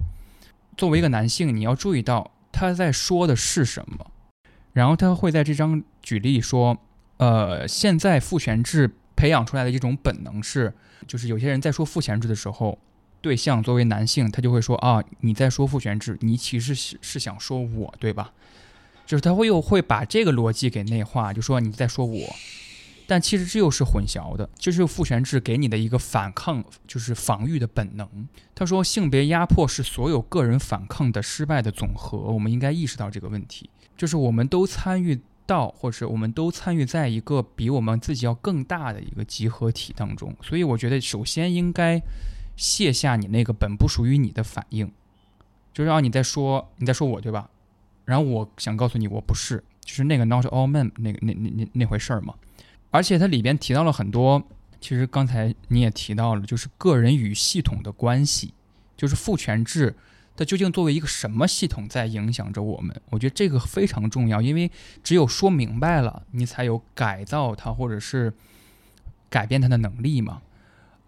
[0.76, 4.10] 作为一个男性，你要注意到他在说的是什么，
[4.72, 6.78] 然后他会在这张举例说，
[7.18, 10.72] 呃，现在父权制培养出来的一种本能是，
[11.06, 12.78] 就是有些人在说父权制的时候，
[13.20, 18.32] 对象作为男性，他就会说啊，你在说父权制，你其实是是想说我对吧？
[19.04, 22.36] 就是他会又会把这个逻辑给内化，就说你在说我。
[23.10, 28.08] 但其实这又是混淆的，就是父权制给你的一个反抗，就是防御的本能。
[28.54, 32.16] 他说，性别压迫是所有个人反抗的失败的总和。
[32.16, 40.32] 我们应该意识到这个问题，就是我们都参与到，或者我们都参与在一个比我们自己要更大的一个集合体当中。
[40.40, 42.00] 所以，我觉得首先应该
[42.56, 44.88] 卸下你那个本不属于你的反应，
[45.74, 47.50] 就是让你在说你在说我对吧？
[48.04, 52.34] 然后我想告诉你，我不是，就是那个 not all men 那个那那那那回事儿嘛。
[52.90, 54.42] 而且它里边提到了很多，
[54.80, 58.52] 其实刚才你也提到了，就是个人与系统的关系，
[58.96, 59.94] 就是父权制，
[60.36, 63.00] 它究竟作为一个什么系统在影响着我们？
[63.10, 64.70] 我觉得这个非常重要，因为
[65.04, 68.32] 只有说明白了，你才有改造它或者是
[69.28, 70.42] 改变它的能力嘛。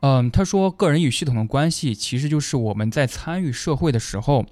[0.01, 4.45] 嗯，他说个人与系统的关系，其实就是我们在参与社会的时候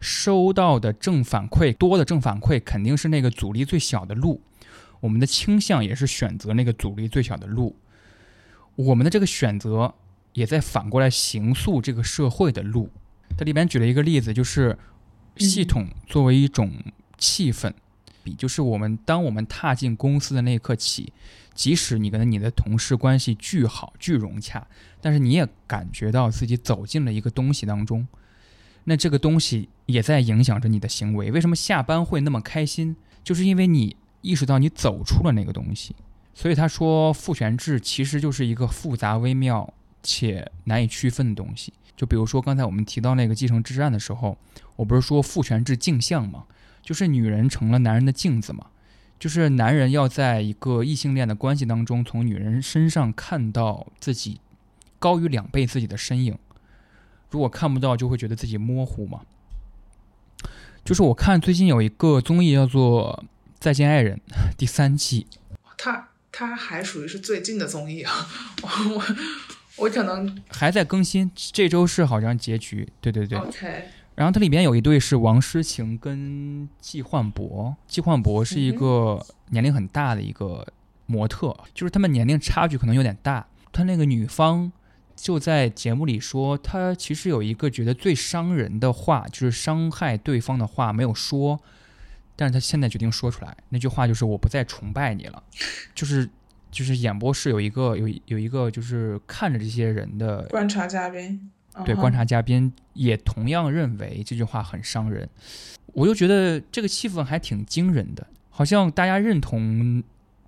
[0.00, 4.40] 收到的正反馈多的正反馈，肯定是那个阻力最小的路。
[5.00, 7.76] 我们的倾向也是选择那个阻力最小的路，
[8.74, 9.94] 我们的这个选择
[10.32, 12.90] 也在反过来形塑这个社会的路。
[13.36, 14.76] 它里边举了一个例子，就是
[15.36, 16.72] 系统作为一种
[17.16, 17.72] 气氛，
[18.24, 21.12] 比就是我们当我们踏进公司的那一刻起，
[21.54, 24.66] 即使你跟你的同事关系巨好巨融洽，
[25.00, 28.08] 但是你也感觉到自己走进了一个东西当中，
[28.84, 31.30] 那这个东西也在影响着你的行为。
[31.30, 32.96] 为什么下班会那么开心？
[33.22, 33.96] 就是因为你。
[34.28, 35.96] 意识到你走出了那个东西，
[36.34, 39.72] 所以他说父权制其实就是一个复杂微妙
[40.02, 41.72] 且难以区分的东西。
[41.96, 44.36] 就比如说刚才我们提到那个继承之战的时候，
[44.76, 46.44] 我不是说父权制镜像吗？
[46.82, 48.66] 就是女人成了男人的镜子嘛，
[49.18, 54.42] 就是男人要在一个异性恋的关系当中，从女人身上看到自己
[54.98, 56.36] 高于两倍自己的身影。
[57.30, 59.22] 如果看不到，就会觉得自己模糊嘛。
[60.84, 63.24] 就是我看最近有一个综艺叫做。
[63.58, 64.20] 再见爱人
[64.56, 65.26] 第三季，
[65.76, 68.12] 它它还属于是最近的综艺啊，
[68.62, 69.04] 我我
[69.76, 73.38] 我可能还在更新，这周是好像结局，对对对。
[73.38, 73.84] OK。
[74.14, 80.66] 然后它里边有一对是王诗晴跟季焕博，季焕博是一个年龄很大的一个
[81.06, 83.46] 模特，就是他们年龄差距可能有点大。
[83.70, 84.72] 他那个女方
[85.14, 91.60] 就在节目里说，她其实有一个觉得最伤人的话，就是伤害对方的话没有说。
[92.40, 95.42] 但是他现在决定说出来那句话，就是我不再崇拜你了，
[95.92, 96.30] 就是
[96.70, 101.50] 就是演播室有一个有有一个就是看着这些人的观察嘉宾，
[101.84, 105.28] 对观察嘉宾也同样认为这句话很伤人，
[105.86, 110.00] 我就觉得这个气氛还挺惊人的，好像大家认同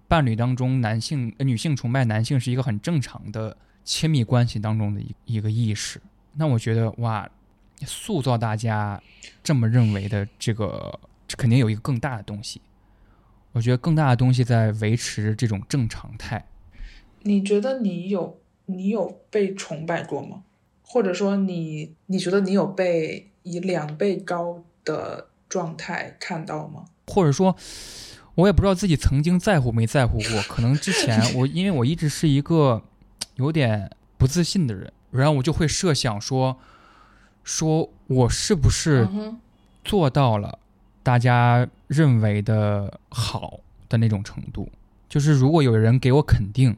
[0.07, 6.01] 伴侣当中男性女性崇拜男性是一个很正常的亲密关系当中的一一个意识，
[6.35, 7.29] 那我觉得哇，
[7.85, 9.03] 塑造大家
[9.43, 11.01] 这么认为的这个。
[11.36, 12.61] 肯定有一个更大的东西，
[13.52, 16.47] 我觉得更大的东西在维持这种正常态。
[17.23, 20.44] 你觉得你有你有被崇拜过吗？
[20.82, 26.85] 或者说你你觉得你有被以两倍高的状态看到吗？
[27.09, 27.57] 或者说，
[28.36, 30.43] 我也不知道自己曾经在乎没在乎过。
[30.43, 32.82] 可能之前 我因为我一直是一个
[33.35, 36.57] 有点不自信的人，然后我就会设想说，
[37.43, 39.09] 说我是不是
[39.85, 40.60] 做到了。
[41.03, 44.69] 大家认为的好的那种程度，
[45.09, 46.77] 就是如果有人给我肯定，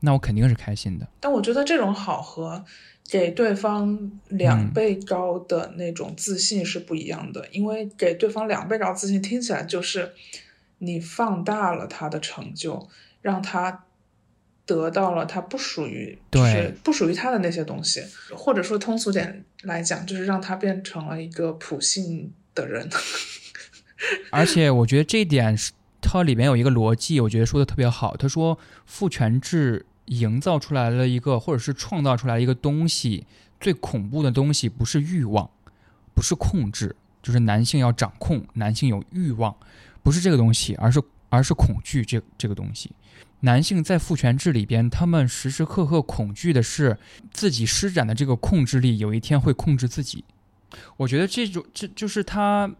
[0.00, 1.06] 那我肯定是开心的。
[1.20, 2.64] 但我觉得这种好和
[3.08, 10.12] 给对方两倍高的那种自信是不一样的，因为给对方两倍高自信听起来就是
[10.78, 12.88] 你放大了他的成就，
[13.22, 13.84] 让他
[14.64, 18.02] 得到了他不属于，就是不属于他的那些东西，
[18.36, 22.88] 或者说通俗点来讲，就是让他变成了一个普信的人。
[24.30, 28.16] 而且我觉得这一点是它里面有一个逻辑，我觉得说的特别好。
[28.16, 33.26] 他说父权制营造出来了一个，或者是创造出来一个东西，
[33.60, 35.50] 最恐怖的东西不是欲望，
[36.14, 39.54] 不是控制，就是男性要掌控，男性有欲望，
[40.02, 42.92] 不是这个东西，而是而是恐惧这这个东西。
[43.40, 46.96] 男性在父权制里边，他们时时刻刻恐惧的是
[47.32, 50.24] 自己施展的这个控制力有一天会控制自己。
[50.98, 52.70] 我觉得这种这就是它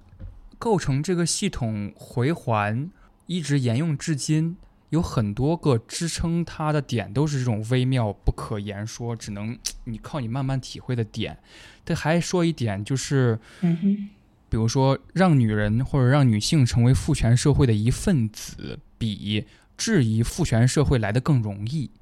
[0.59, 2.91] 构成这个系统回环
[3.27, 4.57] 一直沿用至今，
[4.91, 11.39] 有很多个支撑它的点都是这种微妙不可言说，只能你靠你慢慢体会的点。
[11.85, 14.09] 他还说一点就是，嗯哼，
[14.49, 19.47] 比如说让女人或者让女性成为父权社会的一份子，比。
[19.79, 21.93] 质疑父权社会来的更容易，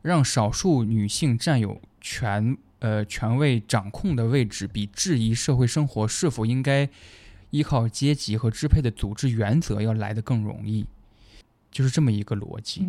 [0.00, 6.88] 让少数女性占有权呃权位掌控的位置，比质疑社会生活是否应该
[7.50, 10.84] 依靠阶级和支配的组织原则要来的更容易，
[11.70, 12.82] 就是这么一个逻辑。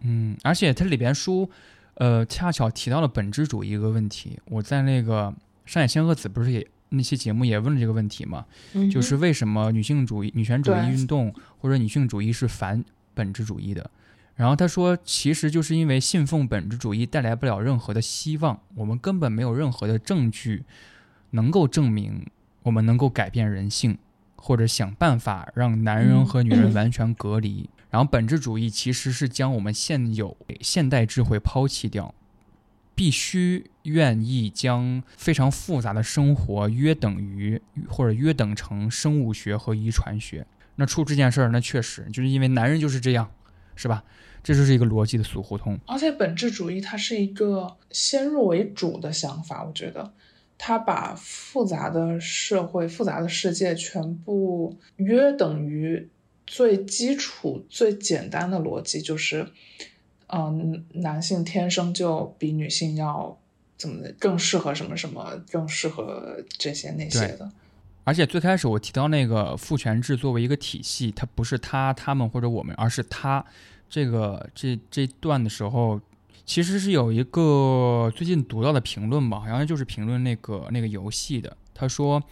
[0.00, 1.48] 嗯，而且它里边书
[1.94, 4.38] 呃恰巧提到了本质主义一个问题。
[4.46, 5.32] 我在那个
[5.64, 8.44] 上野千鹤子不是也那些节目也问了这个问题嘛？
[8.92, 12.84] 就是为什么女性主义、女权主义运动或者女性主义是反？
[13.16, 13.90] 本质主义的，
[14.36, 20.64] 然后他说，其实就是因为信奉本质主义带来不了任何的希望，我们根本没有任何的证据
[21.30, 22.26] 能够证明
[22.62, 23.96] 我们能够改变人性，
[24.36, 27.70] 或者想办法让男人和女人完全隔离。
[27.88, 32.14] 然后本质主义其实是将我们现有现代智慧抛弃掉，
[32.94, 40.46] 必须愿意将非常复杂的生活约等于或者约等成生物学和遗传学。
[40.74, 43.30] 那出这件事儿，那确实就是因为男人就是这样，
[43.76, 44.04] 是吧？
[44.46, 45.76] 这就是一个逻辑的死胡同。
[45.86, 50.12] 而且本质主义它是一个先入为主的想法，我觉得
[50.56, 56.08] 它把复杂的社会、复杂的世界全部约等于
[56.46, 59.48] 最基础、最简单的逻辑，就是，
[60.28, 63.36] 嗯，男性天生就比女性要
[63.76, 67.50] 怎么的更适合什么什么，更适合这些那些的。
[68.04, 73.44] 而且最开始我提到那个父权制作为一个体系，它不是他、他们或者我们，而是他。
[73.88, 76.00] 这个这这段的时候，
[76.44, 81.56] 其实是有一个最近读到的评论吧，好像就是评论那个那个游戏的。
[81.74, 82.22] 他说，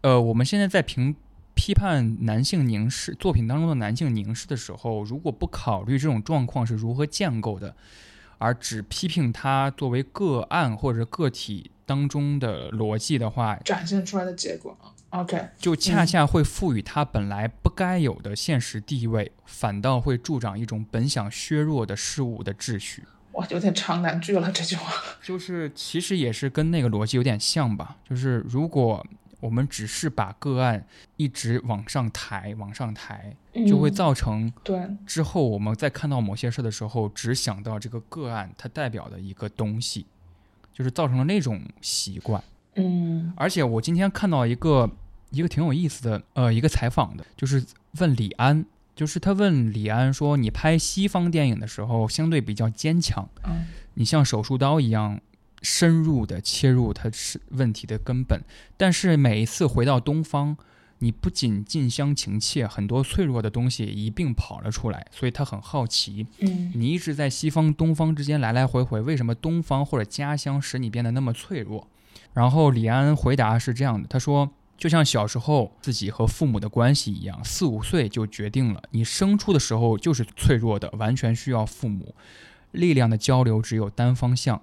[0.00, 1.14] 呃，我们现在在评
[1.54, 7.74] 批判男性凝视作品当中的男性凝视的时候，如果不考虑这种状况是如何建构的，
[8.38, 14.76] 而只批评他作为个案或者个体当中的逻辑的话，展现出来的结果。
[15.10, 23.04] OK，就恰恰会赋予它本来不该有的现实地位，反倒会助长一种本想削弱的事物的秩序。
[23.32, 24.92] 哇，有点长难句了这句话。
[25.22, 27.96] 就是其实也是跟那个逻辑有点像吧。
[28.08, 29.06] 就是如果
[29.40, 40.06] 我们只是把个案一直往上抬，往上抬，就会造成对之后我们在看到某些事的时候，只想到这个个案它代表的一个东西，
[40.72, 42.42] 就是造成了那种习惯。
[42.76, 44.90] 嗯，而且我今天看到一个
[45.30, 47.64] 一个挺有意思的，呃，一个采访的，就是
[47.98, 55.20] 问李安，就是他问李安说：“你拍西方电影的时候，相对比较坚强，嗯，你像手术刀一样
[55.62, 58.42] 深入的切入他是问题的根本，
[58.76, 60.56] 但是每一次回到东方，
[60.98, 71.88] 你不仅近乡情怯，很多脆弱的东西一并跑了出来，所以他很好奇，嗯，你一直在西方东方之间来来回回，为什么东方或者家乡使你变得那么脆弱？”
[72.36, 82.14] 然后李安回答是这样的，他说：“就像小时候自己和父母的关系一样，四五岁就决定了，你生出的时候就是脆弱的，完全需要父母。
[82.72, 84.60] 力量的交流只有单方向。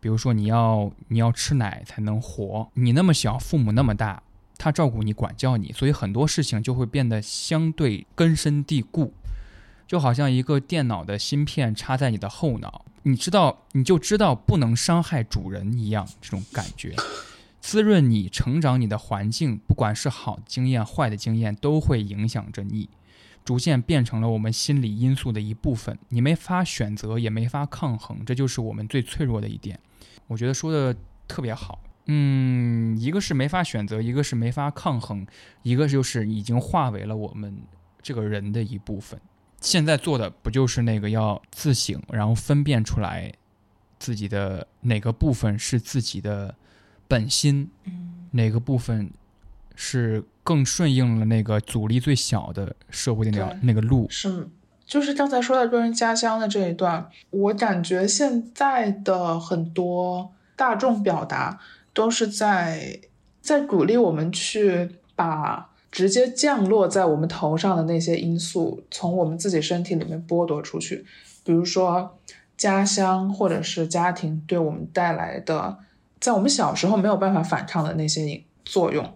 [0.00, 4.22] 比如说，你要你要吃奶才能活，你那么小，父母那么大，
[4.56, 9.12] 他照顾你、管教你，所以很多事情就会变得相对根深蒂固，
[9.88, 16.94] 就好像一个电脑的芯片插在你的后脑。”你知道，你就知道不能伤害主人一样，这种感觉，
[17.60, 22.90] 滋润你成长，你的环境，不管是好经验、坏的经验，都会影响着你，
[23.44, 25.98] 逐渐变成了我们心理因素的一部分。
[26.10, 29.78] 你没法选择，也没法抗衡，这就是我们最脆弱的一点。
[30.26, 30.94] 我觉得说的
[31.26, 31.80] 特别好。
[32.06, 35.26] 嗯，一个是没法选择，一个是没法抗衡，
[35.62, 37.56] 一个就是已经化为了我们
[38.02, 39.18] 这个人的一部分。
[39.60, 43.32] 现在做的不就是那个要自省，然后分辨出来
[43.98, 46.54] 自己的哪个部分是自己的
[47.06, 47.70] 本心，
[48.32, 49.10] 哪个部分
[49.74, 54.06] 是更顺应了那个阻力最小的社会的那那个路？
[54.08, 54.48] 是
[54.86, 61.60] 就是刚才说到个人家乡的这一段，我感觉现在的很多大众表达
[61.92, 63.00] 都是在
[63.42, 71.04] 在鼓励我们去把直接降落在我们头上的那些因素从我们自己身体里面剥夺出去，
[71.44, 72.18] 比如说
[72.56, 75.78] 家乡或者是家庭对我们带来的，
[76.20, 79.14] 在我们小时候没有办法反抗的那些作用，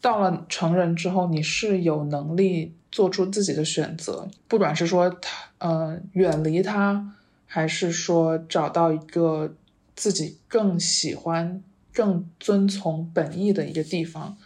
[0.00, 2.74] 到了成人之后，你是有能力。
[2.92, 7.14] 做出自己的选择，不管是说他，呃，远离他，
[7.46, 9.54] 还是说找到一个
[9.96, 11.62] 自己更喜欢、
[11.94, 14.36] 更遵从本意的一个地方。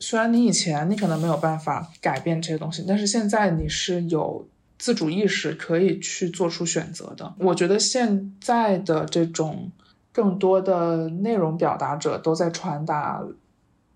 [0.00, 4.46] 虽然你以前你可能没有办法改变这些东西，但是现在你是有
[4.78, 7.34] 自主意识，可以去做出选择的。
[7.38, 9.70] 我觉得现在的这种
[10.12, 13.22] 更多的内容表达者都在传达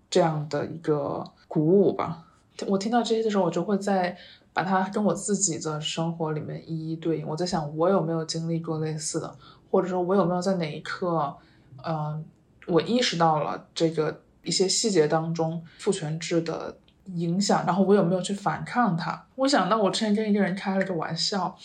[0.09, 2.25] 这样的一个鼓舞吧。
[2.67, 4.17] 我听到这些的时候，我就会在
[4.51, 7.27] 把它跟我自己的生活里面一一对应。
[7.27, 9.33] 我在想，我有没有经历过类似的，
[9.69, 11.37] 或者说，我有没有在哪一刻，
[11.85, 12.25] 嗯，
[12.67, 14.19] 我意识到了这个
[14.49, 19.25] 一些细节当中父权制的影响，然后我有没有去反抗它？
[19.35, 21.57] 我想到我之前跟一个人开了个玩笑，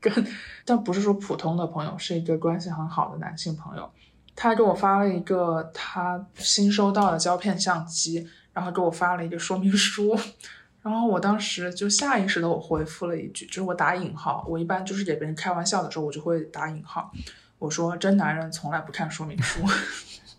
[0.00, 0.26] 跟
[0.64, 3.88] 但不是说普通的朋友，是一个关系很好的男性朋友，
[4.34, 8.28] 他给我发了一个他新收到的胶片相机。
[8.50, 10.18] 然后给我发了一个说明书，
[10.82, 17.12] 然后我当时就下意识的我回复了一句，就是我打引号，我一般就是给别人开玩笑的时候，我就会打引号，
[17.60, 19.60] 我说真男人从来不看说明书，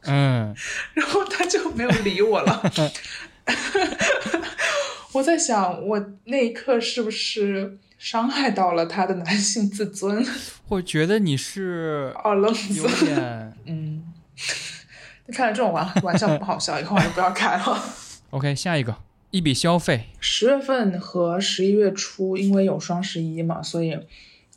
[0.04, 0.56] 嗯，
[0.94, 2.72] 然后他就没有理我了，
[5.14, 10.26] 我在想我那一刻是不是伤害到了他的男性自尊？
[10.70, 14.04] 我觉得你是哦愣有点嗯，
[15.34, 17.84] 看了这种玩玩笑不好笑，以后还是不要开了。
[18.30, 18.96] OK，下一个
[19.32, 23.98] 一笔消费，十月份和十一月初，因为有双十一嘛，所以，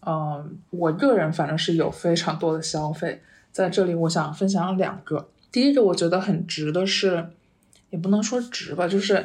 [0.06, 5.28] 嗯，我个人反正是有非常多的消费，在这里我想分享两个。
[5.52, 7.28] 第一个我觉得很值的是，
[7.90, 9.24] 也不能说值吧，就是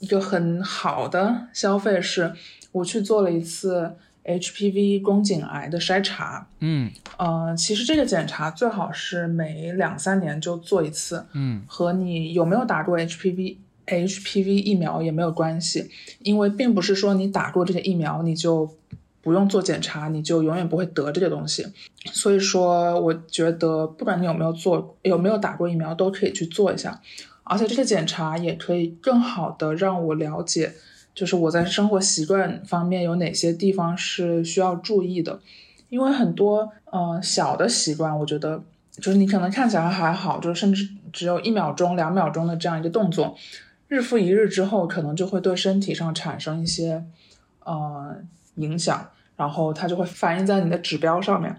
[0.00, 2.34] 一个很好的消费，是
[2.72, 3.94] 我去做了一次
[4.24, 6.48] HPV 宫颈癌的筛查。
[6.60, 11.24] 嗯，呃，其实这个检查最好是每两三年就做一次。
[11.32, 13.56] 嗯，和你有没有打过 HPV。
[13.84, 15.90] HPV 疫苗也没有关系，
[16.20, 18.72] 因为并不是说你打过这个疫苗你就
[19.22, 21.66] 不用做检查，你就永远不会得这个东西。
[22.06, 27.00] 所以说，我觉得不管你有没有做，有没有打过疫苗，都可以去做一下。
[27.44, 30.72] 而且这个检查也可以更好的让我了解，
[31.14, 35.40] 就是我在生活习惯方面有哪些地方是需要注意的。
[35.88, 38.62] 因为很多嗯小的习惯，我觉得
[38.92, 43.36] 就是你可能看起来还好，就是甚至只有一秒钟、两秒钟的这样一个动作。
[43.88, 47.04] 日复一日之后，可能就会对身体上产生一些
[47.64, 48.16] 呃
[48.56, 51.56] 影响，然后它就会反映在你的指标上面。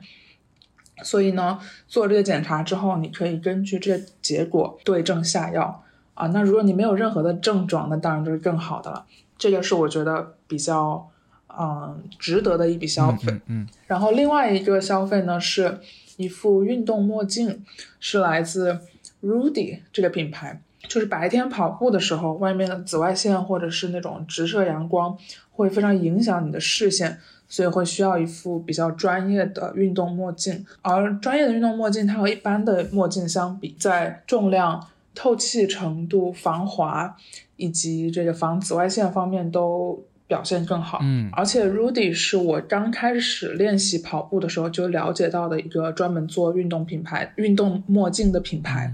[1.01, 5.83] 所以呢，做这个检查之后，你可以根据这个结果对症下药
[6.13, 6.27] 啊。
[6.27, 9.05] 那如果你没有任何的症状，那当然就是更好的了。
[9.37, 11.09] 这个是我觉得比较
[11.49, 13.41] 嗯值得的一笔消费。
[13.47, 13.67] 嗯。
[13.87, 15.79] 然后另外一个消费呢，是
[16.17, 17.65] 一副运动墨镜，
[17.99, 18.79] 是来自
[19.23, 20.61] Rudy 这个品牌。
[20.87, 25.17] 就是白天跑步的时候，外面的紫外线或者是那种直射阳光
[25.51, 30.63] 会非常影响你的视线，所以会需要一副比较专业的运动墨镜。
[30.81, 37.15] 而专业的运动墨镜，它和一般的墨镜相比，在重量、透气程度、防滑
[37.55, 40.99] 以及这个防紫外线方面都表现更好。
[41.01, 48.93] 嗯，而且 Rudy 是我刚开始练习跑步的时候就了解到的一个专门做运动品牌、运动墨镜的品牌。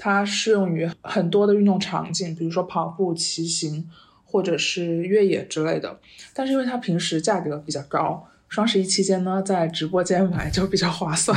[0.00, 3.90] 它适用于很多的运动场景，比如说跑步、骑行，
[4.24, 5.98] 或者是越野之类的。
[6.32, 11.36] 但是因为它平时价格比较高，双十一期间呢，在直播间买就比较划算。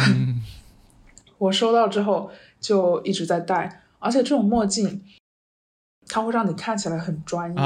[1.39, 2.29] 我收到之后
[2.59, 5.03] 就一直在戴，而且这种墨镜，
[6.07, 7.61] 它会让你看起来很专业。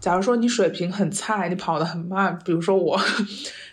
[0.00, 2.98] 假如说你水平很菜，你跑得很慢，比如说我。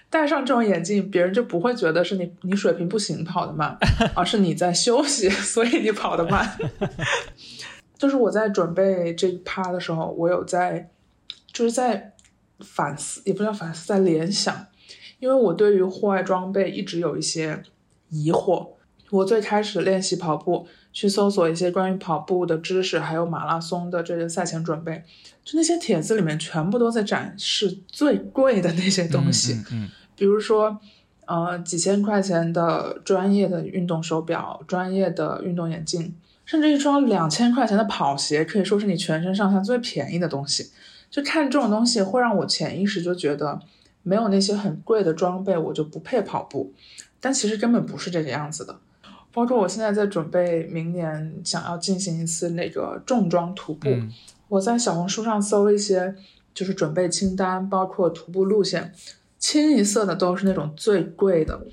[0.09, 3.77] 戴上这种眼镜，别人就不会觉得是你你水平不行跑得慢，
[4.15, 6.57] 而是你在休息， 所以你跑得慢。
[7.97, 10.89] 就是我在准备这一趴的时候，我有在
[11.51, 12.13] 就是在
[12.59, 14.67] 反思，也不叫反思，在联想，
[15.19, 17.61] 因为我对于户外装备一直有一些
[18.09, 18.69] 疑惑。
[19.09, 20.67] 我最开始练习跑步，
[20.97, 25.03] 去搜索一些关于跑步的知识，还有马拉松的这个赛前准备。
[25.45, 30.79] 就那些帖子里面全部都在展示最贵的那些东西，嗯，比如说，
[31.27, 36.15] 呃，几千块钱的专业的运动手表、专业的运动眼镜，
[36.45, 40.71] 甚至一双两千块钱的跑鞋，可以说是你全身上下最便宜的东西。
[41.11, 43.59] 就看这种东西，会让我潜意识就觉得
[44.01, 46.73] 没有那些很贵的装备，我就不配跑步。
[47.19, 48.79] 但其实根本不是这个样子的。
[49.37, 53.87] 包括我现在在准备明年想要进行一次那个重装徒步，
[54.47, 56.15] 我在小红书上搜一些
[56.55, 58.91] 就是准备清单，包括徒步路线，
[59.37, 61.67] 清一色的都是那种最贵的。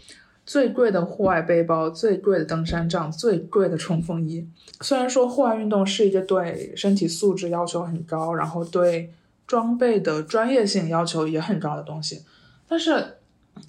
[0.44, 4.46] 最贵的户外背包，最贵的登山杖，最贵的冲锋衣。
[4.82, 9.10] 虽然说户外运动是一个对身体素质要求很高，然后对
[9.46, 12.20] 装备的专业性要求也很高的东西，
[12.68, 13.14] 但是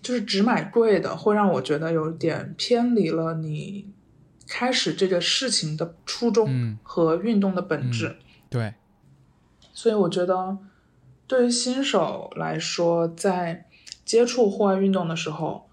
[0.01, 3.93] 就是只买贵的，会让我觉得有点偏离了你
[4.47, 8.15] 开始这个事情的初衷和运动的本质。
[8.49, 8.73] 对，
[9.73, 10.57] 所以我觉得
[11.27, 13.65] 对于新手来说，在
[14.03, 15.69] 接触户外运动的时候。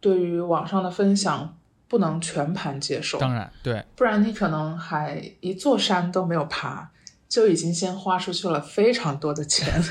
[0.00, 1.58] 对于网上的分享，
[1.88, 3.18] 不能全盘接受。
[3.18, 6.88] 当然，对，不然你可能还一座山都没有爬，
[7.28, 9.82] 就已经先花出去了非常多的钱。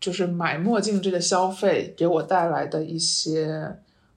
[0.00, 3.76] 就是买墨镜这个消费给我带来的一些，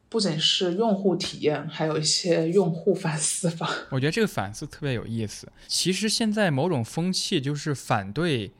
[0.10, 3.69] 不仅是用户体验，还有一些用户 反思吧。
[3.91, 5.51] 我觉得这个反思特别有意思。
[5.68, 8.51] 其实现在某种风气就是反对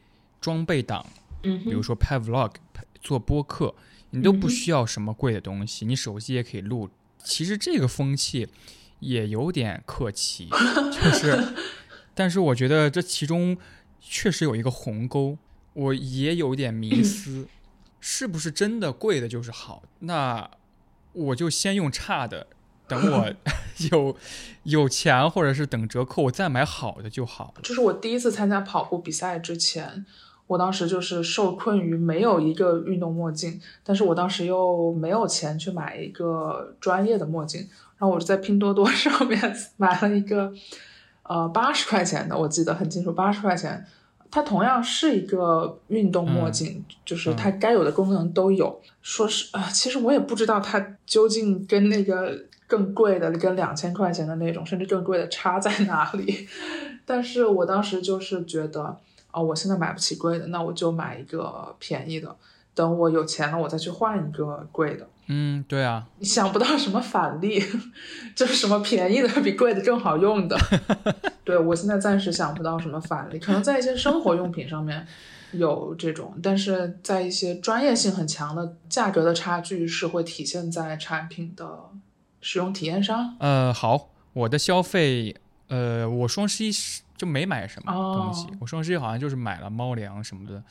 [0.42, 1.06] 装备党，
[1.44, 2.52] 嗯，比如说拍 vlog、
[3.02, 3.74] 做播客。
[4.16, 6.88] 你都不需要什么贵的东西，你手机也可以录。
[7.24, 8.48] 其实这个风气
[9.00, 10.48] 也有点客气，
[10.92, 11.44] 就是，
[12.14, 13.58] 但是我觉得这其中
[14.00, 15.40] 确实有一个鸿沟，
[15.74, 17.48] 我也有点迷思，
[18.00, 19.84] 是不是真的贵的就是好？
[20.00, 20.50] 那
[21.14, 22.48] 我就先用差的，
[22.88, 23.34] 等我
[23.92, 24.16] 有
[24.64, 27.54] 有钱或者是等折扣，我再买好的就好。
[27.64, 30.06] 就是我第一次参加跑步比赛之前。
[30.46, 37.62] 我当时就是受困于没有一个运动墨镜，但是我当时又没有钱去买一个专业的墨镜，
[37.98, 39.40] 然后我就在拼多多 上面
[39.78, 40.54] 买了一个，
[41.24, 43.88] 呃，八十块钱的，我记得很清楚，八十块钱，
[44.34, 48.82] 它同样是一个运动墨镜，就是它该有的功能都有。
[49.04, 52.36] 说是啊，其实我也不知道它究竟跟那个
[52.66, 56.48] 更贵的、跟两千块钱的那种甚至更贵的差在哪里，
[57.06, 58.98] 但是我当时就是觉得。
[59.36, 62.36] 哦，我现在买不起贵的，那我就买一个便宜的。
[62.76, 65.08] 等我有钱了，我再去换一个贵的。
[65.28, 66.06] 嗯，对啊。
[66.20, 67.64] 你想不到什么返利，
[68.36, 70.58] 就是什么便宜的比贵的更好用的。
[71.46, 75.06] 对我现在暂时想不到什么返利，可能在一些生活用品上面
[75.52, 81.80] 有这种，但是在一些专业性很强的价格的差距是会体现在产品的
[82.42, 83.36] 使用体验上。
[83.40, 85.36] 呃，好，我的消费，
[85.70, 87.02] 呃，我双十一是。
[87.16, 90.62] 就没买什么东西，我双十一好像就是买了猫粮什么的，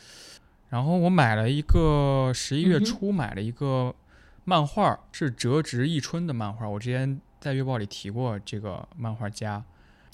[0.73, 3.95] 然后我买了一个十一月初买了一个
[4.45, 9.63] 漫画，是折直一春的漫画，我之前在月报里提过这个漫画家，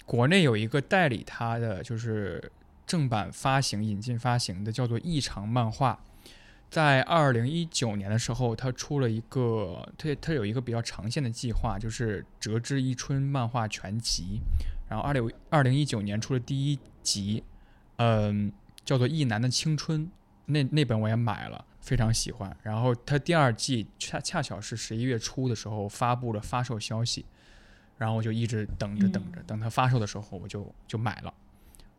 [0.05, 2.51] 国内有一个代理他的就是
[2.85, 5.97] 正版发行引进发行的叫做异常漫画，
[6.69, 14.41] 在二零一九年的时候，他出了一个，他他有一个比较长线的计划，就是折枝一春漫画全集。
[14.89, 17.45] 然后二零二零一九年出了第一集，
[17.99, 18.53] 嗯，
[18.85, 20.05] 叫做《一男的青春》，
[20.49, 22.55] 那那本我也买了，非常喜欢。
[22.63, 27.25] 然后它第二季恰恰巧是十一月初的时候发布了发售消息，
[27.97, 31.35] 然后我就一直等着等着，等它发售的时候我就就买了，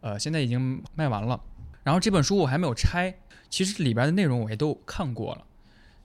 [0.02, 1.40] 呃，现在已经卖完了。
[1.84, 3.16] 然后这本书我还没有拆，
[3.50, 5.46] 其实里边的内容我也都看过了，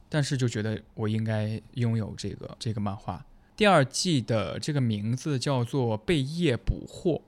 [0.09, 3.25] 但是就觉得我应该拥有这个这个漫画。
[3.57, 7.23] 第二季的这个名字叫做“被夜捕获”，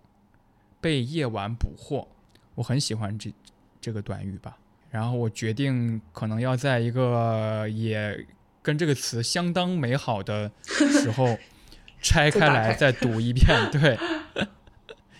[0.80, 2.09] 被夜晚捕获。
[2.56, 3.32] 我很喜欢这
[3.80, 4.59] 这个短语吧。
[4.90, 8.26] 然后我决定可能要在一个也
[8.62, 11.38] 跟这个词相当美好的时候
[12.00, 13.46] 拆开来再读一遍。
[13.72, 13.98] 对，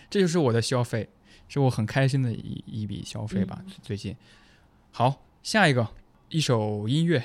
[0.09, 1.09] 这就是我的消费，
[1.47, 3.61] 是我很开心的一一笔消费吧。
[3.81, 4.15] 最近，
[4.91, 5.87] 好，下一个
[6.29, 7.23] 一首音乐。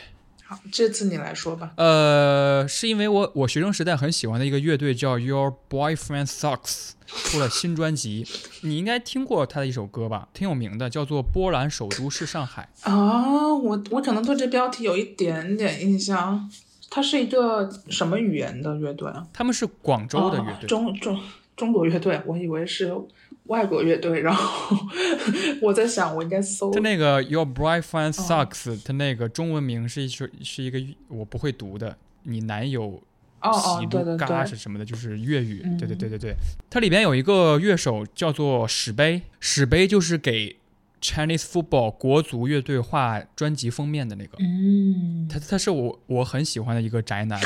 [0.71, 1.73] 这次你来说吧。
[1.77, 8.27] 呃，是因为我我学生时代很喜欢的一个乐队叫 Your Boyfriend Sucks，出了新专辑，
[8.63, 12.69] 你应该听过他的一首歌吧，挺有名的，叫做《波兰首都是上海》。
[12.91, 16.51] 啊，我我可能对这标题有一点点印象。
[16.91, 19.27] 它是一个什么语言的乐队啊？
[19.33, 21.19] 他们是广州的乐队，中中
[21.57, 22.95] 中国乐队，我以为是。
[23.45, 24.77] 外国乐队，然后
[25.61, 26.71] 我在想，我应该搜。
[26.71, 33.03] 他那个 Your Boyfriend Sucks，他那个中文名是一是是一个我不会读的，你男友
[33.43, 36.35] 喜怒嘎是什么的，就是粤语，对对对对对，
[36.71, 40.57] 它里边有一个乐手叫做史碑，史碑就是给。
[41.03, 47.41] Chinese football 国足乐队画专辑封面的那个，嗯，他他是我我很喜欢的一个宅男，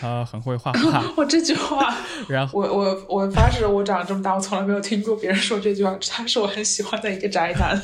[0.00, 1.04] 他很会画画。
[1.16, 1.96] 我这句话，
[2.28, 5.96] 然后我我我发誓，我长这么大，我从来没有听过别人说这句话。
[6.10, 7.80] 他是我很喜欢的一个宅男。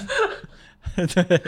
[1.15, 1.41] 对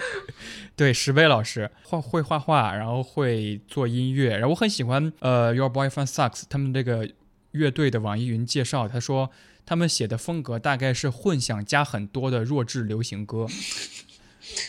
[0.77, 7.09] 对，石碑老师画会画画，然后会做音乐，然后我很喜欢呃，Your Boyfriend Sucks 他们这个
[7.51, 9.31] 乐队的网易云介绍，他说
[9.67, 13.47] 他们写的风格大概是混响加很多的弱智流行歌。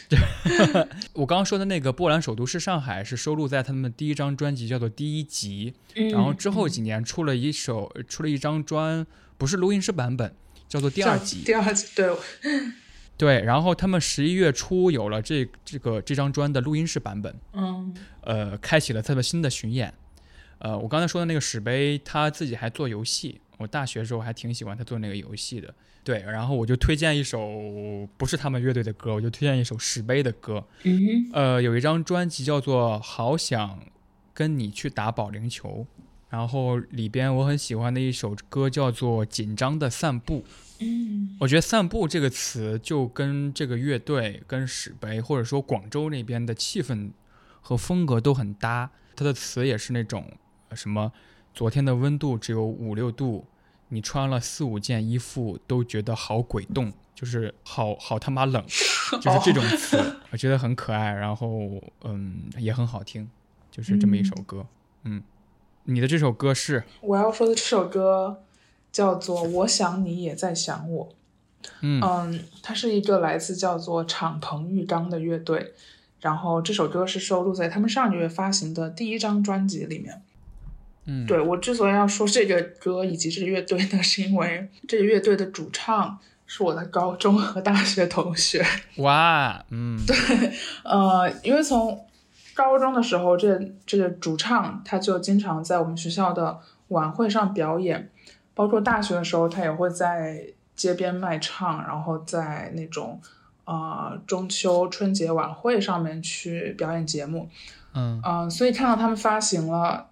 [1.13, 5.73] 我刚刚说的那个波兰首都是上海，是收录在他们的第一张专辑，叫做《第一集》。
[6.11, 9.05] 然后之后几年出了一首，出了一张专，
[9.37, 10.33] 不是录音室版本，
[10.69, 11.41] 叫做《第二集》。
[11.45, 12.15] 第二集，对。
[13.17, 17.35] 对，然后他们十一月初有了这这个这张专的录音室版本。
[17.53, 17.93] 嗯。
[18.21, 19.93] 呃，开启了他们新的巡演。
[20.59, 23.41] 呃，我刚才说的那个史碑，他自己还做游戏。
[23.57, 25.73] 我大学时候还挺喜欢他做那个游戏的。
[26.03, 30.63] 对，然后我就推荐一首不是他们乐队的歌，我就推荐一首石碑的歌。
[30.83, 33.79] 嗯呃，有一张专辑叫做《好想
[34.33, 35.87] 跟你去打保龄球》，
[36.29, 40.41] 然后里边我很喜欢的一首歌叫做《紧张的散步》。
[40.79, 47.11] 嗯，我觉得“散步”这个词就跟这个乐队、跟石碑，或者说广州那边的气氛
[47.61, 48.91] 和风格都很搭。
[49.15, 50.29] 它的词也是那种
[50.73, 51.13] 什么，
[51.55, 53.45] 昨天的温度只有五六度。
[53.89, 58.61] 你穿了四五件衣服都觉得好鬼冻，就是好好他妈冷，
[59.21, 59.97] 就是这种词，
[60.31, 61.69] 我觉得很可爱，然后
[62.03, 63.29] 嗯也很好听，
[63.69, 64.65] 就是这么一首歌。
[65.03, 65.21] 嗯，
[65.83, 66.83] 你的这首歌是？
[66.99, 68.43] 我要说的这首歌
[68.91, 71.09] 叫做《我想你也在想我》。
[71.81, 75.73] 嗯嗯，它是一个来自叫做敞篷浴缸的乐队，
[76.21, 80.23] 然后这首歌是收录在他们上个月发行的第一张专辑里面。
[81.07, 86.17] 嗯，对我之所以要说这个歌以及这个乐队呢， 是因为这个乐队的主唱
[86.47, 88.65] 是我的高中和大学同学。
[88.97, 90.15] 哇，嗯，对，
[90.83, 92.03] 呃，因为从
[92.55, 98.09] 高中的时候，这这个主唱他就经常在我们学校的晚会上表演，
[98.55, 100.43] 包括大学的时候，他也会在
[100.75, 103.21] 街边卖唱，然后在那种
[103.65, 107.47] 呃中秋春节晚会上面去表演节目。
[107.93, 110.07] 嗯嗯，所以看到他们发行了。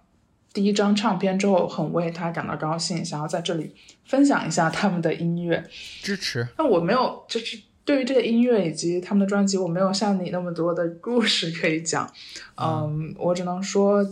[0.54, 3.74] 第一张唱片之后，很为他感到高兴，想要在这里
[4.04, 5.62] 分享一下他们的音乐，
[6.00, 6.46] 支持。
[6.56, 12.08] 那我没有，就是对于这个音乐以及他们的专辑，我没有像你那么多的故事可以讲。
[12.56, 14.06] 嗯，我只能说，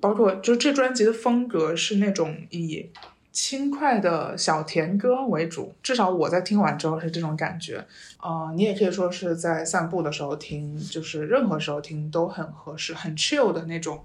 [0.00, 2.88] 包括就这专辑的风格是那种以
[3.32, 7.84] 轻快的小甜歌为主，至少我在听完之后是这种感觉。
[8.18, 14.00] 啊，你也可以说是在散步的时候听，就是任何时候听都很合适，很 chill 的那种。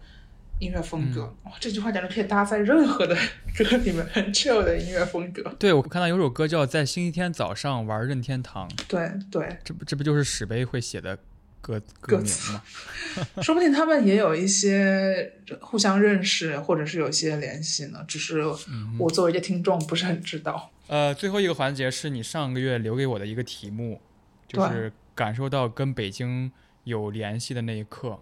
[0.60, 3.16] 音乐风格，哇，这句话简直可以搭在任何的
[3.58, 5.44] 歌里面，很 chill 的音乐风格。
[5.60, 8.70] 对，我看到有首歌叫《在星期天早上玩任天堂》。
[8.88, 11.18] 对对，这不这不就是史碑会写的
[11.60, 12.64] 歌歌名吗？
[13.44, 18.00] 说不定他们也有一些互相认识，或者是有一些联系呢。
[18.08, 18.44] 只是
[18.98, 20.72] 我作为一个听众，不是很知道。
[20.88, 24.00] 呃，最后一个环节是你上个月留给我的一个题目，
[24.48, 26.52] 就是感受到跟北京
[26.86, 28.20] 有联系的那一刻。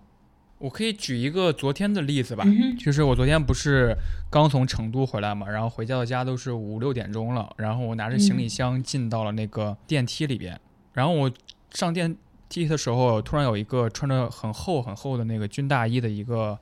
[0.62, 2.46] 我可以举一个昨天的例子吧，
[2.78, 3.98] 就是我昨天不是
[4.30, 10.60] 刚从成都回来嘛，然后回到家都是五六点钟了，然后我拿着行李箱进到了那个电梯里边，
[10.94, 11.32] 然后我
[11.72, 12.16] 上电
[12.48, 16.60] 梯的时候，突然有一个穿着很厚很厚的那个军大衣的一个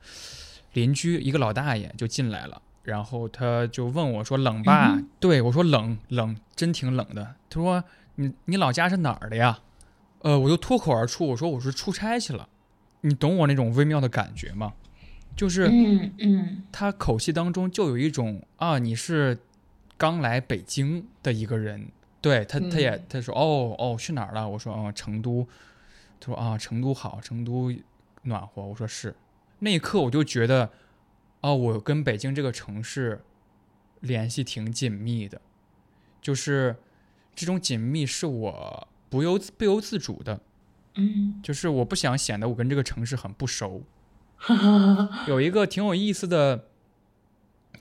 [0.72, 7.84] 邻居，一个老大爷就进来了，然后他就问我说：“冷吧？”对我说：“冷冷，真挺冷的。”他说
[8.16, 9.58] ：“你你老家是哪儿的呀？”
[10.22, 12.48] 呃，我就脱口而出我说：“我是出差去了。”
[13.02, 14.74] 你懂我那种微妙的感觉吗？
[15.36, 19.38] 就是，嗯嗯，他口气当中就有一种啊，你是
[19.96, 21.88] 刚来北京的一个人，
[22.20, 24.46] 对他，他也他说哦哦去哪儿了？
[24.46, 25.46] 我说嗯成都，
[26.18, 27.72] 他说啊成都好，成都
[28.24, 28.62] 暖和。
[28.62, 29.14] 我说是，
[29.60, 30.70] 那一刻我就觉得，
[31.40, 33.22] 哦，我跟北京这个城市
[34.00, 35.40] 联系挺紧密的，
[36.20, 36.76] 就是
[37.34, 40.40] 这种紧密是我不由不由自主的。
[41.00, 43.82] 嗯，就是我不想显得我跟这个城市很不熟。
[45.28, 46.64] 有一个挺有意思的、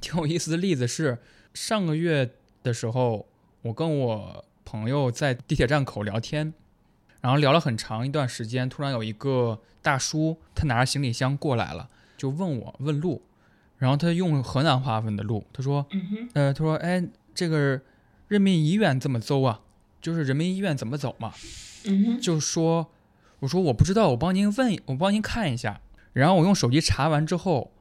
[0.01, 1.17] 挺有意思的例子是，
[1.53, 2.31] 上个月
[2.63, 3.25] 的时候，
[3.61, 6.53] 我跟我朋友在地铁站口聊天，
[7.21, 8.67] 然后聊了很长一段时间。
[8.67, 13.21] 突然有一个大叔，他拿着行李箱过来了，就问我问路，
[13.77, 15.87] 然后他用河南话问的路，他说
[16.35, 17.01] ：“呃，他说，哎，
[17.33, 17.79] 这个
[18.27, 19.61] 人民医院怎么走啊？
[20.01, 21.31] 就是人民医院怎么走嘛？”
[21.87, 22.91] 嗯就说。
[23.39, 25.81] 我说我不知道，我帮您问，我帮您看一下。
[26.13, 27.71] 然后我用手机查完之后，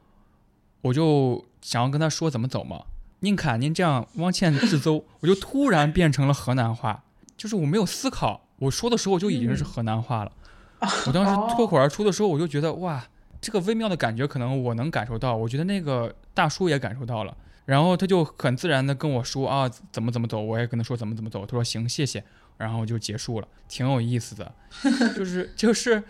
[0.81, 2.83] 我就想要跟他说怎么走嘛。
[3.21, 7.03] 您看您这样汪倩直邹，我就突然变成了河南话，
[7.35, 10.31] 就是我没有思考，我说的时候我就已经是河南话了。
[11.05, 13.05] 我当时脱口而出的时候，我就觉得哇，
[13.41, 17.35] 这个微妙的感觉可能我能感受到，我觉得那个大叔也感受到了。
[17.65, 21.45] 然后他就很自然的跟我说啊怎么怎么走，我也跟他说怎么怎么走。
[21.45, 22.23] 他说行，谢谢。
[22.59, 24.53] 然后就结束了，挺有意思的。
[25.17, 26.03] 就是就是，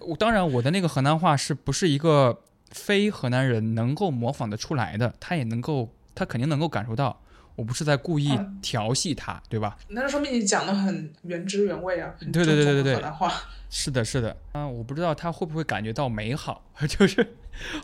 [0.00, 5.14] 我当然我的那个河南话是不是一个非河南人能够模仿得出来的？
[5.20, 7.20] 他也能够，他肯定能够感受到，
[7.56, 9.76] 我不是在故意嗯调戏他，对吧？
[9.88, 13.32] 那就说明你讲的很原汁原味啊，对对对对对河南话，
[13.70, 17.36] 是的，是的，啊，我不知道他会不会感觉到美好， 就是，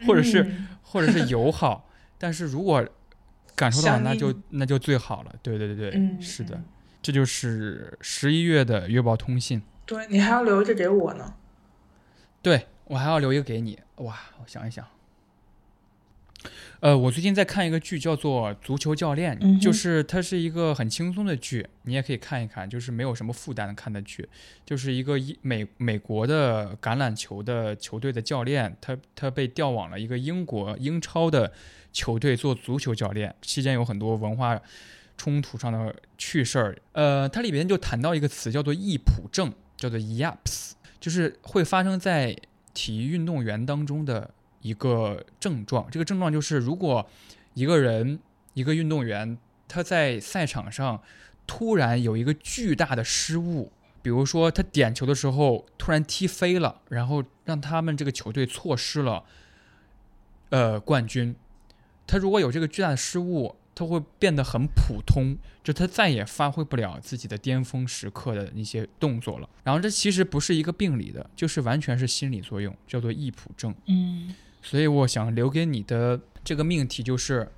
[0.06, 2.82] 或者是、嗯或者是友好，但是如果
[3.56, 5.34] 感受到，相那就那就最好了。
[5.42, 6.64] 对对对对，嗯是的嗯，
[7.02, 9.62] 这就是十一月的月报通信。
[9.84, 11.34] 对你还要留着给我呢。
[12.42, 14.84] 对我还要留一个给你，哇，我想一想。
[16.80, 24.28] 呃，我最近在看一个剧，叫做《足球教练》，嗯就是它是一个很轻松的剧，你也可以看一看，就是没有什么负担的看的剧，
[24.64, 31.50] 就是一个一美美国的橄榄球的球队的教练，他他被调往了一个英国英超的
[31.92, 34.60] 球队做足球教练，期间有很多文化
[35.16, 36.78] 冲突上的趣事儿。
[36.92, 42.36] 呃，它里边就谈到一个词叫做易普症，叫做 YAPS，就是会发生在
[42.74, 44.30] 体育运动员当中的
[44.60, 45.88] 一个症状。
[45.90, 47.08] 这个症状就是，如果
[47.54, 48.18] 一个人
[48.54, 51.02] 一个运动员他在赛场上
[51.46, 53.72] 突然有一个巨大的失误，
[54.02, 59.24] 比如说他点球的时候突然踢飞了，然后让他们这个球队错失了
[60.50, 61.34] 呃冠军。
[62.06, 69.48] 他如果有这个巨大的失误，他会变得很普通，就他再也发挥不了自己的巅峰时刻的那些动作了。
[69.62, 73.74] 然后这其实不是一个病理的，就是完全是心理作用，叫做易普症。
[73.86, 77.52] 嗯所以我想留给你的这个命题就是，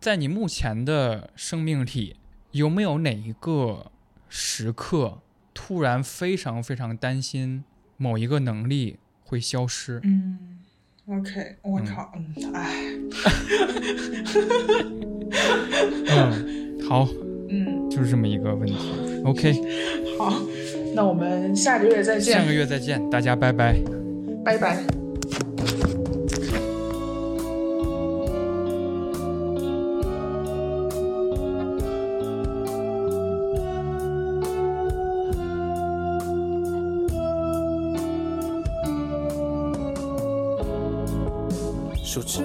[0.00, 2.16] 在你目前的生命里，
[2.52, 3.90] 有没有哪一个
[4.28, 5.18] 时刻
[5.52, 7.64] 突然非常非常担心
[7.98, 10.00] 某一个能力会消失？
[10.04, 10.60] 嗯
[11.08, 12.94] ，OK，我嗯靠，嗯，哎，
[16.08, 17.08] 嗯，好，
[17.48, 18.76] 嗯，就是这么一个问题。
[19.24, 19.54] OK，
[20.18, 20.32] 好，
[20.94, 23.76] 那我们下个月再见，下个月再见，大家拜拜。
[24.44, 24.82] 拜拜。
[42.02, 42.40] 树枝